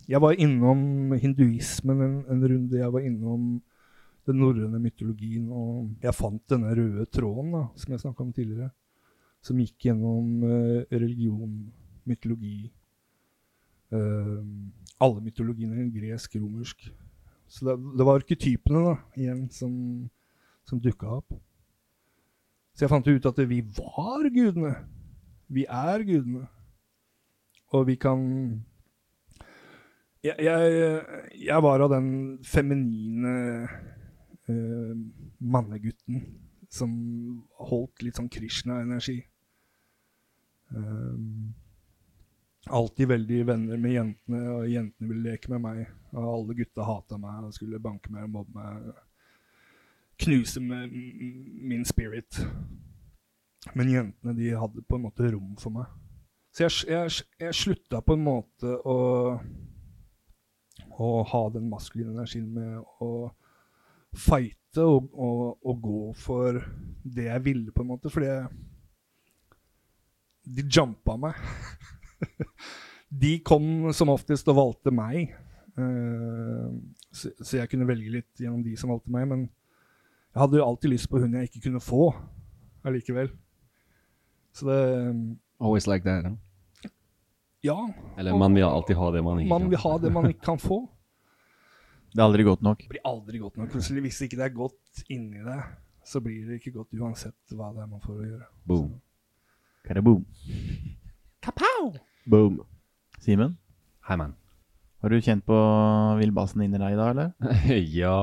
Jeg 0.07 0.21
var 0.23 0.39
innom 0.39 1.19
hinduismen 1.19 2.07
en, 2.07 2.17
en 2.31 2.49
runde. 2.55 2.79
Jeg 2.79 2.93
var 2.93 3.03
innom 3.03 3.53
den 4.29 4.39
norrøne 4.39 4.79
mytologien, 4.79 5.51
og 5.51 5.91
jeg 6.05 6.15
fant 6.15 6.43
denne 6.47 6.71
røde 6.71 7.11
tråden 7.11 7.51
da, 7.51 7.67
som 7.75 7.91
jeg 7.91 8.07
snakka 8.07 8.23
om 8.23 8.33
tidligere, 8.33 8.71
som 9.43 9.59
gikk 9.59 9.89
gjennom 9.89 10.45
religionen. 10.47 10.93
religion, 11.03 11.55
mytologi 12.09 12.71
Uh, 13.93 14.41
Alle 15.03 15.21
mytologiene, 15.21 15.91
gresk, 15.93 16.37
romersk. 16.41 16.87
Så 17.49 17.67
det, 17.67 17.75
det 17.99 18.05
var 18.07 18.21
arketypene 18.21 18.83
da, 18.87 18.93
igjen 19.19 19.43
som, 19.53 19.73
som 20.65 20.81
dukka 20.81 21.19
opp. 21.19 21.35
Så 22.73 22.87
jeg 22.87 22.93
fant 22.93 23.09
ut 23.11 23.29
at 23.29 23.41
vi 23.51 23.61
var 23.77 24.29
gudene. 24.33 24.77
Vi 25.53 25.67
er 25.69 26.05
gudene. 26.09 26.47
Og 27.73 27.87
vi 27.89 27.97
kan 28.01 28.23
Jeg, 30.23 30.37
jeg, 30.39 31.03
jeg 31.43 31.63
var 31.65 31.83
av 31.83 31.91
den 31.91 32.39
feminine 32.47 33.33
eh, 34.47 34.93
mannegutten 35.41 36.23
som 36.71 36.93
holdt 37.59 38.05
litt 38.07 38.21
sånn 38.21 38.31
Krishna-energi. 38.33 39.19
Um, 40.71 41.53
alltid 42.67 43.09
veldig 43.09 43.47
venner 43.47 43.81
med 43.81 43.93
jentene, 43.97 44.43
og 44.53 44.69
jentene 44.71 45.09
ville 45.09 45.33
leke 45.33 45.51
med 45.53 45.65
meg. 45.65 45.81
Og 46.13 46.29
alle 46.35 46.59
gutta 46.59 46.87
hata 46.87 47.19
meg 47.21 47.49
og 47.49 47.57
skulle 47.57 47.83
banke 47.83 48.13
meg 48.13 48.29
og 48.29 48.37
mobbe 48.37 48.59
meg. 48.59 48.93
Knuse 50.23 50.61
med 50.63 50.93
min 50.93 51.85
spirit. 51.89 52.39
Men 53.75 53.91
jentene 53.91 54.37
de 54.37 54.55
hadde 54.59 54.85
på 54.87 54.99
en 54.99 55.07
måte 55.09 55.31
rom 55.33 55.57
for 55.61 55.75
meg. 55.75 55.91
Så 56.53 56.67
jeg, 56.67 56.73
jeg, 56.93 57.27
jeg 57.41 57.57
slutta 57.57 58.03
på 58.05 58.17
en 58.17 58.25
måte 58.27 58.75
å, 58.85 58.97
å 61.01 61.13
ha 61.31 61.43
den 61.55 61.71
maskuline 61.71 62.13
energien 62.13 62.51
med 62.53 62.83
å 63.01 63.31
fighte 64.13 64.85
og, 64.85 65.09
og, 65.17 65.63
og 65.65 65.81
gå 65.81 66.03
for 66.21 66.61
det 67.03 67.31
jeg 67.31 67.45
ville, 67.47 67.73
på 67.73 67.85
en 67.85 67.91
måte. 67.95 68.13
Fordi 68.13 68.29
jeg, 68.29 68.45
de 70.43 70.67
jumpa 70.69 71.17
meg. 71.17 71.41
de 73.23 73.33
kom 73.45 73.91
som 73.93 74.13
oftest 74.13 74.49
og 74.49 74.57
valgte 74.59 74.93
meg. 74.95 75.35
Eh, 75.79 76.69
så, 77.13 77.33
så 77.41 77.59
jeg 77.61 77.71
kunne 77.73 77.89
velge 77.89 78.13
litt 78.19 78.41
gjennom 78.41 78.63
de 78.65 78.77
som 78.81 78.93
valgte 78.93 79.13
meg. 79.13 79.29
Men 79.31 79.45
jeg 80.33 80.41
hadde 80.45 80.61
jo 80.61 80.67
alltid 80.67 80.95
lyst 80.95 81.11
på 81.13 81.21
hun 81.23 81.37
jeg 81.37 81.51
ikke 81.51 81.67
kunne 81.69 81.83
få 81.85 82.09
allikevel. 82.89 83.31
Så 84.53 84.69
det 84.69 84.81
Always 85.63 85.87
like 85.87 86.03
that. 86.05 86.27
Huh? 86.27 86.91
Ja. 87.63 87.77
Eller 88.19 88.35
man 88.35 88.55
vil 88.57 88.65
alltid 88.67 88.97
ha 88.99 89.11
det 89.15 89.21
man 89.23 89.39
ikke 89.39 89.49
Man 89.53 89.63
kan. 89.63 89.71
vil 89.71 89.79
ha 89.85 89.93
det 90.03 90.11
man 90.13 90.27
ikke 90.33 90.45
kan 90.49 90.59
få. 90.59 90.81
Det 92.13 92.19
er 92.21 92.27
aldri 92.27 92.45
godt 92.45 92.65
nok. 92.67 92.81
Det 92.83 92.91
blir 92.91 93.05
aldri 93.09 93.39
godt 93.41 93.57
nok. 93.57 93.71
Plutselig, 93.73 94.03
Hvis 94.05 94.19
ikke 94.27 94.37
det 94.41 94.45
er 94.49 94.57
godt 94.57 95.05
inni 95.09 95.41
deg, 95.47 95.63
så 96.05 96.21
blir 96.21 96.49
det 96.49 96.59
ikke 96.59 96.75
godt 96.75 96.91
uansett 96.99 97.55
hva 97.55 97.71
det 97.73 97.85
er 97.85 97.89
man 97.89 98.03
får 98.03 98.19
å 98.19 98.27
gjøre. 98.27 98.49
Boom. 98.69 98.91
Karaboom. 99.87 100.27
Boom. 102.27 102.61
Simen, 103.23 103.57
Hei, 104.09 104.17
man. 104.19 104.35
har 105.03 105.11
du 105.11 105.21
kjent 105.23 105.45
på 105.47 105.57
villbasen 106.19 106.63
inni 106.65 106.79
deg 106.79 106.95
i 106.95 106.99
dag, 106.99 107.11
eller? 107.15 107.31
ja, 108.01 108.17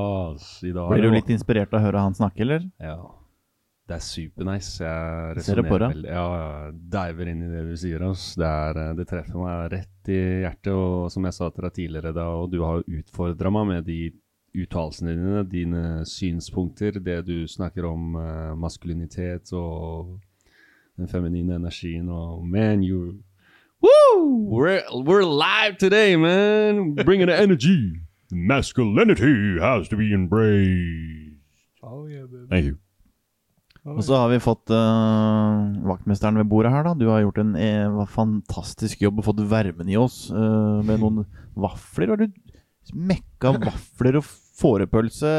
i 0.63 0.71
dag 0.75 0.91
Blir 0.91 1.05
du 1.07 1.13
litt 1.13 1.31
inspirert 1.31 1.73
av 1.73 1.79
å 1.81 1.85
høre 1.87 2.03
han 2.03 2.15
snakke, 2.17 2.43
eller? 2.43 2.65
Ja. 2.83 2.97
Det 3.89 3.95
er 3.97 4.03
supernice. 4.05 4.85
Jeg 4.85 5.43
Ser 5.47 5.57
det 5.61 5.63
på 5.65 5.79
resonerer 5.79 5.79
deg. 5.81 5.95
veldig- 5.95 6.11
Ja, 6.13 6.25
jeg 6.67 6.73
diver 6.93 7.29
inn 7.31 7.39
i 7.41 7.47
det 7.49 7.63
du 7.71 7.75
sier. 7.81 8.03
ass. 8.05 8.25
Det, 8.37 8.45
er, 8.45 8.77
eh, 8.77 8.93
det 8.99 9.07
treffer 9.09 9.39
meg 9.41 9.71
rett 9.73 10.11
i 10.13 10.19
hjertet. 10.43 10.73
Og 10.75 11.07
som 11.11 11.25
jeg 11.25 11.33
sa 11.33 11.49
til 11.49 11.65
deg 11.65 11.73
tidligere, 11.73 12.13
da, 12.13 12.27
og 12.37 12.51
du 12.51 12.59
har 12.61 12.83
jo 12.83 12.99
utfordra 13.01 13.49
meg 13.51 13.65
med 13.71 13.85
de 13.89 13.97
uttalelsene 14.61 15.15
dine, 15.15 15.41
dine 15.49 15.81
synspunkter, 16.05 16.99
det 17.01 17.25
du 17.25 17.47
snakker 17.49 17.87
om 17.89 18.13
eh, 18.19 18.53
maskulinitet 18.61 19.49
og 19.57 20.19
den 20.99 21.07
feminine 21.09 21.55
energien 21.57 22.09
og 22.13 22.45
Man, 22.45 22.83
you 22.83 23.23
Woo! 23.81 24.47
We're, 24.51 24.83
we're 24.91 25.23
live 25.23 25.77
today, 25.77 26.15
man! 26.17 26.95
Bringing 26.95 27.27
the 27.27 27.35
energy. 27.35 28.01
Masculinity 28.31 29.57
has 29.59 29.87
to 29.87 29.95
be 29.95 30.13
embraced. 30.13 31.39
Oh, 31.81 32.05
yeah, 32.05 32.27
baby. 32.27 32.47
Thank 32.49 32.65
you. 32.65 32.77
Og 33.89 34.03
så 34.03 34.17
har 34.19 34.27
vi 34.29 34.41
fått 34.43 34.69
uh, 34.75 35.71
vaktmesteren 35.87 36.37
ved 36.37 36.49
bordet 36.51 36.73
her, 36.73 36.83
da. 36.83 36.93
Du 36.93 37.07
har 37.07 37.23
gjort 37.23 37.39
en 37.39 37.55
eh, 37.55 38.01
fantastisk 38.11 39.01
jobb 39.01 39.21
og 39.21 39.29
fått 39.29 39.39
varmen 39.49 39.89
i 39.89 39.95
oss 39.97 40.27
uh, 40.35 40.83
med 40.83 40.99
noen 40.99 41.23
vafler. 41.63 42.11
Har 42.11 42.19
du 42.19 42.27
mekka 42.93 43.55
vafler 43.63 44.19
og 44.19 44.27
fårepølse? 44.59 45.31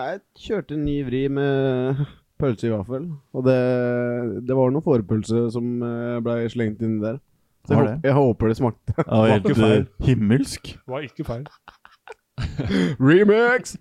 Jeg 0.00 0.24
kjørte 0.40 0.78
en 0.78 0.88
ny 0.88 0.96
vri 1.06 1.26
med 1.28 2.00
pølse 2.40 2.70
i 2.70 2.72
vaffel. 2.72 3.10
Og 3.36 3.44
det, 3.46 3.60
det 4.48 4.56
var 4.56 4.72
noe 4.72 4.84
fårepølse 4.84 5.50
som 5.54 5.84
eh, 5.84 6.20
ble 6.24 6.48
slengt 6.52 6.80
inni 6.86 7.04
der. 7.04 7.20
Så 7.68 7.74
jeg, 7.76 7.80
Var 7.84 8.08
jeg 8.08 8.14
håper 8.16 8.48
det 8.50 8.56
smakte. 8.58 8.94
Det 8.96 9.06
var 9.10 9.28
helt 9.30 9.44
ikke 9.50 9.58
feil. 9.60 9.84
himmelsk. 10.06 10.70
Det 10.74 10.94
var 10.94 11.04
ikke 11.06 11.26
feil. 11.28 11.44
Remix! 13.00 13.76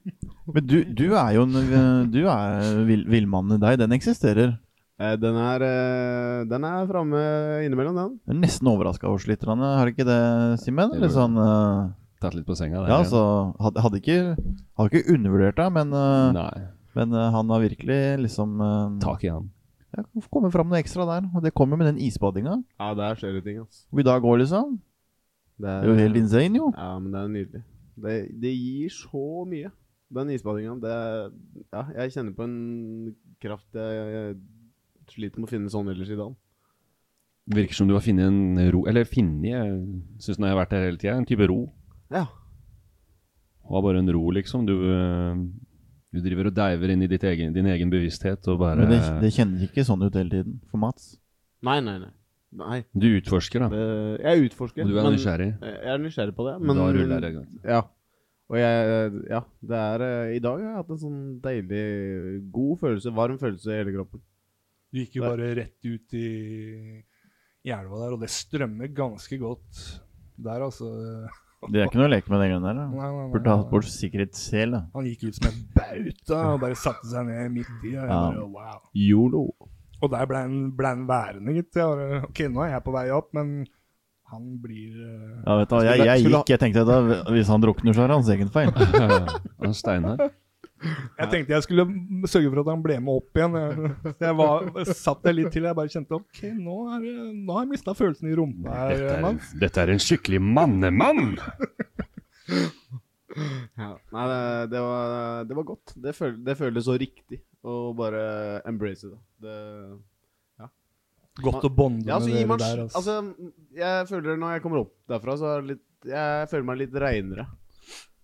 Men 0.49 0.65
du, 0.67 0.79
du 0.83 1.05
er 1.13 1.35
jo 1.37 1.45
en 1.45 1.59
eh, 1.61 2.07
Du 2.11 2.19
er 2.27 2.81
vill- 2.87 3.05
villmannen 3.09 3.57
i 3.59 3.61
deg. 3.63 3.77
Den 3.79 3.93
eksisterer. 3.95 4.57
Eh, 4.99 5.15
Den 5.21 5.37
er, 5.39 5.63
eh, 5.63 6.41
den 6.49 6.65
er 6.67 6.87
framme 6.89 7.21
innimellom, 7.65 7.95
den. 7.95 8.17
Du 8.25 8.33
er 8.35 8.41
nesten 8.41 8.67
overraska 8.71 9.07
over 9.07 9.21
oss 9.21 9.27
litt. 9.29 9.45
har 9.47 9.85
du 9.85 9.93
ikke 9.93 10.07
det, 10.07 10.19
Simen? 10.63 10.91
Litt 10.99 11.15
sånn 11.15 11.37
uh... 11.39 11.89
Tatt 12.19 12.35
litt 12.35 12.45
på 12.45 12.57
senga 12.57 12.81
der. 12.83 12.89
Ja, 12.91 13.03
så 13.07 13.55
hadde, 13.63 13.79
hadde 13.79 14.01
ikke 14.01 14.17
Hadde 14.75 14.89
ikke 14.91 15.13
undervurdert 15.15 15.55
deg, 15.55 15.71
men, 15.71 15.93
uh... 15.95 16.33
Nei, 16.35 16.65
men 16.99 17.15
uh, 17.15 17.29
han 17.31 17.53
har 17.53 17.63
virkelig 17.63 18.01
liksom 18.25 18.59
uh, 18.59 18.99
tak 18.99 19.23
i 19.23 19.31
han. 19.31 19.47
Ja, 19.97 20.03
kommer 20.31 20.51
fram 20.53 20.69
noe 20.69 20.79
ekstra 20.81 21.05
der. 21.09 21.29
Og 21.35 21.41
det 21.43 21.53
kommer 21.57 21.77
med 21.77 21.87
den 21.93 21.97
isbadinga. 22.05 22.63
Ja, 22.79 22.93
der 22.95 23.15
skjer 23.19 23.33
det 23.37 23.43
ting, 23.43 23.57
altså. 23.63 23.85
Hvor 23.89 23.99
i 23.99 24.07
dag 24.09 24.21
går, 24.21 24.37
liksom. 24.43 24.79
Det 25.59 25.65
Det 25.67 25.83
er 25.83 25.89
jo 25.91 25.95
helt 25.99 26.15
insane, 26.15 26.55
jo. 26.57 26.71
Ja, 26.77 26.99
men 26.99 27.11
det 27.11 27.19
er 27.21 27.27
nydelig. 27.27 27.63
Det, 27.99 28.13
det 28.41 28.53
gir 28.55 28.89
så 28.95 29.45
mye. 29.49 29.71
Den 30.13 30.29
isbadinga, 30.33 30.75
det 30.81 30.91
er- 30.91 31.31
Ja, 31.73 31.83
jeg 32.01 32.11
kjenner 32.15 32.33
på 32.33 32.43
en 32.43 33.15
kraft 33.41 33.67
jeg, 33.73 34.13
jeg 34.13 34.37
sliter 35.09 35.39
med 35.39 35.47
å 35.49 35.51
finne 35.51 35.69
sånn 35.69 35.89
ellers 35.91 36.09
i 36.09 36.15
dag. 36.15 36.35
Virker 37.49 37.73
som 37.73 37.87
du 37.87 37.93
har 37.95 38.01
funnet 38.01 38.27
en 38.27 38.71
ro 38.71 38.83
Eller 38.87 39.03
funnet, 39.05 39.49
jeg 39.49 40.01
syns 40.21 40.37
når 40.39 40.47
jeg 40.47 40.55
har 40.55 40.65
vært 40.65 40.71
her 40.77 40.85
hele 40.85 40.97
tida, 40.97 41.15
en 41.17 41.25
type 41.25 41.47
ro. 41.49 41.71
Ja. 42.11 42.25
Har 43.69 43.81
bare 43.85 43.99
en 43.99 44.09
ro, 44.13 44.29
liksom. 44.31 44.65
Du, 44.65 44.73
eh, 44.91 45.35
du 46.09 46.21
driver 46.25 46.49
og 46.49 46.55
diver 46.57 46.93
inn 46.93 47.03
i 47.05 47.09
ditt 47.11 47.23
egen, 47.29 47.51
din 47.53 47.67
egen 47.69 47.91
bevissthet 47.91 48.47
og 48.49 48.61
bare 48.63 48.81
Men 48.81 48.95
det, 48.95 49.01
det 49.21 49.33
kjennes 49.35 49.67
ikke 49.67 49.85
sånn 49.85 50.01
ut 50.05 50.15
hele 50.17 50.29
tiden 50.29 50.55
for 50.71 50.81
Mats. 50.81 51.11
Nei, 51.65 51.77
nei, 51.85 51.99
nei. 52.01 52.13
Nei. 52.59 52.79
Du 52.97 53.05
utforsker, 53.13 53.61
da. 53.61 53.67
Det, 53.69 53.81
jeg 54.23 54.47
utforsker. 54.47 54.81
Og 54.81 54.89
du 54.89 54.97
er 54.97 55.05
men- 55.05 55.13
nysgjerrig. 55.13 55.49
Jeg 55.61 55.91
er 55.93 55.99
nysgjerrig 56.01 56.35
på 56.35 56.47
det. 56.47 56.55
Men, 56.63 56.79
da 56.79 56.87
ruller 56.95 57.21
det. 57.25 57.33
Ja. 57.61 57.81
Og 58.49 58.57
jeg 58.57 59.11
Ja, 59.29 59.43
det 59.61 59.77
er 59.77 60.03
eh, 60.07 60.31
I 60.37 60.39
dag 60.41 60.57
har 60.57 60.65
jeg 60.65 60.77
hatt 60.79 60.89
en 60.95 61.01
sånn 61.03 61.19
deilig 61.43 61.83
god 62.49 62.79
følelse, 62.81 63.13
varm 63.13 63.37
følelse 63.37 63.69
i 63.69 63.77
hele 63.83 63.93
kroppen. 63.93 64.23
Du 64.89 64.97
gikk 64.97 65.19
jo 65.19 65.27
bare 65.27 65.51
rett 65.59 65.85
ut 65.85 66.15
i, 66.17 67.03
i 67.61 67.69
elva 67.69 67.99
der, 68.01 68.15
og 68.15 68.23
det 68.23 68.31
strømmer 68.33 68.89
ganske 68.97 69.37
godt 69.37 69.83
der, 70.41 70.65
altså. 70.65 70.89
Det 71.67 71.81
er 71.81 71.89
ikke 71.89 71.99
noe 71.99 72.07
å 72.07 72.11
leke 72.13 72.31
med 72.31 72.39
den 72.39 72.49
greia 72.53 72.59
der. 72.63 72.77
da. 72.77 72.85
Nei, 72.87 72.99
nei, 73.03 73.15
nei, 73.17 73.31
Burde 73.33 73.55
hatt 73.57 73.69
bort 73.71 73.87
sikkerhetssel. 73.91 74.77
Han 74.95 75.09
gikk 75.09 75.25
ut 75.27 75.35
som 75.35 75.49
en 75.49 75.57
bauta 75.75 76.37
og 76.53 76.61
bare 76.63 76.77
satte 76.79 77.09
seg 77.11 77.25
ned 77.27 77.51
midt 77.57 77.73
i. 77.83 77.89
Og 77.89 77.99
jeg 77.99 78.07
Ja. 78.07 78.21
bare, 78.29 78.45
wow. 78.47 78.79
Yolo. 78.95 79.43
Og 80.01 80.11
der 80.13 80.25
ble 80.25 80.37
han, 80.45 80.71
ble 80.77 80.87
han 80.87 81.03
værende, 81.09 81.53
gitt. 81.57 81.73
Bare, 81.75 82.23
ok, 82.29 82.39
nå 82.47 82.63
er 82.63 82.71
jeg 82.77 82.83
på 82.85 82.93
vei 82.95 83.09
opp, 83.11 83.33
men 83.35 83.65
han 84.31 84.45
blir 84.63 84.93
eh, 85.03 85.43
Ja, 85.45 85.57
vet 85.59 85.67
du, 85.69 85.75
hva, 85.75 85.83
jeg, 85.89 86.05
jeg 86.05 86.23
gikk, 86.29 86.49
jeg 86.53 86.59
tenkte 86.61 86.85
at 86.87 87.27
hvis 87.33 87.47
han 87.51 87.61
drukner, 87.65 87.93
så 87.97 88.05
er 88.05 88.07
det 88.07 88.15
hans 88.21 88.29
egen 88.29 88.49
feil. 88.53 88.71
Han 89.59 89.73
Steinar. 89.75 90.29
Jeg 90.79 91.27
tenkte 91.31 91.55
jeg 91.55 91.65
skulle 91.65 91.85
sørge 92.31 92.49
for 92.51 92.61
at 92.61 92.71
han 92.71 92.83
ble 92.83 92.97
med 93.03 93.19
opp 93.19 93.39
igjen. 93.39 93.57
Jeg, 94.23 94.35
var, 94.39 94.69
satt 94.95 95.25
der 95.25 95.35
litt 95.35 95.51
til, 95.55 95.67
jeg 95.67 95.77
bare 95.77 95.91
kjente 95.91 96.15
ok, 96.15 96.41
nå, 96.55 96.77
er, 96.95 97.07
nå 97.35 97.57
har 97.57 97.65
jeg 97.65 97.71
mista 97.73 97.95
følelsen 97.97 98.31
i 98.31 98.37
rumpa. 98.39 98.87
Dette 98.93 99.17
er, 99.17 99.43
dette 99.65 99.83
er 99.83 99.93
en 99.95 100.03
skikkelig 100.03 100.41
mannemann! 100.43 101.35
Ja. 103.77 103.91
Nei, 104.09 104.23
det, 104.25 104.39
det, 104.73 104.79
var, 104.81 105.43
det 105.47 105.55
var 105.59 105.65
godt. 105.67 105.93
Det, 106.01 106.13
føl, 106.17 106.33
det 106.43 106.55
føltes 106.57 106.87
så 106.87 106.95
riktig 106.99 107.37
å 107.61 107.91
bare 107.95 108.23
embrace 108.67 109.11
det. 109.11 109.19
det 109.45 109.57
Godt 111.39 111.67
å 111.67 111.71
bonde 111.71 112.09
ja, 112.09 112.17
altså, 112.17 112.29
med 112.29 112.37
dere 112.39 112.49
man, 112.49 112.61
der. 112.61 112.81
Altså. 112.85 112.99
altså, 112.99 113.51
jeg 113.77 114.07
føler 114.09 114.39
når 114.41 114.55
jeg 114.55 114.63
kommer 114.65 114.81
opp 114.83 114.93
derfra, 115.11 115.35
så 115.39 115.51
er 115.53 115.61
det 115.61 115.75
litt 115.75 116.09
Jeg 116.09 116.49
føler 116.51 116.67
meg 116.67 116.79
litt 116.81 116.97
reinere. 117.03 117.45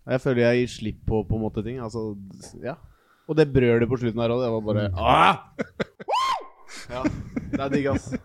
Jeg 0.06 0.22
føler 0.22 0.44
jeg 0.46 0.60
gir 0.62 0.74
slipp 0.76 1.00
på 1.10 1.24
på 1.26 1.38
en 1.38 1.46
måte 1.46 1.64
ting. 1.66 1.80
Altså, 1.82 2.14
ja. 2.64 2.76
Og 3.26 3.38
det 3.38 3.48
brølet 3.54 3.90
på 3.90 3.98
slutten 3.98 4.22
her 4.22 4.34
òg, 4.36 4.44
det 4.44 4.52
var 4.54 4.66
bare 4.70 4.90
ah! 4.94 5.36
Ja, 6.92 7.02
det 7.52 7.62
er 7.64 7.72
digg, 7.74 7.88
ass. 7.96 8.12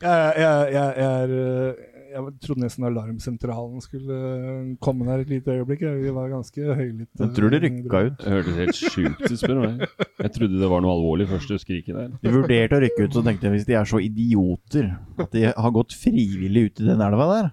Jeg, 0.00 0.32
jeg, 0.40 0.68
jeg, 0.72 0.92
jeg, 0.96 1.08
er, 1.12 1.90
jeg 2.14 2.30
trodde 2.40 2.62
nesten 2.62 2.86
Alarmsentralen 2.88 3.82
skulle 3.84 4.14
øh, 4.16 4.70
komme 4.80 5.04
der 5.04 5.20
et 5.20 5.28
lite 5.28 5.52
øyeblikk. 5.58 5.82
Vi 6.00 6.14
var 6.16 6.30
ganske 6.32 6.74
høylytte. 6.78 7.20
Jeg 7.20 7.34
tror 7.36 7.52
det 7.52 7.60
rykka 7.66 8.00
ut. 8.06 8.16
Det 8.22 8.32
hørtes 8.32 8.56
helt 8.62 8.80
sjukt 8.80 9.20
ut, 9.26 9.36
spør 9.42 9.58
du 9.58 9.60
meg. 9.66 9.84
Jeg 10.22 10.32
trodde 10.38 10.62
det 10.62 10.70
var 10.72 10.80
noe 10.86 10.94
alvorlig 10.96 11.28
først, 11.28 11.52
det 11.52 11.60
skriket 11.66 11.98
der. 11.98 12.08
De 12.24 12.32
vurderte 12.32 12.78
å 12.78 12.82
rykke 12.86 13.04
ut, 13.04 13.18
så 13.18 13.24
tenkte 13.28 13.48
jeg 13.50 13.56
hvis 13.58 13.68
de 13.68 13.76
er 13.76 13.90
så 13.92 14.00
idioter 14.00 14.88
at 15.20 15.36
de 15.36 15.44
har 15.52 15.76
gått 15.76 15.96
frivillig 16.00 16.64
ut 16.70 16.80
i 16.80 16.88
den 16.88 17.04
elva 17.10 17.28
der, 17.34 17.52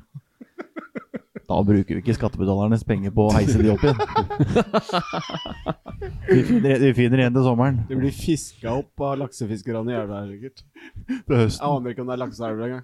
da 1.48 1.58
bruker 1.64 1.96
vi 1.96 2.02
ikke 2.02 2.16
skattebetalernes 2.18 2.84
penger 2.88 3.14
på 3.16 3.28
å 3.30 3.36
heise 3.38 3.62
de 3.62 3.70
opp 3.72 3.84
igjen. 3.86 4.00
Vi 6.28 6.42
finner, 6.44 6.82
vi 6.82 6.90
finner 6.98 7.22
igjen 7.24 7.38
til 7.38 7.46
sommeren. 7.46 7.78
De 7.88 7.96
blir 8.00 8.12
fiska 8.16 8.74
opp 8.82 9.04
av 9.08 9.16
laksefiskerne 9.22 9.94
i 9.94 9.96
elva 9.96 10.20
her, 10.22 10.34
sikkert. 10.34 10.66
høsten 11.32 11.64
Jeg 11.64 11.70
aner 11.70 11.96
ikke 11.96 12.04
om 12.04 12.12
det 12.12 12.18
er 12.18 12.22
lakseelv 12.26 12.66
engang. 12.68 12.84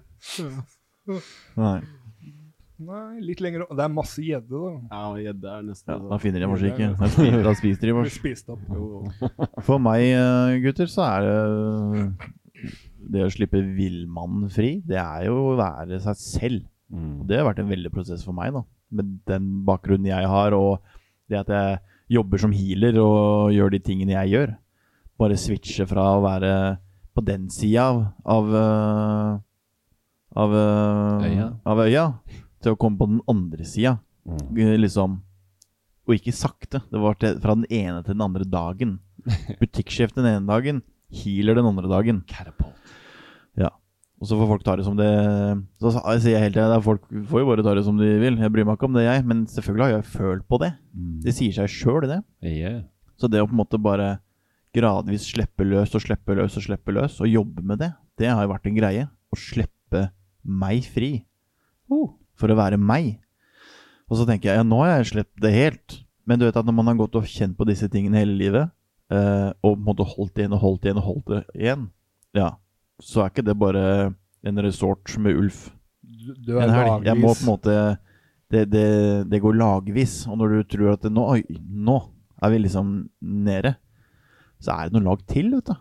Nei. 1.60 1.76
Nei, 2.84 3.20
litt 3.22 3.40
lenger 3.44 3.66
opp. 3.66 3.74
Det 3.78 3.84
er 3.84 3.92
masse 3.94 4.24
gjedde, 4.24 4.50
da. 4.50 4.72
Ja, 4.90 5.02
gjedde 5.28 5.52
er 5.52 5.66
nesten 5.68 5.92
Ja, 5.92 5.98
da 6.10 6.18
finner 6.24 6.42
de 6.42 6.48
kanskje 6.50 6.72
ikke. 6.72 6.88
Da 7.44 7.54
spiser, 7.60 7.84
de 7.84 7.92
opp. 8.00 9.60
For 9.68 9.82
meg, 9.82 10.08
eh, 10.08 10.56
gutter, 10.64 10.90
så 10.90 11.04
er 11.06 11.28
det 11.28 12.30
Det 13.14 13.22
å 13.28 13.30
slippe 13.30 13.60
villmannen 13.76 14.48
fri, 14.52 14.78
det 14.88 14.96
er 14.98 15.28
jo 15.28 15.36
å 15.52 15.58
være 15.60 16.00
seg 16.02 16.16
selv. 16.18 16.64
Mm. 16.92 17.26
Det 17.26 17.38
har 17.38 17.46
vært 17.48 17.62
en 17.64 17.70
veldig 17.72 17.90
prosess 17.94 18.24
for 18.26 18.36
meg, 18.36 18.52
da. 18.54 18.62
Med 18.94 19.14
den 19.26 19.48
bakgrunnen 19.66 20.06
jeg 20.10 20.28
har, 20.30 20.52
og 20.56 20.80
det 21.30 21.40
at 21.40 21.48
jeg 21.54 21.78
jobber 22.18 22.38
som 22.42 22.52
healer 22.52 22.98
og 23.00 23.52
gjør 23.54 23.72
de 23.72 23.80
tingene 23.80 24.12
jeg 24.18 24.34
gjør. 24.34 24.52
Bare 25.18 25.38
switche 25.40 25.86
fra 25.88 26.04
å 26.18 26.22
være 26.24 26.52
på 27.14 27.22
den 27.24 27.48
sida 27.54 27.86
av 27.88 28.00
av, 28.26 28.48
øh, 28.60 29.38
av, 30.36 30.54
øh, 30.58 31.26
Øya. 31.30 31.48
av 31.64 31.78
øya 31.86 32.04
til 32.60 32.74
å 32.74 32.78
komme 32.78 32.98
på 32.98 33.06
den 33.08 33.20
andre 33.30 33.64
sida. 33.64 33.98
Mm. 34.26 34.58
Eh, 34.58 34.76
Liksom 34.78 35.20
Og 36.06 36.14
ikke 36.18 36.34
sakte. 36.36 36.82
Det 36.90 37.00
var 37.00 37.14
til, 37.14 37.38
fra 37.40 37.54
den 37.54 37.64
ene 37.70 38.02
til 38.04 38.12
den 38.12 38.20
andre 38.20 38.44
dagen. 38.44 38.98
Butikksjef 39.60 40.12
den 40.12 40.26
ene 40.26 40.44
dagen, 40.46 40.82
healer 41.10 41.54
den 41.56 41.64
andre 41.64 41.88
dagen. 41.88 42.22
Catapult. 42.28 42.74
Og 44.22 44.28
så 44.30 44.38
får 44.38 44.48
folk 44.48 44.64
ta 44.64 44.76
det 44.78 44.84
som 44.86 44.94
det 44.96 45.08
Så 45.82 45.90
sier 45.92 46.36
jeg 46.36 46.44
hele 46.46 46.54
tida 46.54 46.76
folk 46.84 47.02
får 47.28 47.42
jo 47.42 47.48
bare 47.48 47.64
ta 47.66 47.74
det 47.76 47.84
som 47.86 47.98
de 47.98 48.08
vil. 48.22 48.38
Jeg 48.40 48.52
bryr 48.54 48.66
meg 48.66 48.78
ikke 48.78 48.88
om 48.88 48.96
det, 48.96 49.06
jeg. 49.06 49.24
Men 49.28 49.42
selvfølgelig 49.50 49.84
har 49.84 49.94
jeg 49.96 50.12
følt 50.12 50.46
på 50.48 50.60
det. 50.62 50.70
Mm. 50.94 51.16
Det 51.24 51.34
sier 51.36 51.56
seg 51.56 51.72
sjøl, 51.72 52.06
det. 52.08 52.20
Yeah. 52.46 52.84
Så 53.20 53.28
det 53.30 53.42
å 53.42 53.48
på 53.48 53.56
en 53.56 53.62
måte 53.62 53.80
bare 53.82 54.16
gradvis 54.74 55.28
slippe 55.30 55.66
løs 55.66 55.92
og 55.94 56.02
slippe 56.02 56.34
løs 56.34 56.56
og 56.58 56.64
slippe 56.64 56.94
løs, 56.94 57.20
og 57.22 57.30
jobbe 57.30 57.62
med 57.62 57.78
det, 57.82 57.92
det 58.18 58.30
har 58.30 58.42
jo 58.42 58.50
vært 58.50 58.70
en 58.70 58.78
greie. 58.78 59.04
Å 59.06 59.38
slippe 59.38 60.08
meg 60.42 60.86
fri. 60.94 61.12
For 62.38 62.50
å 62.50 62.58
være 62.58 62.80
meg. 62.80 63.16
Og 64.10 64.18
så 64.18 64.26
tenker 64.28 64.50
jeg 64.50 64.60
ja, 64.60 64.66
nå 64.66 64.80
har 64.82 64.98
jeg 64.98 65.12
sluppet 65.12 65.44
det 65.44 65.54
helt. 65.54 66.00
Men 66.24 66.40
du 66.40 66.46
vet 66.46 66.56
at 66.56 66.66
når 66.66 66.76
man 66.76 66.90
har 66.90 66.98
gått 67.02 67.16
og 67.20 67.28
kjent 67.28 67.56
på 67.58 67.66
disse 67.68 67.88
tingene 67.92 68.22
hele 68.22 68.36
livet, 68.38 68.72
eh, 69.12 69.50
og 69.60 69.76
på 69.76 69.78
en 69.78 69.88
måte 69.90 70.06
holdt 70.08 70.34
det 70.34 70.44
igjen 70.44 70.56
og 70.56 70.62
holdt 70.64 70.82
det 70.82 70.90
igjen 70.90 71.02
og 71.02 71.08
holdt 71.10 71.32
det 71.32 71.40
igjen, 71.60 71.88
ja, 72.34 72.48
så 73.02 73.24
er 73.24 73.32
ikke 73.32 73.46
det 73.46 73.56
bare 73.58 73.84
en 74.44 74.60
resort 74.62 75.14
med 75.18 75.38
ulv. 75.40 75.60
Du, 76.04 76.34
du 76.36 76.52
er 76.58 76.66
en 76.68 76.74
helg. 76.74 77.06
Jeg 77.08 77.18
må 77.20 77.32
på 77.34 77.42
en 77.44 77.50
måte 77.50 77.76
det, 78.52 78.66
det, 78.72 78.84
det 79.30 79.40
går 79.42 79.56
lagvis. 79.58 80.20
Og 80.30 80.38
når 80.40 80.54
du 80.54 80.68
tror 80.76 80.92
at 80.94 81.06
det, 81.06 81.12
nå, 81.14 81.24
oi, 81.36 81.42
nå 81.58 81.98
er 82.44 82.52
vi 82.52 82.60
liksom 82.64 82.94
nede, 83.20 83.74
så 84.62 84.76
er 84.76 84.88
det 84.88 84.96
noen 84.96 85.10
lag 85.10 85.24
til, 85.30 85.50
vet 85.56 85.72
du. 85.72 85.74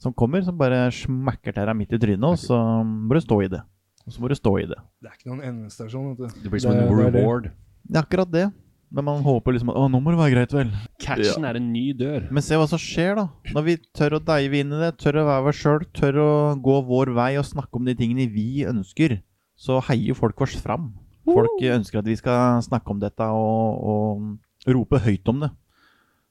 Som 0.00 0.14
kommer, 0.16 0.40
som 0.44 0.56
bare 0.56 0.86
smekker 0.96 1.52
til 1.52 1.66
deg 1.68 1.76
midt 1.76 1.92
i 1.92 2.00
trynet, 2.00 2.24
og 2.24 2.38
så 2.40 2.56
må 2.86 3.16
du 3.16 3.20
stå 3.20 3.42
i 3.44 3.50
det. 3.52 3.60
Og 4.06 4.14
så 4.14 4.22
må 4.22 4.30
du 4.32 4.36
stå 4.38 4.54
i 4.62 4.68
det. 4.70 4.78
Det 5.02 5.10
er 5.10 5.16
ikke 5.18 5.28
noen 5.28 5.42
endestasjon. 5.44 6.06
vet 6.14 6.22
du. 6.22 6.44
Det 6.44 6.52
blir 6.52 6.62
som 6.64 6.72
en 6.72 6.88
reward. 6.88 7.50
Det 7.84 7.98
er 7.98 8.06
akkurat 8.06 8.32
det. 8.32 8.46
Men 8.90 9.06
man 9.06 9.20
håper 9.22 9.54
liksom 9.54 9.70
at 9.70 9.78
å, 9.78 9.84
nå 9.90 10.00
må 10.02 10.10
det 10.10 10.18
være 10.18 10.34
greit, 10.34 10.54
vel. 10.54 10.70
Catchen 11.02 11.44
er 11.46 11.60
en 11.60 11.68
ny 11.70 11.92
dør. 11.94 12.24
Men 12.34 12.42
se 12.42 12.58
hva 12.58 12.66
som 12.66 12.80
skjer, 12.82 13.14
da. 13.20 13.28
Når 13.54 13.66
vi 13.68 13.76
tør 13.94 14.16
å 14.18 14.22
deive 14.32 14.62
inn 14.64 14.74
i 14.74 14.80
det, 14.80 14.90
tør 14.98 15.20
å 15.22 15.26
være 15.28 15.52
oss 15.52 15.60
sjøl, 15.60 15.84
tør 15.94 16.18
å 16.24 16.30
gå 16.58 16.80
vår 16.88 17.12
vei 17.14 17.30
og 17.38 17.46
snakke 17.46 17.78
om 17.78 17.86
de 17.86 17.94
tingene 17.98 18.26
vi 18.32 18.64
ønsker, 18.66 19.20
så 19.60 19.78
heier 19.86 20.18
folk 20.18 20.42
oss 20.42 20.56
fram. 20.58 20.90
Folk 21.28 21.62
ønsker 21.62 22.00
at 22.00 22.08
vi 22.08 22.16
skal 22.18 22.58
snakke 22.66 22.90
om 22.90 22.98
dette 23.02 23.26
og, 23.30 23.84
og 23.92 24.74
rope 24.74 24.98
høyt 25.04 25.30
om 25.30 25.44
det. 25.44 25.52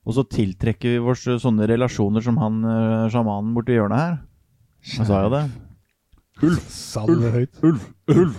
Og 0.10 0.16
så 0.18 0.26
tiltrekker 0.28 0.98
vi 0.98 1.14
oss 1.14 1.24
sånne 1.44 1.68
relasjoner 1.70 2.24
som 2.26 2.40
han 2.42 2.60
eh, 2.66 3.08
sjamanen 3.14 3.56
borti 3.56 3.76
hjørnet 3.78 4.04
her. 4.04 4.20
Han 4.98 5.08
sa 5.08 5.24
jo 5.24 5.32
det. 5.36 5.44
Sa 6.70 7.04
Ulv! 7.04 7.48
Ulv! 7.64 7.80
Ulv! 8.08 8.36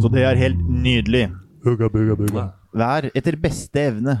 Så 0.00 0.10
det 0.12 0.24
er 0.28 0.38
helt 0.40 0.60
nydelig. 0.68 1.26
Bugga, 1.64 1.88
bugga, 1.92 2.16
bugga. 2.18 2.44
Vær 2.76 3.08
etter 3.16 3.36
beste 3.40 3.80
evne 3.90 4.18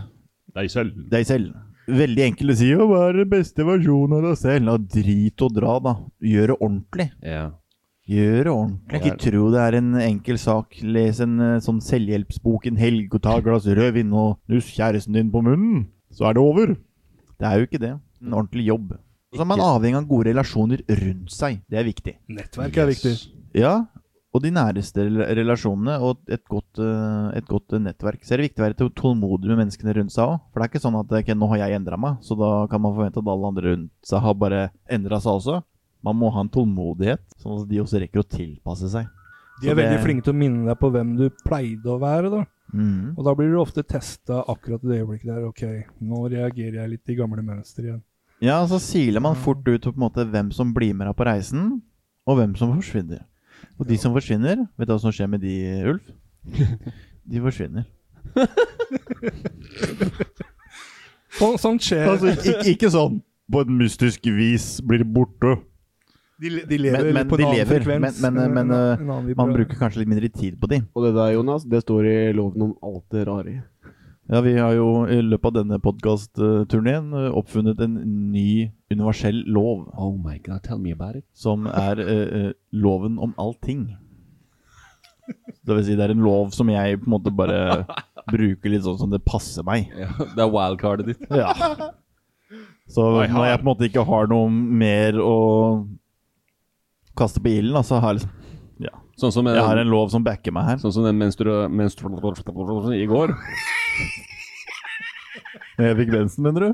Deg 0.56 0.70
selv. 0.72 0.96
deg 1.12 1.26
selv. 1.28 1.52
Veldig 1.86 2.24
enkelt 2.30 2.54
å 2.54 2.56
si 2.58 2.72
å 2.74 2.88
være 2.90 3.20
den 3.22 3.30
beste 3.30 3.64
versjonen 3.66 4.16
av 4.18 4.24
deg 4.30 4.38
selv. 4.40 4.66
La 4.66 4.76
drit 4.80 5.44
og 5.46 5.54
dra, 5.54 5.76
da. 5.84 5.92
Gjør 6.24 6.52
det 6.52 6.56
ordentlig. 6.58 7.08
Ja. 7.22 7.44
Gjør 8.10 8.40
det 8.48 8.52
ordentlig. 8.54 9.00
Ikke 9.02 9.20
tro 9.26 9.44
det 9.54 9.60
er 9.62 9.78
en 9.80 9.92
enkel 10.00 10.40
sak. 10.42 10.80
Les 10.82 11.20
en 11.22 11.36
eh, 11.42 11.60
sånn 11.62 11.80
selvhjelpsbok 11.84 12.66
en 12.70 12.80
helg 12.80 13.14
og 13.14 13.22
ta 13.22 13.36
et 13.38 13.46
glass 13.46 13.68
rødvin 13.68 14.12
og 14.16 14.36
nuss 14.50 14.72
kjæresten 14.74 15.14
din 15.18 15.30
på 15.34 15.42
munnen, 15.46 15.86
så 16.14 16.28
er 16.30 16.36
det 16.38 16.42
over. 16.42 16.74
Det 17.38 17.46
er 17.48 17.58
jo 17.60 17.66
ikke 17.68 17.80
det. 17.82 17.92
En 18.22 18.32
ordentlig 18.32 18.66
jobb. 18.66 18.94
Så 19.34 19.42
er 19.42 19.48
man 19.50 19.58
avhengig 19.60 19.96
av 19.98 20.06
gode 20.08 20.30
relasjoner 20.30 20.80
rundt 20.88 21.30
seg. 21.34 21.60
Det 21.68 21.78
er 21.78 21.84
viktig. 21.84 22.14
Nettverk 22.32 22.76
er 22.80 22.86
viktig. 22.88 23.12
Ja, 23.54 23.74
og 24.36 24.42
de 24.42 24.50
næreste 24.52 25.04
relasjonene 25.36 25.98
og 26.04 26.18
et 26.28 26.44
godt, 26.48 26.78
eh, 26.80 27.38
et 27.38 27.46
godt 27.48 27.72
nettverk. 27.80 28.22
Så 28.24 28.32
er 28.34 28.36
det 28.40 28.50
viktig 28.50 28.60
å 28.62 28.66
være 28.66 28.78
tå- 28.80 28.94
tålmodig 28.94 29.48
med 29.48 29.58
menneskene 29.64 29.94
rundt 29.96 30.12
seg 30.12 30.24
òg. 30.28 30.40
For 30.52 30.60
det 30.60 30.64
er 30.66 30.72
ikke 30.72 30.84
sånn 30.84 30.98
at 31.00 31.12
ok, 31.20 31.34
nå 31.36 31.48
har 31.48 31.58
jeg 31.64 31.76
endra 31.80 31.98
meg, 31.98 32.18
så 32.22 32.36
da 32.38 32.66
kan 32.66 32.80
man 32.80 32.94
forvente 32.96 33.18
at 33.20 33.26
alle 33.32 33.46
andre 33.52 33.62
rundt 33.74 33.90
seg 34.04 34.20
har 34.20 34.34
bare 34.34 34.70
endra 34.88 35.20
seg 35.20 35.32
også. 35.40 35.62
Man 36.04 36.16
må 36.16 36.30
ha 36.32 36.40
en 36.40 36.48
tålmodighet, 36.52 37.24
sånn 37.42 37.62
at 37.62 37.68
de 37.68 37.80
også 37.80 38.00
rekker 38.00 38.22
å 38.22 38.28
tilpasse 38.28 38.88
seg. 38.92 39.08
De 39.62 39.70
er 39.70 39.74
det- 39.74 39.84
veldig 39.84 40.04
flinke 40.04 40.24
til 40.24 40.32
å 40.34 40.36
minne 40.36 40.66
deg 40.68 40.78
på 40.78 40.90
hvem 40.92 41.16
du 41.16 41.30
pleide 41.44 41.84
å 41.86 41.98
være. 42.00 42.30
da. 42.30 42.44
Mhm. 42.72 43.14
Og 43.16 43.24
da 43.24 43.34
blir 43.38 43.52
du 43.52 43.60
ofte 43.60 43.84
testa 43.86 44.40
akkurat 44.48 44.82
i 44.84 44.90
det 44.90 45.00
øyeblikket 45.02 45.30
der. 45.30 45.44
Ok, 45.46 45.62
nå 46.02 46.26
reagerer 46.32 46.80
jeg 46.82 46.92
litt 46.96 47.12
i 47.12 47.16
gamle 47.18 47.44
mønster 47.46 47.86
igjen. 47.86 48.02
Ja, 48.44 48.58
så 48.68 48.80
siler 48.82 49.22
man 49.24 49.38
fort 49.40 49.64
ut 49.64 49.86
på 49.86 49.94
en 49.94 50.02
måte 50.02 50.26
hvem 50.28 50.50
som 50.52 50.74
blir 50.76 50.92
med 50.94 51.08
deg 51.08 51.16
på 51.16 51.24
reisen, 51.24 51.80
og 52.26 52.36
hvem 52.40 52.56
som 52.58 52.74
forsvinner. 52.74 53.22
Og 53.78 53.86
de 53.88 53.96
som 54.00 54.12
forsvinner, 54.12 54.66
vet 54.76 54.88
du 54.88 54.92
hva 54.92 55.00
som 55.00 55.14
skjer 55.14 55.30
med 55.30 55.40
de, 55.44 55.54
Ulf? 55.92 56.10
De 57.26 57.40
forsvinner. 57.42 57.86
sånn, 61.38 61.56
sånt 61.58 61.82
skjer. 61.82 62.04
Altså, 62.12 62.34
ikke, 62.36 62.60
ikke 62.70 62.90
sånn 62.92 63.16
på 63.50 63.62
et 63.62 63.72
mystisk 63.72 64.28
vis 64.36 64.76
blir 64.86 65.02
borte. 65.06 65.56
De, 66.42 66.50
de 66.68 66.78
lever 66.78 67.04
Men, 67.08 67.14
men 67.14 67.28
på 67.30 67.38
en 67.38 67.44
annen 67.46 67.56
lever. 67.58 67.80
Frekvens. 67.80 68.20
men, 68.22 68.34
men, 68.34 68.52
men 68.54 68.70
en 68.70 68.76
en 69.00 69.10
annen 69.14 69.36
man 69.38 69.52
bruker 69.56 69.78
kanskje 69.80 70.02
litt 70.02 70.10
mindre 70.12 70.28
tid 70.28 70.58
på 70.60 70.68
de. 70.72 70.82
Og 70.94 71.06
det 71.06 71.14
der, 71.16 71.32
Jonas, 71.36 71.64
det 71.64 71.80
står 71.86 72.08
i 72.10 72.16
loven 72.36 72.66
om 72.68 72.74
alt 72.84 73.06
det 73.14 73.24
rare. 73.28 73.54
Ja, 74.26 74.40
vi 74.42 74.56
har 74.58 74.72
jo 74.74 75.04
i 75.06 75.20
løpet 75.22 75.52
av 75.52 75.54
denne 75.60 75.76
podkast-turneen 75.78 77.12
oppfunnet 77.38 77.78
en 77.84 77.94
ny 78.32 78.72
universell 78.90 79.44
lov, 79.46 79.84
Oh 79.94 80.16
my 80.18 80.40
god, 80.42 80.64
tell 80.66 80.80
me 80.82 80.90
about 80.96 81.14
it. 81.20 81.24
som 81.32 81.68
er 81.70 82.00
eh, 82.02 82.24
eh, 82.40 82.48
loven 82.74 83.20
om 83.22 83.36
allting. 83.38 83.84
Det 85.62 85.74
vil 85.76 85.84
si, 85.86 85.94
det 85.98 86.04
er 86.08 86.14
en 86.16 86.24
lov 86.26 86.50
som 86.54 86.68
jeg 86.70 86.98
på 87.00 87.06
en 87.06 87.14
måte 87.14 87.30
bare 87.34 87.84
bruker 88.30 88.70
litt 88.74 88.82
sånn 88.86 88.98
som 88.98 89.14
det 89.14 89.22
passer 89.26 89.62
meg. 89.66 89.88
Ja, 90.02 90.10
det 90.34 90.42
er 90.42 90.50
wildcardet 90.52 91.06
ditt. 91.12 91.22
Ja. 91.30 91.54
Så 92.90 93.06
når 93.14 93.46
jeg 93.46 93.58
på 93.58 93.64
en 93.64 93.70
måte 93.70 93.86
ikke 93.88 94.04
har 94.10 94.26
noe 94.30 94.50
mer 94.50 95.18
å 95.22 95.38
kaste 97.18 97.40
på 97.42 97.48
ilden, 97.52 97.74
da, 97.76 97.82
så 97.86 97.94
har 98.02 98.08
jeg 98.14 98.18
liksom 98.22 98.32
Ja. 98.86 98.94
Sånn 99.16 99.32
som, 99.32 99.46
Jeg 99.48 99.64
har 99.64 99.76
en 99.80 99.88
lov 99.88 100.10
som 100.12 100.20
backer 100.24 100.52
meg 100.52 100.64
her. 100.68 100.76
sånn 100.82 100.92
som 100.92 101.04
den 101.06 101.16
menstru... 101.16 101.68
menstru 101.72 102.08
i 102.92 103.06
går. 103.08 103.28
Jeg 105.76 105.96
fikk 105.96 106.08
mensen, 106.12 106.42
mener 106.44 106.60
du? 106.60 106.72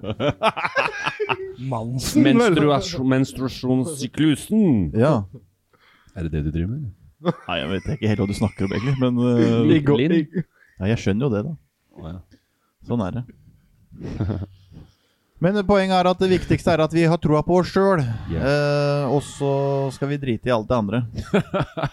Mansen, 1.73 2.23
menstruasjonssyklusen. 2.23 4.91
Ja. 4.99 5.23
Er 6.17 6.23
det 6.27 6.33
det 6.33 6.43
du 6.47 6.51
driver 6.51 6.69
med? 6.75 6.83
Nei, 7.23 7.57
jeg 7.61 7.69
vet 7.71 7.85
ikke 7.95 8.09
helt 8.11 8.21
hva 8.23 8.27
du 8.27 8.35
snakker 8.35 8.67
om, 8.67 8.73
egentlig, 8.75 8.97
men 8.99 9.15
uh, 9.23 9.27
ja, 10.81 10.85
Jeg 10.91 10.99
skjønner 11.03 11.25
jo 11.29 11.33
det, 11.35 11.43
da. 11.47 11.53
Sånn 12.89 13.03
er 13.07 13.13
det. 13.21 13.25
Men 15.43 15.59
poenget 15.67 15.97
er 15.97 16.07
at 16.07 16.21
det 16.23 16.31
viktigste 16.31 16.71
er 16.71 16.85
at 16.85 16.93
vi 16.95 17.03
har 17.11 17.19
troa 17.19 17.41
på 17.43 17.57
oss 17.59 17.73
sjøl. 17.75 18.05
Yeah. 18.31 19.11
og 19.11 19.25
så 19.27 19.53
skal 19.95 20.13
vi 20.13 20.21
drite 20.23 20.51
i 20.51 20.55
alt 20.55 20.69
det 20.71 20.77
andre. 20.79 21.01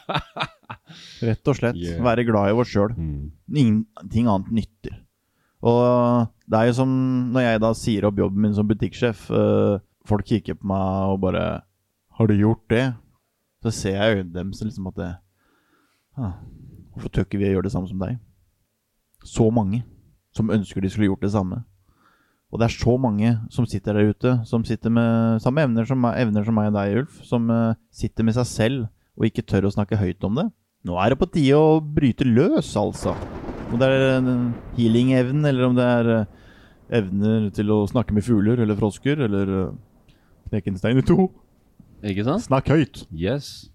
Rett 1.29 1.49
og 1.49 1.57
slett. 1.57 1.79
Yeah. 1.79 2.01
Være 2.05 2.27
glad 2.27 2.51
i 2.51 2.59
oss 2.61 2.69
sjøl. 2.69 2.93
Mm. 2.93 3.31
Ingenting 3.49 4.29
annet 4.29 4.51
nytter. 4.53 4.99
Og 5.65 6.29
det 6.45 6.59
er 6.59 6.69
jo 6.69 6.75
som 6.77 6.91
når 7.33 7.45
jeg 7.45 7.61
da 7.65 7.71
sier 7.75 8.05
opp 8.07 8.21
jobben 8.21 8.45
min 8.45 8.53
som 8.55 8.69
butikksjef, 8.69 9.25
eh, 9.33 9.81
folk 10.07 10.29
kikker 10.29 10.59
på 10.59 10.69
meg 10.69 11.15
og 11.15 11.19
bare 11.25 11.63
Har 12.19 12.27
du 12.27 12.35
gjort 12.35 12.69
det? 12.69 12.93
Så 13.63 13.71
ser 13.71 13.95
jeg 13.95 14.11
i 14.11 14.19
øynene 14.19 14.33
deres 14.33 14.61
liksom 14.61 14.87
at 14.87 14.95
det 14.99 15.09
ah, 16.17 16.37
Hvorfor 16.93 17.09
tør 17.09 17.27
ikke 17.27 17.39
vi 17.39 17.49
å 17.49 17.53
gjøre 17.57 17.67
det 17.67 17.73
samme 17.73 17.87
som 17.87 17.99
deg? 17.99 18.17
Så 19.23 19.49
mange 19.51 19.83
som 20.35 20.51
ønsker 20.51 20.81
de 20.81 20.89
skulle 20.89 21.09
gjort 21.09 21.23
det 21.23 21.31
samme. 21.31 21.63
Og 22.49 22.57
det 22.57 22.65
er 22.65 22.73
så 22.73 22.95
mange 22.97 23.35
som 23.53 23.67
sitter 23.69 23.97
der 23.97 24.09
ute, 24.09 24.31
som 24.49 24.63
sitter 24.65 24.89
med 24.93 25.41
samme 25.43 25.61
evner 25.67 25.85
som, 25.85 26.05
evner 26.09 26.47
som 26.47 26.55
meg 26.57 26.71
og 26.71 26.79
deg, 26.79 26.95
Ulf, 27.03 27.19
som 27.27 27.45
eh, 27.53 27.77
sitter 27.93 28.25
med 28.25 28.37
seg 28.39 28.49
selv 28.49 28.87
og 29.19 29.27
ikke 29.27 29.45
tør 29.45 29.67
å 29.67 29.73
snakke 29.75 29.99
høyt 29.99 30.25
om 30.25 30.39
det. 30.39 30.47
Nå 30.87 30.95
er 30.97 31.11
det 31.11 31.19
på 31.19 31.27
tide 31.29 31.59
å 31.59 31.77
bryte 31.83 32.25
løs, 32.25 32.71
altså. 32.79 33.13
Om 33.69 33.77
det 33.81 33.89
er 33.91 34.05
en 34.15 34.29
healing-evnen, 34.77 35.45
eller 35.45 35.67
om 35.67 35.75
det 35.77 35.85
er 35.85 36.11
eh, 36.15 36.29
evner 37.01 37.49
til 37.53 37.69
å 37.75 37.83
snakke 37.89 38.15
med 38.15 38.25
fugler 38.25 38.63
eller 38.63 38.79
frosker, 38.79 39.19
eller 39.27 39.51
uh, 39.53 39.75
knekke 40.49 40.73
en 40.73 40.79
stein 40.79 41.01
i 41.01 41.05
to. 41.05 41.27
Ikke 42.01 42.25
sant? 42.25 42.47
Snakk 42.47 42.71
høyt! 42.73 43.03
Yes. 43.13 43.69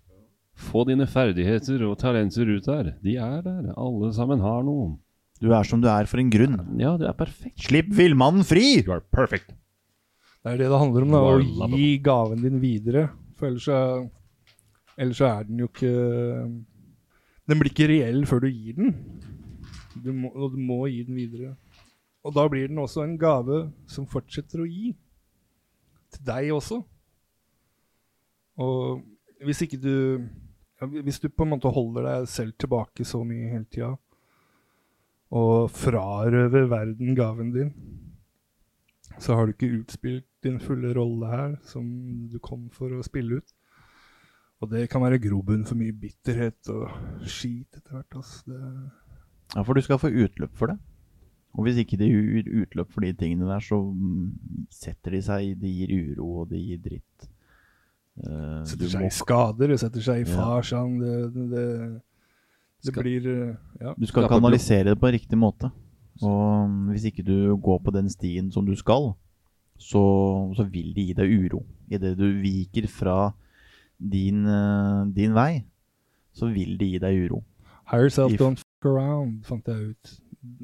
Få 0.54 0.82
dine 0.88 1.06
ferdigheter 1.10 1.82
og 1.86 1.98
talenter 2.00 2.50
ut 2.50 2.66
der. 2.66 2.94
De 3.04 3.14
er 3.20 3.44
der. 3.44 3.70
Alle 3.78 4.10
sammen 4.16 4.42
har 4.42 4.64
noe. 4.66 4.94
Du 5.42 5.50
er 5.52 5.66
som 5.66 5.80
du 5.82 5.88
er 5.90 6.06
for 6.08 6.22
en 6.22 6.30
grunn. 6.32 6.56
Ja, 6.80 6.94
du 7.00 7.04
er 7.08 7.16
perfekt. 7.18 7.58
Slipp 7.66 7.90
villmannen 7.96 8.44
fri! 8.46 8.80
You 8.84 8.94
are 8.94 9.02
perfect. 9.12 9.50
Det 10.44 10.52
er 10.52 10.60
det 10.60 10.68
det 10.70 10.78
handler 10.78 11.06
om, 11.06 11.14
da, 11.14 11.20
å 11.24 11.36
lovable. 11.40 11.78
gi 11.80 11.90
gaven 12.04 12.42
din 12.44 12.60
videre. 12.62 13.06
For 13.38 13.48
ellers 13.48 13.66
så, 13.66 13.78
ellers 15.00 15.20
så 15.20 15.28
er 15.30 15.46
den 15.48 15.62
jo 15.64 15.68
ikke 15.70 15.92
Den 17.48 17.60
blir 17.60 17.72
ikke 17.72 17.88
reell 17.90 18.22
før 18.28 18.44
du 18.44 18.50
gir 18.52 18.76
den. 18.78 18.94
Du 20.04 20.12
må, 20.12 20.30
og 20.34 20.54
du 20.54 20.60
må 20.60 20.84
gi 20.92 21.02
den 21.08 21.16
videre. 21.18 21.54
Og 22.24 22.32
da 22.36 22.46
blir 22.48 22.70
den 22.70 22.80
også 22.80 23.02
en 23.04 23.18
gave 23.20 23.64
som 23.90 24.06
fortsetter 24.08 24.62
å 24.64 24.68
gi. 24.68 24.94
Til 26.14 26.24
deg 26.28 26.52
også. 26.54 26.78
Og 28.64 29.02
hvis 29.44 29.64
ikke 29.66 29.80
du 29.82 29.94
ja, 30.80 30.86
Hvis 30.86 31.18
du 31.22 31.28
på 31.28 31.44
en 31.44 31.52
måte 31.54 31.70
holder 31.72 32.06
deg 32.06 32.28
selv 32.30 32.54
tilbake 32.60 33.04
så 33.06 33.20
mye 33.26 33.50
hele 33.50 33.66
tida, 33.70 33.92
og 35.34 35.70
frarøver 35.74 36.68
verden 36.70 37.16
gaven 37.18 37.50
din, 37.54 37.72
så 39.18 39.34
har 39.34 39.46
du 39.46 39.54
ikke 39.54 39.80
utspilt 39.80 40.26
din 40.44 40.60
fulle 40.62 40.92
rolle 40.96 41.30
her, 41.30 41.52
som 41.66 41.84
du 42.30 42.38
kom 42.42 42.68
for 42.74 42.92
å 42.94 43.02
spille 43.06 43.40
ut. 43.40 43.54
Og 44.62 44.70
det 44.70 44.86
kan 44.90 45.02
være 45.02 45.20
grobunn 45.22 45.66
for 45.68 45.78
mye 45.78 45.92
bitterhet 45.92 46.70
og 46.72 47.26
skit 47.28 47.76
etter 47.76 47.98
hvert. 47.98 48.16
Altså. 48.16 48.58
Ja, 49.54 49.62
for 49.62 49.74
du 49.76 49.82
skal 49.84 50.00
få 50.00 50.12
utløp 50.12 50.54
for 50.56 50.72
det. 50.72 50.78
Og 51.54 51.66
hvis 51.66 51.78
ikke 51.82 51.98
det 52.00 52.08
gir 52.10 52.48
utløp 52.62 52.90
for 52.90 53.04
de 53.04 53.12
tingene 53.18 53.46
der, 53.46 53.62
så 53.62 53.78
mm, 53.78 54.66
setter 54.74 55.14
de 55.14 55.20
seg 55.22 55.52
Det 55.60 55.70
gir 55.70 55.92
uro, 55.94 56.30
og 56.42 56.48
det 56.50 56.62
gir 56.64 56.80
dritt. 56.82 57.28
Uh, 58.14 58.62
setter 58.66 58.90
seg 58.90 59.04
må- 59.04 59.10
i 59.10 59.14
skader, 59.14 59.70
det 59.70 59.78
setter 59.82 60.02
seg 60.02 60.22
i 60.22 60.30
Ja. 60.30 60.82
Det, 60.98 61.14
det, 61.34 61.46
det, 61.50 61.66
det 62.84 62.92
Skal- 62.92 63.02
blir 63.06 63.26
eh, 63.32 63.56
Ja. 63.80 63.94
Du 63.98 64.06
skal 64.06 64.28
kanalisere 64.28 64.92
det 64.92 65.00
på 65.00 65.10
riktig 65.12 65.38
måte. 65.40 65.70
Og 66.22 66.68
mm, 66.70 66.90
hvis 66.92 67.06
ikke 67.10 67.24
du 67.26 67.56
går 67.56 67.80
på 67.82 67.90
den 67.94 68.08
stien 68.12 68.50
som 68.52 68.66
du 68.66 68.74
skal, 68.78 69.14
så, 69.78 70.02
så 70.54 70.62
vil 70.70 70.92
det 70.94 71.08
gi 71.08 71.14
deg 71.18 71.32
uro. 71.48 71.64
Idet 71.90 72.14
du 72.18 72.28
viker 72.42 72.86
fra 72.88 73.16
din, 73.98 74.44
eh, 74.46 75.00
din 75.16 75.34
vei, 75.34 75.64
så 76.32 76.46
vil 76.52 76.76
det 76.78 76.92
gi 76.92 76.98
deg 77.02 77.24
uro. 77.26 77.42
Hire 77.90 78.10
self 78.10 78.32
If- 78.32 78.40
don't 78.40 78.60
fuck 78.62 78.86
around, 78.92 79.42
fant 79.44 79.66
jeg 79.66 79.94
ut. 79.94 80.14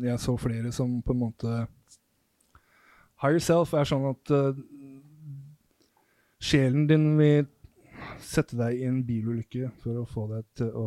Jeg 0.05 0.19
så 0.21 0.37
flere 0.37 0.71
som 0.73 1.01
på 1.03 1.13
en 1.17 1.19
måte 1.25 1.67
Higher 3.23 3.39
self 3.41 3.73
er 3.77 3.85
sånn 3.85 4.07
at 4.11 4.31
uh, 4.33 4.55
sjelen 6.41 6.87
din 6.89 7.07
vil 7.19 7.47
sette 8.25 8.57
deg 8.57 8.79
i 8.81 8.87
en 8.89 9.03
bilulykke 9.05 9.71
for 9.83 10.01
å 10.01 10.07
få 10.09 10.25
deg 10.31 10.47
til 10.57 10.71
å 10.77 10.87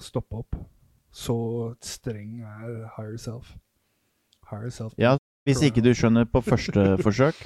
stoppe 0.00 0.40
opp. 0.40 0.56
Så 1.14 1.36
streng 1.84 2.40
er 2.42 2.88
higher 2.96 3.18
self. 3.20 3.54
Higher 4.50 4.72
self. 4.74 4.96
Ja, 4.98 5.16
Hvis 5.46 5.62
ikke 5.62 5.82
du 5.84 5.92
skjønner 5.94 6.26
på 6.26 6.42
første 6.42 6.94
forsøk, 7.06 7.38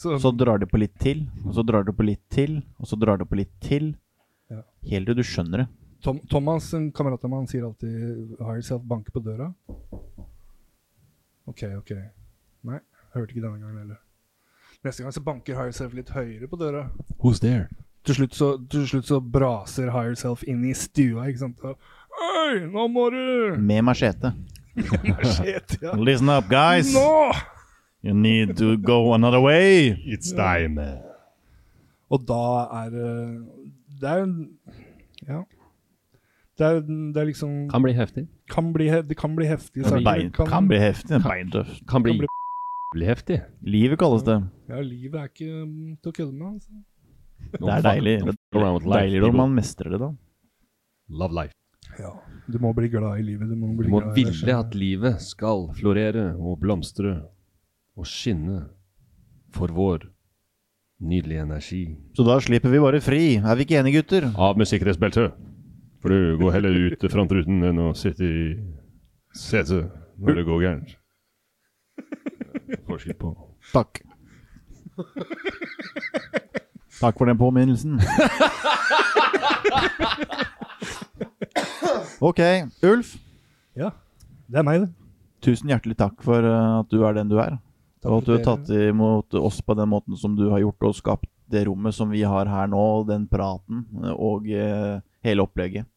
Så, 0.00 0.16
så 0.20 0.30
drar 0.32 0.60
det 0.60 0.70
på 0.70 0.78
litt 0.80 0.94
til, 1.00 1.26
og 1.44 1.54
så 1.56 1.64
drar 1.66 1.84
det 1.84 1.92
på 1.96 2.04
litt 2.06 2.22
til, 2.32 2.62
og 2.80 2.88
så 2.88 2.96
drar 2.96 3.18
det 3.20 3.26
på 3.28 3.36
litt 3.36 3.52
til. 3.60 3.90
Ja. 4.48 4.62
Helt 4.92 5.10
til 5.10 5.18
du 5.18 5.24
skjønner 5.26 5.64
det. 5.64 5.66
Tom, 6.00 6.20
Thomas, 6.30 6.70
en 6.72 6.86
kamerat 6.96 7.24
av 7.24 7.32
meg, 7.32 7.48
sier 7.50 7.66
alltid 7.66 8.36
'higher 8.38 8.62
self 8.64 8.86
banker 8.88 9.12
på 9.12 9.20
døra'. 9.20 9.50
OK, 11.46 11.62
OK. 11.76 11.92
Nei, 12.64 12.78
hørte 13.12 13.34
ikke 13.34 13.44
denne 13.44 13.60
gangen 13.60 13.78
heller. 13.82 14.00
Neste 14.84 15.02
gang 15.04 15.12
så 15.12 15.20
banker 15.20 15.58
higher 15.58 15.76
self 15.76 15.92
litt 15.96 16.12
høyere 16.16 16.48
på 16.48 16.56
døra. 16.56 16.86
Who's 17.20 17.40
there? 17.44 17.68
Til 18.04 18.14
slutt 18.14 18.34
så, 18.34 18.46
til 18.72 18.86
slutt 18.88 19.08
så 19.10 19.20
braser 19.20 19.90
higher 19.92 20.16
self 20.16 20.44
inn 20.48 20.64
i 20.64 20.72
stua, 20.72 21.26
ikke 21.28 21.42
sant. 21.42 21.60
Og, 21.60 21.76
Hei, 22.20 22.66
nå 22.68 22.86
må 22.92 23.06
du 23.14 23.56
Med 23.58 23.84
machete. 23.86 24.34
Shit, 24.80 25.78
ja. 25.82 25.94
Listen 25.96 26.28
up, 26.32 26.48
guys! 26.50 26.92
Nå! 26.94 27.32
You 28.04 28.14
need 28.16 28.56
to 28.56 28.76
go 28.76 29.12
another 29.14 29.40
way! 29.40 29.94
It's 30.08 30.32
time. 30.36 30.80
Og 32.10 32.24
da 32.28 32.42
er 32.82 32.92
det 32.94 33.14
Det 34.00 34.12
er 34.12 34.26
Ja. 35.28 35.40
Det 36.60 36.66
er, 36.66 36.80
det 36.84 37.16
er 37.16 37.24
liksom 37.30 37.70
Kan 37.70 37.82
bli 37.82 37.92
heftig. 37.96 38.26
kan 38.50 38.72
bli, 38.72 38.88
Det 38.90 39.16
kan 39.16 39.36
bli 39.36 39.46
heftig. 39.46 39.84
Kan, 39.84 40.04
bein, 40.04 40.30
kan 40.32 40.68
bli 40.68 40.78
heftig. 40.78 41.22
Beintøft. 41.24 41.86
Kan 41.88 42.02
bli 42.02 42.18
Kan 42.18 42.26
jævlig 42.90 43.06
heftig. 43.06 43.40
Livet 43.62 43.98
kalles 43.98 44.22
det. 44.22 44.42
Ja, 44.68 44.80
livet 44.80 45.14
er 45.14 45.28
ikke 45.30 45.64
mm, 45.64 45.96
til 46.02 46.10
å 46.10 46.12
kødde 46.12 46.32
med. 46.34 46.46
Altså. 46.52 46.70
Det 47.52 47.72
er 47.72 47.86
deilig. 47.86 48.16
Det 48.20 48.34
life, 48.60 48.90
Deilig 48.90 49.20
når 49.22 49.32
man 49.32 49.54
mestrer 49.54 49.90
det, 49.90 50.00
da. 50.00 50.10
Love 51.08 51.34
life. 51.42 51.59
Ja. 52.00 52.12
Du 52.50 52.58
må 52.58 52.72
bli 52.74 52.88
glad 52.90 53.20
i 53.20 53.22
livet. 53.22 53.48
Du 53.50 53.54
må, 53.58 53.68
bli 53.78 53.86
Du 53.86 53.92
må 53.92 54.00
glad 54.02 54.16
ville 54.16 54.54
at 54.56 54.74
livet 54.74 55.20
skal 55.22 55.68
florere 55.78 56.32
og 56.38 56.58
blomstre 56.62 57.12
og 57.98 58.06
skinne 58.08 58.64
for 59.54 59.68
vår 59.74 59.98
nydelige 61.00 61.42
energi. 61.44 61.82
Så 62.16 62.24
da 62.26 62.38
slipper 62.42 62.72
vi 62.72 62.80
bare 62.82 63.00
fri. 63.04 63.36
Er 63.38 63.54
vi 63.56 63.66
ikke 63.66 63.78
enige, 63.80 64.02
gutter? 64.02 64.30
Av 64.36 64.58
med 64.58 64.68
sikkerhetsbeltet. 64.68 65.32
For 66.00 66.12
du 66.12 66.36
går 66.40 66.50
heller 66.56 66.76
ut 66.90 67.06
frontruten 67.12 67.62
enn 67.70 67.80
å 67.82 67.92
sitte 67.96 68.24
i 68.24 68.44
setet 69.36 69.90
når 70.20 70.40
det 70.40 70.46
går 70.48 70.64
gærent. 70.64 70.96
Forskjell 72.88 73.16
på 73.20 73.34
Takk. 73.72 74.00
Takk 77.00 77.16
for 77.16 77.26
den 77.30 77.38
påminnelsen. 77.40 78.00
Ok, 82.20 82.40
Ulf. 82.84 83.14
Ja, 83.78 83.94
det 84.50 84.58
er 84.60 84.64
meg, 84.66 84.82
det. 84.82 84.90
Tusen 85.40 85.70
hjertelig 85.72 85.96
takk 85.96 86.20
for 86.20 86.44
eh, 86.44 86.72
at 86.82 86.90
du 86.92 87.00
er 87.08 87.16
den 87.16 87.30
du 87.30 87.38
er. 87.40 87.54
Takk 88.04 88.12
og 88.12 88.18
at 88.18 88.26
du 88.26 88.32
har 88.34 88.42
tatt 88.44 88.72
imot 88.76 89.36
oss 89.40 89.62
på 89.64 89.76
den 89.78 89.88
måten 89.88 90.18
som 90.20 90.34
du 90.36 90.50
har 90.52 90.60
gjort, 90.60 90.84
og 90.90 90.98
skapt 90.98 91.30
det 91.50 91.64
rommet 91.66 91.96
som 91.96 92.12
vi 92.12 92.20
har 92.28 92.48
her 92.48 92.68
nå, 92.68 92.82
den 93.08 93.24
praten 93.30 93.86
og 94.12 94.50
eh, 94.52 95.00
hele 95.24 95.48
opplegget. 95.48 95.88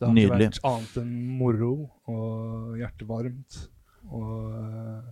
Det 0.00 0.08
har 0.08 0.16
Nydelig. 0.16 0.50
ikke 0.50 0.58
vært 0.58 0.68
annet 0.72 0.98
enn 1.04 1.14
moro 1.38 1.72
og 2.10 2.76
hjertevarmt 2.80 3.62
og 4.10 4.58
eh, 4.58 5.08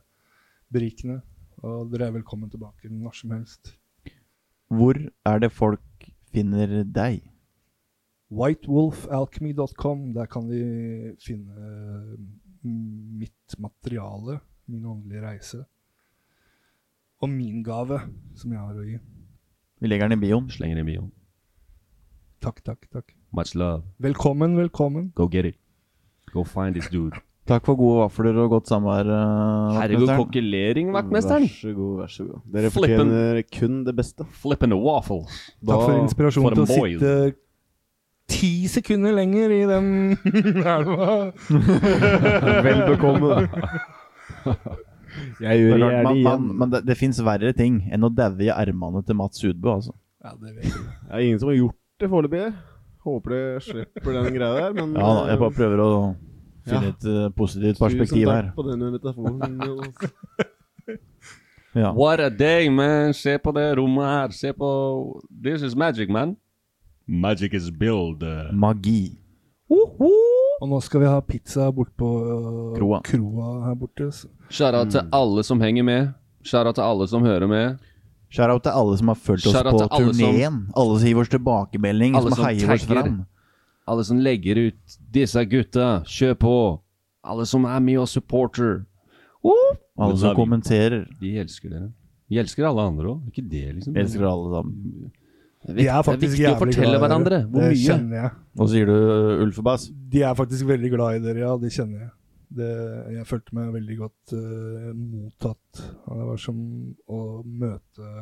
berikende. 0.74 1.20
Og 1.62 1.90
dere 1.92 2.08
er 2.08 2.18
velkommen 2.18 2.50
tilbake 2.50 2.90
når 2.90 3.18
som 3.22 3.38
helst. 3.38 3.76
Hvor 4.74 4.98
er 4.98 5.42
det 5.46 5.54
folk 5.54 6.10
finner 6.34 6.80
deg? 6.82 7.22
Whitewolfalchemy.com. 8.28 10.14
Der 10.14 10.26
kan 10.26 10.48
vi 10.50 10.62
finne 11.22 12.16
mm, 12.62 13.18
mitt 13.18 13.58
materiale, 13.58 14.40
min 14.66 14.84
åndelige 14.84 15.22
reise. 15.22 15.64
Og 17.20 17.30
min 17.30 17.62
gave, 17.64 18.00
som 18.36 18.52
jeg 18.52 18.60
har 18.60 18.76
å 18.76 18.84
gi. 18.86 18.98
Vi 19.80 19.88
legger 19.88 20.10
den 20.10 20.18
i 20.18 20.26
bioen. 20.26 20.50
Slenger 20.52 20.78
den 20.78 20.86
i 20.86 20.90
bioen. 20.92 21.08
Takk, 22.44 22.60
takk, 22.66 22.84
takk. 22.92 23.16
Much 23.34 23.56
love. 23.58 23.82
Velkommen, 23.98 24.54
velkommen. 24.58 25.10
Go 25.16 25.26
get 25.26 25.48
it. 25.48 25.58
Go 26.32 26.44
find 26.44 26.76
this 26.76 26.86
dude. 26.92 27.16
Takk 27.48 27.64
for 27.64 27.80
gode 27.80 28.02
vafler 28.02 28.36
og 28.42 28.50
godt 28.52 28.68
samvær. 28.68 29.08
Uh, 29.08 29.78
Herregud, 29.78 30.04
vaktmesteren. 30.04 30.18
kokkelering, 30.20 30.90
vaktmesteren. 30.92 31.46
Vær 31.48 31.54
så 31.56 31.72
god, 31.72 31.92
vær 32.02 32.12
så 32.12 32.26
god. 32.28 32.40
Dere 32.52 32.70
Flippen. 32.74 32.98
fortjener 32.98 33.42
kun 33.56 33.78
det 33.86 33.94
beste. 33.96 34.26
Flippin' 34.42 34.76
waffles. 34.76 35.38
Takk 35.64 35.84
for 35.86 36.00
inspirasjonen 36.02 36.58
til 36.58 36.66
å 36.66 36.68
sitte 36.68 37.12
ti 38.28 38.68
sekunder 38.68 39.12
lenger 39.16 39.50
i 39.56 39.62
den 39.68 39.86
elva. 40.76 41.32
Vel 42.66 42.82
bekomme. 42.90 43.40
Jeg 45.42 45.58
gjør 45.58 45.72
det 45.72 45.78
gjerne 45.80 46.02
man, 46.04 46.04
man, 46.04 46.16
igjen. 46.20 46.44
men 46.60 46.70
det, 46.72 46.80
det 46.86 46.94
fins 47.00 47.18
verre 47.24 47.50
ting 47.56 47.80
enn 47.94 48.04
å 48.06 48.10
daue 48.12 48.44
i 48.44 48.50
ermene 48.52 49.00
til 49.06 49.16
Mats 49.18 49.40
Sudbø, 49.42 49.72
altså. 49.78 49.94
Ja, 50.22 50.30
det 50.38 50.52
vet 50.54 50.68
jeg. 50.68 50.82
Det 51.08 51.14
er 51.16 51.24
ingen 51.24 51.40
som 51.42 51.50
har 51.50 51.56
gjort 51.58 51.78
det 52.02 52.10
foreløpig. 52.12 52.42
Håper 53.08 53.34
det 53.34 53.42
slipper 53.66 54.14
den 54.18 54.28
greia 54.36 54.54
der, 54.60 54.72
men 54.76 54.92
Ja 54.98 55.08
da, 55.16 55.22
jeg 55.32 55.40
bare 55.42 55.56
prøver 55.56 55.82
å 55.82 55.90
finne 56.68 56.90
Ja. 56.90 56.92
et 56.92 57.06
uh, 57.08 57.28
positivt 57.38 57.78
Tusen 57.78 57.84
perspektiv 57.86 58.26
takk 58.28 58.36
her. 58.36 58.50
på 58.58 58.66
denne 58.68 58.90
metaforen. 58.94 59.40
Ja. 61.78 61.92
What 61.96 62.20
a 62.20 62.28
day, 62.30 62.68
man. 62.70 63.14
Se 63.14 63.38
på 63.38 63.52
det 63.56 63.66
rommet 63.78 64.04
her. 64.10 64.34
Se 64.34 64.52
på 64.56 64.68
This 65.42 65.62
is 65.62 65.74
magic, 65.78 66.08
man. 66.10 66.36
Magic 67.08 67.54
is 67.54 67.70
build. 67.70 68.22
uh. 68.22 68.52
Magi. 68.52 69.18
Og 70.60 70.66
nå 70.68 70.80
skal 70.82 71.00
vi 71.00 71.06
ha 71.06 71.20
pizza 71.22 71.68
bort 71.72 71.90
på 71.96 72.08
øh, 72.24 72.78
Kroa. 72.78 73.00
kroa 73.04 73.50
her 73.68 73.74
borte. 73.78 74.08
Skjæra 74.10 74.50
Shout-out 74.50 74.90
til 74.90 75.00
alle 75.12 75.44
som 75.44 75.60
henger 75.60 75.82
med. 75.86 76.08
Shout-out 76.44 76.74
til 76.74 76.82
alle 76.82 77.06
som 77.08 77.22
hører 77.22 77.46
med. 77.46 77.76
Shout-out 78.30 78.62
til 78.66 78.72
alle 78.74 78.98
som 78.98 79.08
har 79.08 79.14
fulgt 79.14 79.46
oss 79.46 79.54
på 79.54 79.58
alle 79.58 79.88
alle 79.90 80.14
som- 80.14 80.66
Alle 80.76 80.98
som 80.98 81.08
gir 81.08 81.20
oss 81.20 81.28
tilbakemelding, 81.28 82.16
Alle 82.16 82.30
som 82.30 82.36
som 82.36 82.44
heier 82.44 82.74
oss 82.74 82.84
fram. 82.84 83.24
Alle 83.86 84.04
som 84.04 84.18
legger 84.18 84.56
ut 84.68 84.98
'disse 85.12 85.44
gutta, 85.44 86.02
kjør 86.04 86.34
på'. 86.34 86.78
Alle 87.24 87.46
som 87.46 87.64
er 87.64 87.78
med 87.78 87.98
og 87.98 88.08
supporter. 88.08 88.84
Uh, 89.44 89.76
Alle 89.98 90.16
som 90.18 90.34
kommenterer. 90.34 91.06
De 91.20 91.38
elsker 91.38 91.68
dere. 91.70 91.92
Vi 92.28 92.36
elsker 92.38 92.66
alle 92.66 92.80
andre 92.82 93.04
òg. 93.04 93.20
Ikke 93.28 93.48
det, 93.48 93.74
liksom. 93.74 93.96
Elsker 93.96 94.26
alle 94.26 94.56
sammen. 94.56 95.12
Er, 95.66 95.74
De 95.74 95.86
er 95.90 96.02
viktig, 96.06 96.20
det 96.20 96.28
er 96.28 96.32
viktig 96.32 96.50
å 96.52 96.60
fortelle 96.60 97.00
hverandre 97.02 97.40
hvor 97.50 97.64
Det 97.64 97.72
mye. 97.72 97.80
kjenner 97.82 98.20
jeg. 98.22 98.30
Hva 98.60 98.68
sier 98.70 98.86
du, 98.86 98.94
Ulfebass? 99.44 99.88
De 100.12 100.22
er 100.22 100.36
faktisk 100.38 100.68
veldig 100.70 100.90
glad 100.94 101.18
i 101.18 101.24
dere, 101.24 101.42
ja. 101.42 101.56
Det 101.58 101.72
kjenner 101.74 102.04
jeg. 102.06 102.12
Det, 102.58 102.68
jeg 103.18 103.26
følte 103.28 103.56
meg 103.58 103.72
veldig 103.74 103.96
godt 103.98 104.32
uh, 104.38 104.92
mottatt. 104.96 105.82
Det 105.82 106.28
var 106.30 106.38
som 106.40 106.60
å 107.12 107.18
møte 107.44 108.12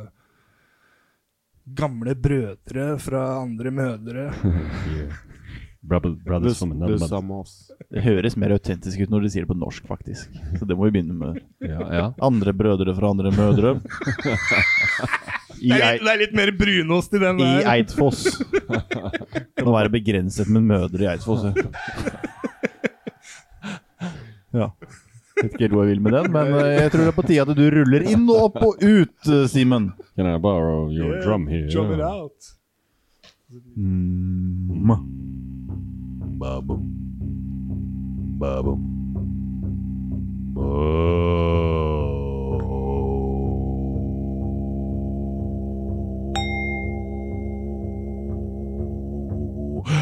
gamle 1.76 2.14
brødre 2.14 2.89
fra 3.03 3.22
andre 3.43 3.70
mødre. 3.74 4.26
Brother, 5.87 6.16
brothers 6.24 6.59
from 6.59 6.72
another 6.72 7.20
mother. 7.22 7.53
Det 7.95 8.03
høres 8.03 8.34
mer 8.34 8.57
autentisk 8.57 9.05
ut 9.05 9.12
når 9.12 9.22
de 9.22 9.28
sier 9.30 9.45
det 9.45 9.53
på 9.53 9.59
norsk, 9.61 9.84
faktisk. 9.87 10.32
Så 10.59 10.66
det 10.66 10.74
må 10.74 10.89
vi 10.89 10.97
begynne 10.97 11.14
med. 11.14 11.39
Ja, 11.62 11.78
ja. 11.95 12.07
Andre 12.26 12.51
brødre 12.59 12.95
fra 12.97 13.12
andre 13.14 13.30
mødre. 13.30 13.76
I, 15.61 15.71
Det 15.73 15.79
er, 15.81 15.97
litt, 15.97 16.05
det 16.05 16.13
er 16.13 16.21
litt 16.25 16.35
mer 16.37 16.51
brunost 16.59 17.15
i 17.17 17.21
den 17.23 17.41
I 17.41 17.47
der. 17.47 17.69
Eidsfoss. 17.77 18.25
Kan 19.57 19.73
være 19.79 19.91
begrenset 19.95 20.49
med 20.53 20.67
mødre 20.69 21.07
i 21.07 21.11
Eidsfoss? 21.15 21.47
ja. 24.57 24.71
Vet 25.37 25.53
ikke 25.53 25.67
helt 25.67 25.75
hvor 25.77 25.85
jeg 25.85 25.93
vil 25.97 26.01
med 26.07 26.15
den, 26.17 26.31
men 26.33 26.53
eh, 26.63 26.71
jeg 26.81 26.93
tror 26.95 27.03
det 27.05 27.11
er 27.11 27.17
på 27.19 27.25
tide 27.29 27.45
at 27.45 27.51
du 27.59 27.65
ruller 27.75 28.07
inn 28.09 28.23
og 28.33 28.39
opp 28.47 28.57
og 28.65 28.79
ut, 28.81 29.17
eh, 29.29 29.43
Simen. 29.53 29.91
Can 30.17 30.29
I 30.31 30.39
borrow 30.41 30.89
your 30.89 31.19
drum 31.21 31.45
here? 31.51 31.69
Drum 31.69 31.93
it 31.93 32.01
out. 32.01 32.53
Mm. 33.77 34.89
Ba-bum. 36.41 36.83
Ba-bum. 38.41 38.81